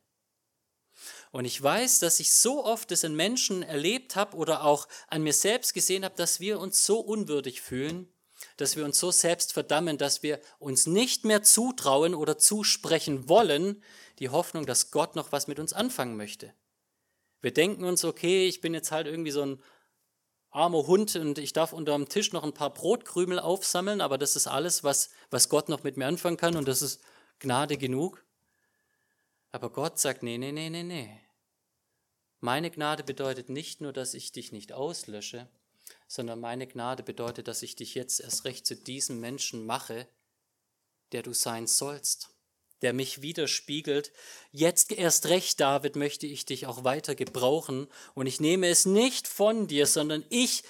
Und 1.31 1.45
ich 1.45 1.63
weiß, 1.63 2.01
dass 2.01 2.21
ich 2.21 2.35
so 2.35 2.65
oft 2.65 2.93
es 2.93 3.05
in 3.05 3.15
Menschen 3.15 3.63
erlebt 3.63 4.17
habe 4.17 4.37
oder 4.37 4.65
auch 4.65 4.89
an 5.09 5.23
mir 5.23 5.33
selbst 5.33 5.73
gesehen 5.75 6.05
habe, 6.05 6.17
dass 6.17 6.41
wir 6.41 6.59
uns 6.59 6.85
so 6.85 7.01
unwürdig 7.01 7.63
fühlen, 7.63 8.13
dass 8.57 8.77
wir 8.77 8.85
uns 8.85 8.99
so 8.99 9.11
selbst 9.11 9.53
verdammen, 9.53 9.99
dass 9.99 10.23
wir 10.23 10.41
uns 10.59 10.87
nicht 10.87 11.25
mehr 11.25 11.43
zutrauen 11.43 12.15
oder 12.15 12.39
zusprechen 12.39 13.29
wollen, 13.29 13.83
die 14.19 14.29
Hoffnung, 14.29 14.67
dass 14.67 14.91
Gott 14.91 15.17
noch 15.17 15.33
was 15.33 15.49
mit 15.49 15.59
uns 15.59 15.73
anfangen 15.73 16.17
möchte. 16.17 16.53
Wir 17.41 17.53
denken 17.53 17.85
uns, 17.85 18.05
okay, 18.05 18.47
ich 18.47 18.61
bin 18.61 18.75
jetzt 18.75 18.93
halt 18.93 19.07
irgendwie 19.07 19.33
so 19.33 19.43
ein 19.43 19.63
armer 20.51 20.87
Hund 20.87 21.17
und 21.17 21.39
ich 21.39 21.53
darf 21.53 21.73
unter 21.73 21.93
dem 21.93 22.09
Tisch 22.09 22.33
noch 22.33 22.45
ein 22.45 22.55
paar 22.55 22.73
Brotkrümel 22.73 23.39
aufsammeln, 23.39 24.01
aber 24.01 24.19
das 24.19 24.37
ist 24.37 24.47
alles, 24.47 24.85
was, 24.85 25.11
was 25.31 25.49
Gott 25.49 25.69
noch 25.69 25.83
mit 25.83 25.97
mir 25.97 26.07
anfangen 26.07 26.37
kann 26.37 26.57
und 26.57 26.69
das 26.69 26.83
ist 26.83 27.03
Gnade 27.39 27.77
genug. 27.79 28.25
Aber 29.51 29.71
Gott 29.71 29.99
sagt, 29.99 30.23
nee, 30.23 30.39
nee, 30.39 30.53
nee, 30.53 30.71
nee, 30.71 30.83
nee. 30.83 31.21
Meine 32.41 32.71
Gnade 32.71 33.03
bedeutet 33.03 33.49
nicht 33.49 33.81
nur, 33.81 33.93
dass 33.93 34.15
ich 34.15 34.33
dich 34.33 34.53
nicht 34.53 34.73
auslösche, 34.73 35.49
sondern 36.13 36.41
meine 36.41 36.67
Gnade 36.67 37.03
bedeutet, 37.03 37.49
dass 37.49 37.63
ich 37.63 37.75
dich 37.75 37.95
jetzt 37.95 38.21
erst 38.21 38.45
recht 38.45 38.67
zu 38.67 38.77
diesem 38.77 39.19
Menschen 39.19 39.65
mache, 39.65 40.07
der 41.13 41.23
du 41.23 41.33
sein 41.33 41.67
sollst 41.67 42.29
der 42.83 42.93
mich 42.93 43.23
widerspiegelt. 43.23 44.11
Jetzt 44.51 44.91
erst 44.91 45.27
recht, 45.27 45.61
David, 45.61 45.95
möchte 45.95 46.27
ich 46.27 46.45
dich 46.45 46.67
auch 46.67 46.83
weiter 46.83 47.15
gebrauchen. 47.15 47.87
Und 48.15 48.27
ich 48.27 48.41
nehme 48.41 48.67
es 48.67 48.87
nicht 48.87 49.29
von 49.29 49.69
dir, 49.69 49.87
sondern 49.87 50.25
ich 50.31 50.65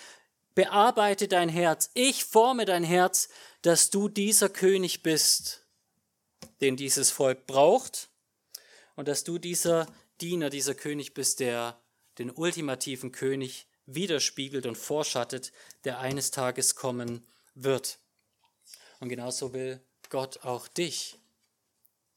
bearbeite 0.55 1.27
dein 1.27 1.49
Herz, 1.49 1.91
ich 1.95 2.27
forme 2.27 2.67
dein 2.67 2.85
Herz, 2.85 3.31
dass 3.63 3.89
du 3.89 4.11
dieser 4.11 4.51
König 4.51 5.03
bist, 5.03 5.67
den 6.61 6.77
dieses 6.77 7.11
Volk 7.11 7.47
braucht. 7.47 8.11
Und 8.95 9.09
dass 9.09 9.25
du 9.25 9.39
dieser 9.39 9.87
Diener, 10.21 10.51
dieser 10.51 10.75
König 10.75 11.15
bist, 11.15 11.41
der 11.41 11.81
den 12.19 12.31
ultimativen 12.31 13.11
König 13.11 13.67
widerspiegelt 13.87 14.67
und 14.67 14.77
vorschattet, 14.77 15.53
der 15.85 15.99
eines 15.99 16.31
Tages 16.31 16.75
kommen 16.75 17.27
wird. 17.55 17.99
Und 19.01 19.09
genauso 19.09 19.53
will 19.53 19.85
Gott 20.09 20.45
auch 20.45 20.69
dich 20.69 21.19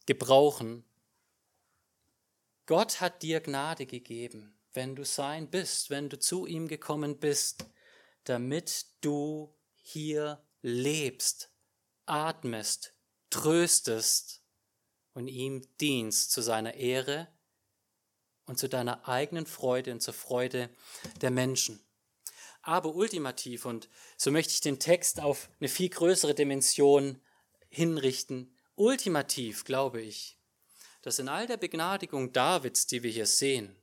gebrauchen. 0.05 0.85
Gott 2.65 3.01
hat 3.01 3.21
dir 3.23 3.41
Gnade 3.41 3.85
gegeben, 3.85 4.57
wenn 4.73 4.95
du 4.95 5.05
sein 5.05 5.49
bist, 5.49 5.89
wenn 5.89 6.09
du 6.09 6.19
zu 6.19 6.45
ihm 6.45 6.67
gekommen 6.67 7.19
bist, 7.19 7.65
damit 8.23 8.87
du 9.01 9.55
hier 9.81 10.43
lebst, 10.61 11.51
atmest, 12.05 12.93
tröstest 13.29 14.41
und 15.13 15.27
ihm 15.27 15.61
dienst 15.79 16.31
zu 16.31 16.41
seiner 16.41 16.73
Ehre 16.73 17.27
und 18.45 18.59
zu 18.59 18.69
deiner 18.69 19.07
eigenen 19.07 19.45
Freude 19.45 19.91
und 19.91 20.01
zur 20.01 20.13
Freude 20.13 20.69
der 21.21 21.31
Menschen. 21.31 21.79
Aber 22.61 22.95
ultimativ, 22.95 23.65
und 23.65 23.89
so 24.17 24.31
möchte 24.31 24.53
ich 24.53 24.61
den 24.61 24.79
Text 24.79 25.19
auf 25.19 25.49
eine 25.59 25.69
viel 25.69 25.89
größere 25.89 26.33
Dimension 26.33 27.21
hinrichten, 27.69 28.55
ultimativ 28.75 29.65
glaube 29.65 30.01
ich, 30.01 30.39
dass 31.01 31.19
in 31.19 31.29
all 31.29 31.45
der 31.45 31.57
Begnadigung 31.57 32.33
Davids, 32.33 32.87
die 32.87 33.03
wir 33.03 33.11
hier 33.11 33.27
sehen, 33.27 33.75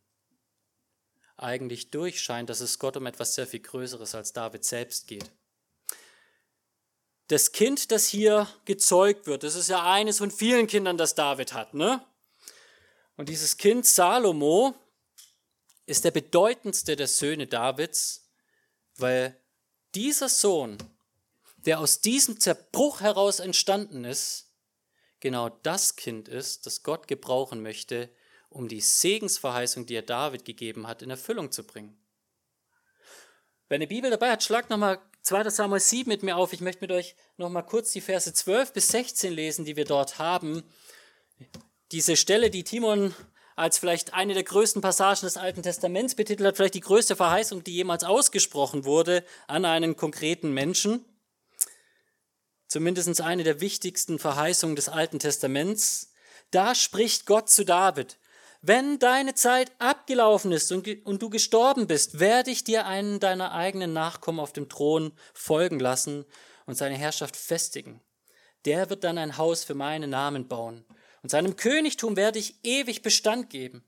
eigentlich 1.36 1.90
durchscheint, 1.90 2.50
dass 2.50 2.60
es 2.60 2.78
Gott 2.78 2.96
um 2.96 3.06
etwas 3.06 3.34
sehr 3.34 3.46
viel 3.46 3.60
Größeres 3.60 4.14
als 4.14 4.32
David 4.32 4.64
selbst 4.64 5.06
geht. 5.06 5.30
Das 7.28 7.52
Kind, 7.52 7.90
das 7.90 8.08
hier 8.08 8.48
gezeugt 8.64 9.26
wird, 9.26 9.42
das 9.42 9.54
ist 9.54 9.68
ja 9.68 9.90
eines 9.90 10.18
von 10.18 10.30
vielen 10.30 10.66
Kindern, 10.66 10.98
das 10.98 11.14
David 11.14 11.52
hat, 11.52 11.74
ne? 11.74 12.04
Und 13.16 13.28
dieses 13.28 13.56
Kind 13.56 13.86
Salomo 13.86 14.74
ist 15.86 16.04
der 16.04 16.10
bedeutendste 16.10 16.96
der 16.96 17.08
Söhne 17.08 17.46
Davids, 17.46 18.30
weil 18.96 19.38
dieser 19.94 20.28
Sohn, 20.28 20.78
der 21.56 21.80
aus 21.80 22.00
diesem 22.00 22.40
Zerbruch 22.40 23.00
heraus 23.00 23.40
entstanden 23.40 24.04
ist, 24.04 24.52
genau 25.20 25.48
das 25.48 25.96
Kind 25.96 26.28
ist, 26.28 26.66
das 26.66 26.82
Gott 26.82 27.08
gebrauchen 27.08 27.62
möchte, 27.62 28.10
um 28.48 28.68
die 28.68 28.80
Segensverheißung, 28.80 29.86
die 29.86 29.94
er 29.94 30.02
David 30.02 30.44
gegeben 30.44 30.86
hat, 30.86 31.02
in 31.02 31.10
Erfüllung 31.10 31.52
zu 31.52 31.64
bringen. 31.64 31.96
Wer 33.68 33.76
eine 33.76 33.86
Bibel 33.86 34.10
dabei 34.10 34.30
hat, 34.30 34.42
schlagt 34.42 34.68
nochmal 34.70 35.00
2. 35.22 35.48
Samuel 35.50 35.80
7 35.80 36.08
mit 36.08 36.22
mir 36.22 36.36
auf. 36.36 36.52
Ich 36.52 36.60
möchte 36.60 36.82
mit 36.82 36.90
euch 36.90 37.14
nochmal 37.36 37.64
kurz 37.64 37.92
die 37.92 38.00
Verse 38.00 38.32
12 38.32 38.72
bis 38.72 38.88
16 38.88 39.32
lesen, 39.32 39.64
die 39.64 39.76
wir 39.76 39.84
dort 39.84 40.18
haben. 40.18 40.62
Diese 41.92 42.16
Stelle, 42.16 42.50
die 42.50 42.64
Timon 42.64 43.14
als 43.54 43.76
vielleicht 43.76 44.14
eine 44.14 44.32
der 44.32 44.44
größten 44.44 44.80
Passagen 44.80 45.26
des 45.26 45.36
Alten 45.36 45.62
Testaments 45.62 46.14
betitelt 46.14 46.46
hat, 46.46 46.56
vielleicht 46.56 46.74
die 46.74 46.80
größte 46.80 47.16
Verheißung, 47.16 47.62
die 47.64 47.74
jemals 47.74 48.02
ausgesprochen 48.02 48.86
wurde 48.86 49.24
an 49.46 49.66
einen 49.66 49.94
konkreten 49.94 50.52
Menschen. 50.52 51.04
Zumindest 52.66 53.20
eine 53.20 53.44
der 53.44 53.60
wichtigsten 53.60 54.18
Verheißungen 54.18 54.74
des 54.74 54.88
Alten 54.88 55.18
Testaments. 55.18 56.12
Da 56.50 56.74
spricht 56.74 57.26
Gott 57.26 57.50
zu 57.50 57.64
David, 57.64 58.18
wenn 58.62 58.98
deine 58.98 59.34
Zeit 59.34 59.70
abgelaufen 59.78 60.52
ist 60.52 60.72
und, 60.72 60.88
und 61.04 61.20
du 61.20 61.28
gestorben 61.28 61.86
bist, 61.86 62.20
werde 62.20 62.50
ich 62.50 62.64
dir 62.64 62.86
einen 62.86 63.20
deiner 63.20 63.52
eigenen 63.52 63.92
Nachkommen 63.92 64.40
auf 64.40 64.54
dem 64.54 64.68
Thron 64.70 65.12
folgen 65.34 65.80
lassen 65.80 66.24
und 66.64 66.76
seine 66.76 66.96
Herrschaft 66.96 67.36
festigen. 67.36 68.00
Der 68.64 68.88
wird 68.88 69.04
dann 69.04 69.18
ein 69.18 69.36
Haus 69.36 69.64
für 69.64 69.74
meinen 69.74 70.10
Namen 70.10 70.48
bauen. 70.48 70.86
Und 71.22 71.30
seinem 71.30 71.56
Königtum 71.56 72.16
werde 72.16 72.38
ich 72.38 72.56
ewig 72.64 73.02
Bestand 73.02 73.50
geben. 73.50 73.84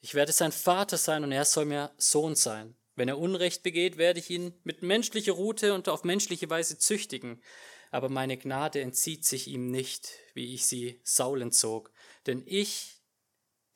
Ich 0.00 0.14
werde 0.14 0.32
sein 0.32 0.52
Vater 0.52 0.96
sein 0.96 1.24
und 1.24 1.32
er 1.32 1.44
soll 1.44 1.64
mir 1.64 1.92
Sohn 1.96 2.36
sein. 2.36 2.76
Wenn 2.94 3.08
er 3.08 3.18
Unrecht 3.18 3.62
begeht, 3.62 3.96
werde 3.96 4.20
ich 4.20 4.30
ihn 4.30 4.54
mit 4.64 4.82
menschlicher 4.82 5.32
Rute 5.32 5.74
und 5.74 5.88
auf 5.88 6.04
menschliche 6.04 6.50
Weise 6.50 6.78
züchtigen. 6.78 7.42
Aber 7.90 8.08
meine 8.08 8.36
Gnade 8.36 8.80
entzieht 8.80 9.24
sich 9.24 9.48
ihm 9.48 9.70
nicht, 9.70 10.10
wie 10.34 10.54
ich 10.54 10.66
sie 10.66 11.00
Saul 11.04 11.42
entzog. 11.42 11.92
Denn 12.26 12.42
ich, 12.46 13.00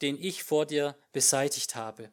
den 0.01 0.21
ich 0.21 0.45
vor 0.45 0.67
dir 0.67 0.97
beseitigt 1.13 1.75
habe. 1.75 2.11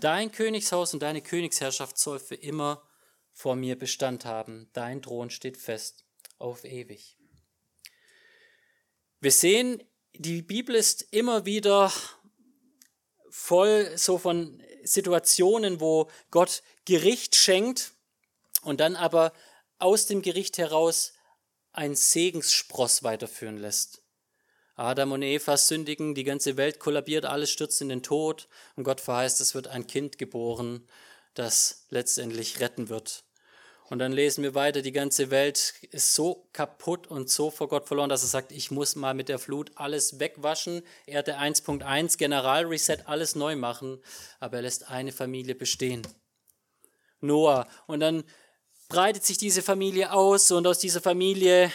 Dein 0.00 0.30
Königshaus 0.30 0.94
und 0.94 1.02
deine 1.02 1.22
Königsherrschaft 1.22 1.98
soll 1.98 2.18
für 2.18 2.34
immer 2.34 2.86
vor 3.32 3.56
mir 3.56 3.78
Bestand 3.78 4.24
haben. 4.24 4.68
Dein 4.72 5.00
Thron 5.02 5.30
steht 5.30 5.56
fest 5.56 6.04
auf 6.38 6.64
ewig. 6.64 7.16
Wir 9.20 9.32
sehen, 9.32 9.82
die 10.14 10.42
Bibel 10.42 10.74
ist 10.74 11.06
immer 11.10 11.44
wieder 11.46 11.92
voll 13.30 13.96
so 13.96 14.18
von 14.18 14.62
Situationen, 14.82 15.80
wo 15.80 16.10
Gott 16.30 16.62
Gericht 16.84 17.36
schenkt 17.36 17.92
und 18.62 18.80
dann 18.80 18.96
aber 18.96 19.32
aus 19.78 20.06
dem 20.06 20.22
Gericht 20.22 20.58
heraus 20.58 21.12
ein 21.72 21.94
Segensspross 21.94 23.02
weiterführen 23.02 23.58
lässt. 23.58 24.02
Adam 24.74 25.12
und 25.12 25.22
Eva 25.22 25.56
sündigen, 25.56 26.14
die 26.14 26.24
ganze 26.24 26.56
Welt 26.56 26.78
kollabiert, 26.78 27.24
alles 27.24 27.50
stürzt 27.50 27.80
in 27.80 27.88
den 27.88 28.02
Tod 28.02 28.48
und 28.76 28.84
Gott 28.84 29.00
verheißt, 29.00 29.40
es 29.40 29.54
wird 29.54 29.68
ein 29.68 29.86
Kind 29.86 30.18
geboren, 30.18 30.88
das 31.34 31.86
letztendlich 31.90 32.60
retten 32.60 32.88
wird. 32.88 33.24
Und 33.90 34.00
dann 34.00 34.12
lesen 34.12 34.44
wir 34.44 34.54
weiter, 34.54 34.82
die 34.82 34.92
ganze 34.92 35.30
Welt 35.30 35.74
ist 35.92 36.14
so 36.14 36.46
kaputt 36.52 37.06
und 37.06 37.30
so 37.30 37.50
vor 37.50 37.68
Gott 37.68 37.86
verloren, 37.86 38.10
dass 38.10 38.22
er 38.22 38.28
sagt, 38.28 38.52
ich 38.52 38.70
muss 38.70 38.96
mal 38.96 39.14
mit 39.14 39.30
der 39.30 39.38
Flut 39.38 39.70
alles 39.76 40.20
wegwaschen. 40.20 40.82
Er 41.06 41.20
hatte 41.20 41.38
1.1 41.38 42.18
Generalreset, 42.18 43.08
alles 43.08 43.34
neu 43.34 43.56
machen, 43.56 43.98
aber 44.40 44.56
er 44.56 44.62
lässt 44.62 44.90
eine 44.90 45.10
Familie 45.10 45.54
bestehen. 45.54 46.06
Noah. 47.20 47.66
Und 47.86 48.00
dann 48.00 48.24
breitet 48.88 49.24
sich 49.24 49.38
diese 49.38 49.62
Familie 49.62 50.12
aus 50.12 50.50
und 50.50 50.66
aus 50.66 50.78
dieser 50.78 51.00
Familie 51.00 51.72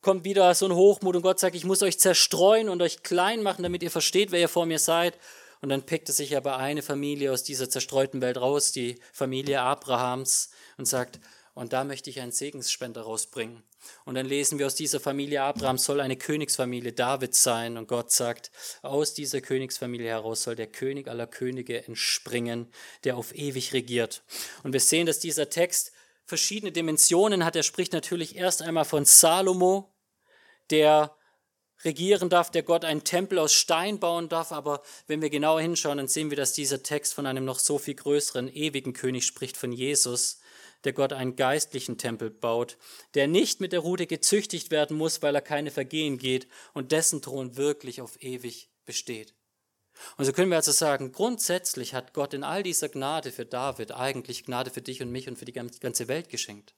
kommt 0.00 0.24
wieder 0.24 0.54
so 0.54 0.66
ein 0.66 0.74
Hochmut 0.74 1.16
und 1.16 1.22
Gott 1.22 1.40
sagt, 1.40 1.56
ich 1.56 1.64
muss 1.64 1.82
euch 1.82 1.98
zerstreuen 1.98 2.68
und 2.68 2.82
euch 2.82 3.02
klein 3.02 3.42
machen, 3.42 3.62
damit 3.62 3.82
ihr 3.82 3.90
versteht, 3.90 4.30
wer 4.30 4.40
ihr 4.40 4.48
vor 4.48 4.66
mir 4.66 4.78
seid. 4.78 5.18
Und 5.64 5.70
dann 5.70 5.86
pickt 5.86 6.10
er 6.10 6.14
sich 6.14 6.36
aber 6.36 6.58
eine 6.58 6.82
Familie 6.82 7.32
aus 7.32 7.42
dieser 7.42 7.70
zerstreuten 7.70 8.20
Welt 8.20 8.36
raus, 8.36 8.70
die 8.70 9.00
Familie 9.14 9.62
Abrahams, 9.62 10.50
und 10.76 10.84
sagt, 10.84 11.20
und 11.54 11.72
da 11.72 11.84
möchte 11.84 12.10
ich 12.10 12.20
einen 12.20 12.32
Segensspender 12.32 13.00
rausbringen. 13.00 13.62
Und 14.04 14.16
dann 14.16 14.26
lesen 14.26 14.58
wir 14.58 14.66
aus 14.66 14.74
dieser 14.74 15.00
Familie 15.00 15.42
Abrahams 15.42 15.86
soll 15.86 16.02
eine 16.02 16.18
Königsfamilie 16.18 16.92
David 16.92 17.34
sein. 17.34 17.78
Und 17.78 17.88
Gott 17.88 18.12
sagt, 18.12 18.50
aus 18.82 19.14
dieser 19.14 19.40
Königsfamilie 19.40 20.06
heraus 20.06 20.42
soll 20.42 20.54
der 20.54 20.66
König 20.66 21.08
aller 21.08 21.26
Könige 21.26 21.82
entspringen, 21.82 22.70
der 23.04 23.16
auf 23.16 23.34
ewig 23.34 23.72
regiert. 23.72 24.22
Und 24.64 24.74
wir 24.74 24.80
sehen, 24.80 25.06
dass 25.06 25.18
dieser 25.18 25.48
Text 25.48 25.92
verschiedene 26.26 26.72
Dimensionen 26.72 27.42
hat. 27.42 27.56
Er 27.56 27.62
spricht 27.62 27.94
natürlich 27.94 28.36
erst 28.36 28.60
einmal 28.60 28.84
von 28.84 29.06
Salomo, 29.06 29.94
der 30.68 31.16
regieren 31.84 32.30
darf, 32.30 32.50
der 32.50 32.62
Gott 32.62 32.84
einen 32.84 33.04
Tempel 33.04 33.38
aus 33.38 33.52
Stein 33.52 34.00
bauen 34.00 34.28
darf. 34.28 34.52
Aber 34.52 34.82
wenn 35.06 35.22
wir 35.22 35.30
genauer 35.30 35.60
hinschauen, 35.60 35.98
dann 35.98 36.08
sehen 36.08 36.30
wir, 36.30 36.36
dass 36.36 36.52
dieser 36.52 36.82
Text 36.82 37.14
von 37.14 37.26
einem 37.26 37.44
noch 37.44 37.58
so 37.58 37.78
viel 37.78 37.94
größeren, 37.94 38.48
ewigen 38.48 38.92
König 38.92 39.26
spricht, 39.26 39.56
von 39.56 39.72
Jesus, 39.72 40.38
der 40.84 40.92
Gott 40.92 41.12
einen 41.12 41.36
geistlichen 41.36 41.98
Tempel 41.98 42.30
baut, 42.30 42.76
der 43.14 43.26
nicht 43.26 43.60
mit 43.60 43.72
der 43.72 43.80
Rute 43.80 44.06
gezüchtigt 44.06 44.70
werden 44.70 44.96
muss, 44.96 45.22
weil 45.22 45.34
er 45.34 45.42
keine 45.42 45.70
Vergehen 45.70 46.18
geht 46.18 46.46
und 46.72 46.92
dessen 46.92 47.22
Thron 47.22 47.56
wirklich 47.56 48.00
auf 48.00 48.22
ewig 48.22 48.70
besteht. 48.84 49.34
Und 50.16 50.24
so 50.24 50.32
können 50.32 50.50
wir 50.50 50.56
also 50.56 50.72
sagen, 50.72 51.12
grundsätzlich 51.12 51.94
hat 51.94 52.14
Gott 52.14 52.34
in 52.34 52.42
all 52.42 52.62
dieser 52.62 52.88
Gnade 52.88 53.30
für 53.32 53.46
David 53.46 53.92
eigentlich 53.92 54.44
Gnade 54.44 54.70
für 54.70 54.82
dich 54.82 55.00
und 55.00 55.10
mich 55.10 55.28
und 55.28 55.38
für 55.38 55.44
die 55.44 55.52
ganze 55.52 56.08
Welt 56.08 56.28
geschenkt. 56.28 56.74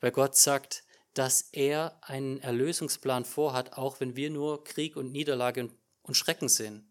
Weil 0.00 0.10
Gott 0.10 0.36
sagt, 0.36 0.84
dass 1.14 1.48
er 1.52 1.98
einen 2.02 2.40
Erlösungsplan 2.40 3.24
vorhat, 3.24 3.74
auch 3.74 4.00
wenn 4.00 4.16
wir 4.16 4.30
nur 4.30 4.64
Krieg 4.64 4.96
und 4.96 5.12
Niederlage 5.12 5.70
und 6.02 6.16
Schrecken 6.16 6.48
sehen. 6.48 6.88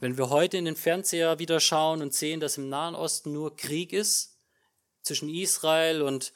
Wenn 0.00 0.18
wir 0.18 0.30
heute 0.30 0.56
in 0.56 0.64
den 0.64 0.76
Fernseher 0.76 1.38
wieder 1.38 1.60
schauen 1.60 2.02
und 2.02 2.14
sehen, 2.14 2.40
dass 2.40 2.58
im 2.58 2.68
Nahen 2.68 2.94
Osten 2.94 3.32
nur 3.32 3.56
Krieg 3.56 3.92
ist, 3.92 4.32
zwischen 5.02 5.28
Israel 5.28 6.02
und 6.02 6.32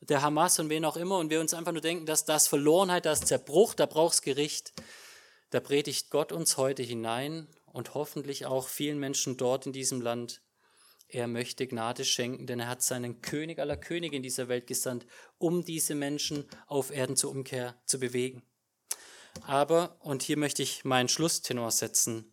der 0.00 0.22
Hamas 0.22 0.58
und 0.58 0.68
wen 0.70 0.84
auch 0.84 0.96
immer, 0.96 1.18
und 1.18 1.30
wir 1.30 1.40
uns 1.40 1.54
einfach 1.54 1.72
nur 1.72 1.80
denken, 1.80 2.06
dass 2.06 2.24
das 2.24 2.48
Verlorenheit, 2.48 3.06
das 3.06 3.22
Zerbruch, 3.22 3.74
da 3.74 3.86
braucht 3.86 4.14
es 4.14 4.22
Gericht, 4.22 4.72
da 5.50 5.60
predigt 5.60 6.10
Gott 6.10 6.32
uns 6.32 6.56
heute 6.56 6.82
hinein 6.82 7.48
und 7.66 7.94
hoffentlich 7.94 8.46
auch 8.46 8.68
vielen 8.68 8.98
Menschen 8.98 9.36
dort 9.36 9.66
in 9.66 9.72
diesem 9.72 10.00
Land, 10.00 10.42
er 11.08 11.28
möchte 11.28 11.66
Gnade 11.66 12.04
schenken, 12.04 12.46
denn 12.46 12.60
er 12.60 12.68
hat 12.68 12.82
seinen 12.82 13.22
König 13.22 13.58
aller 13.58 13.76
Könige 13.76 14.16
in 14.16 14.22
dieser 14.22 14.48
Welt 14.48 14.66
gesandt, 14.66 15.06
um 15.38 15.64
diese 15.64 15.94
Menschen 15.94 16.46
auf 16.66 16.90
Erden 16.90 17.16
zur 17.16 17.30
Umkehr 17.30 17.80
zu 17.86 18.00
bewegen. 18.00 18.42
Aber, 19.42 19.96
und 20.00 20.22
hier 20.22 20.36
möchte 20.36 20.62
ich 20.62 20.84
meinen 20.84 21.08
Schlusstenor 21.08 21.70
setzen, 21.70 22.32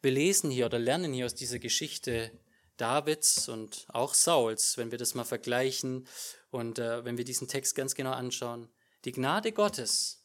wir 0.00 0.10
lesen 0.10 0.50
hier 0.50 0.66
oder 0.66 0.78
lernen 0.78 1.12
hier 1.12 1.26
aus 1.26 1.34
dieser 1.34 1.58
Geschichte 1.58 2.30
Davids 2.76 3.48
und 3.48 3.86
auch 3.88 4.14
Sauls, 4.14 4.76
wenn 4.76 4.92
wir 4.92 4.98
das 4.98 5.14
mal 5.14 5.24
vergleichen 5.24 6.06
und 6.50 6.78
äh, 6.78 7.04
wenn 7.04 7.18
wir 7.18 7.24
diesen 7.24 7.48
Text 7.48 7.74
ganz 7.74 7.94
genau 7.94 8.12
anschauen. 8.12 8.68
Die 9.04 9.12
Gnade 9.12 9.50
Gottes 9.52 10.24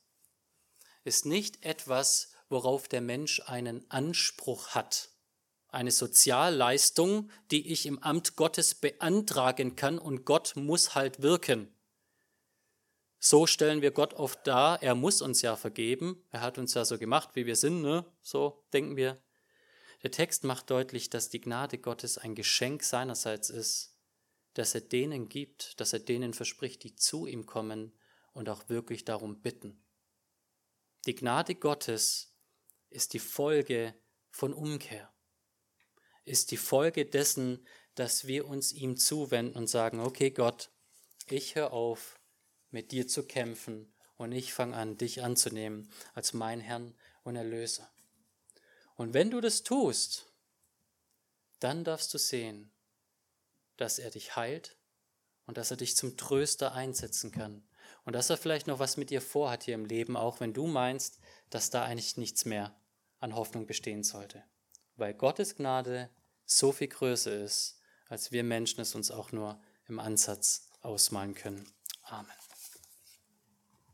ist 1.04 1.26
nicht 1.26 1.66
etwas, 1.66 2.32
worauf 2.50 2.88
der 2.88 3.02
Mensch 3.02 3.42
einen 3.48 3.90
Anspruch 3.90 4.70
hat 4.70 5.13
eine 5.74 5.92
Sozialleistung, 5.92 7.30
die 7.52 7.72
ich 7.72 7.86
im 7.86 8.00
Amt 8.00 8.36
Gottes 8.36 8.76
beantragen 8.76 9.76
kann 9.76 10.00
und 10.00 10.26
Gott 10.26 10.54
muss 10.56 10.96
halt 10.96 11.22
wirken. 11.22 11.74
So 13.20 13.48
stellen 13.48 13.82
wir 13.82 13.92
Gott 13.92 14.16
oft 14.16 14.46
dar, 14.46 14.84
er 14.84 14.96
muss 14.96 15.22
uns 15.22 15.42
ja 15.42 15.56
vergeben, 15.56 16.22
er 16.30 16.42
hat 16.42 16.58
uns 16.58 16.74
ja 16.74 16.84
so 16.84 16.98
gemacht, 16.98 17.30
wie 17.36 17.46
wir 17.46 17.56
sind, 17.56 17.82
ne? 17.82 18.06
so 18.22 18.66
denken 18.74 18.98
wir. 18.98 19.22
Der 20.04 20.12
Text 20.12 20.44
macht 20.44 20.70
deutlich, 20.70 21.10
dass 21.10 21.30
die 21.30 21.40
Gnade 21.40 21.78
Gottes 21.78 22.18
ein 22.18 22.36
Geschenk 22.36 22.84
seinerseits 22.84 23.50
ist, 23.50 23.96
dass 24.56 24.76
er 24.76 24.82
denen 24.82 25.30
gibt, 25.30 25.80
dass 25.80 25.94
er 25.94 26.00
denen 26.00 26.34
verspricht, 26.34 26.84
die 26.84 26.96
zu 26.96 27.26
ihm 27.26 27.46
kommen 27.46 27.94
und 28.34 28.50
auch 28.50 28.68
wirklich 28.68 29.06
darum 29.06 29.42
bitten. 29.42 29.82
Die 31.06 31.16
Gnade 31.16 31.56
Gottes 31.56 32.36
ist 32.90 33.14
die 33.14 33.20
Folge 33.20 33.96
von 34.32 34.54
Umkehr, 34.54 35.13
ist 36.26 36.52
die 36.52 36.58
Folge 36.58 37.06
dessen, 37.06 37.66
dass 37.96 38.28
wir 38.28 38.48
uns 38.48 38.72
ihm 38.72 38.98
zuwenden 38.98 39.58
und 39.58 39.68
sagen, 39.68 40.00
okay 40.00 40.32
Gott, 40.32 40.70
ich 41.28 41.56
höre 41.56 41.74
auf, 41.74 42.20
mit 42.72 42.92
dir 42.92 43.08
zu 43.08 43.24
kämpfen 43.24 43.94
und 44.18 44.32
ich 44.32 44.54
fange 44.54 44.76
an, 44.76 44.98
dich 44.98 45.24
anzunehmen 45.24 45.92
als 46.14 46.34
mein 46.34 46.60
Herrn 46.60 46.96
und 47.24 47.36
Erlöser. 47.36 47.90
Und 48.96 49.14
wenn 49.14 49.32
du 49.32 49.42
das 49.42 49.64
tust, 49.64 50.34
dann 51.60 51.84
darfst 51.84 52.14
du 52.14 52.18
sehen, 52.18 52.72
dass 53.78 54.00
er 54.00 54.10
dich 54.10 54.36
heilt 54.36 54.78
und 55.46 55.58
dass 55.58 55.72
er 55.72 55.78
dich 55.78 55.96
zum 55.96 56.18
Tröster 56.18 56.74
einsetzen 56.74 57.32
kann 57.32 57.64
und 58.06 58.14
dass 58.14 58.30
er 58.30 58.38
vielleicht 58.38 58.68
noch 58.68 58.80
was 58.80 58.98
mit 58.98 59.10
dir 59.10 59.22
vorhat 59.22 59.64
hier 59.64 59.76
im 59.76 59.86
Leben, 59.86 60.18
auch 60.18 60.40
wenn 60.40 60.54
du 60.54 60.68
meinst, 60.68 61.20
dass 61.50 61.70
da 61.70 61.84
eigentlich 61.84 62.18
nichts 62.18 62.46
mehr 62.46 62.76
an 63.20 63.36
Hoffnung 63.36 63.66
bestehen 63.66 64.04
sollte. 64.04 64.44
Weil 64.96 65.14
Gottes 65.14 65.56
Gnade 65.56 66.10
so 66.46 66.72
viel 66.72 66.88
größer 66.88 67.34
ist, 67.34 67.80
als 68.10 68.32
wir 68.32 68.44
Menschen 68.44 68.82
es 68.82 68.96
uns 68.96 69.12
auch 69.12 69.32
nur 69.32 69.60
im 69.88 70.00
Ansatz 70.00 70.68
ausmalen 70.82 71.34
können. 71.34 71.68
Amen. 72.04 72.43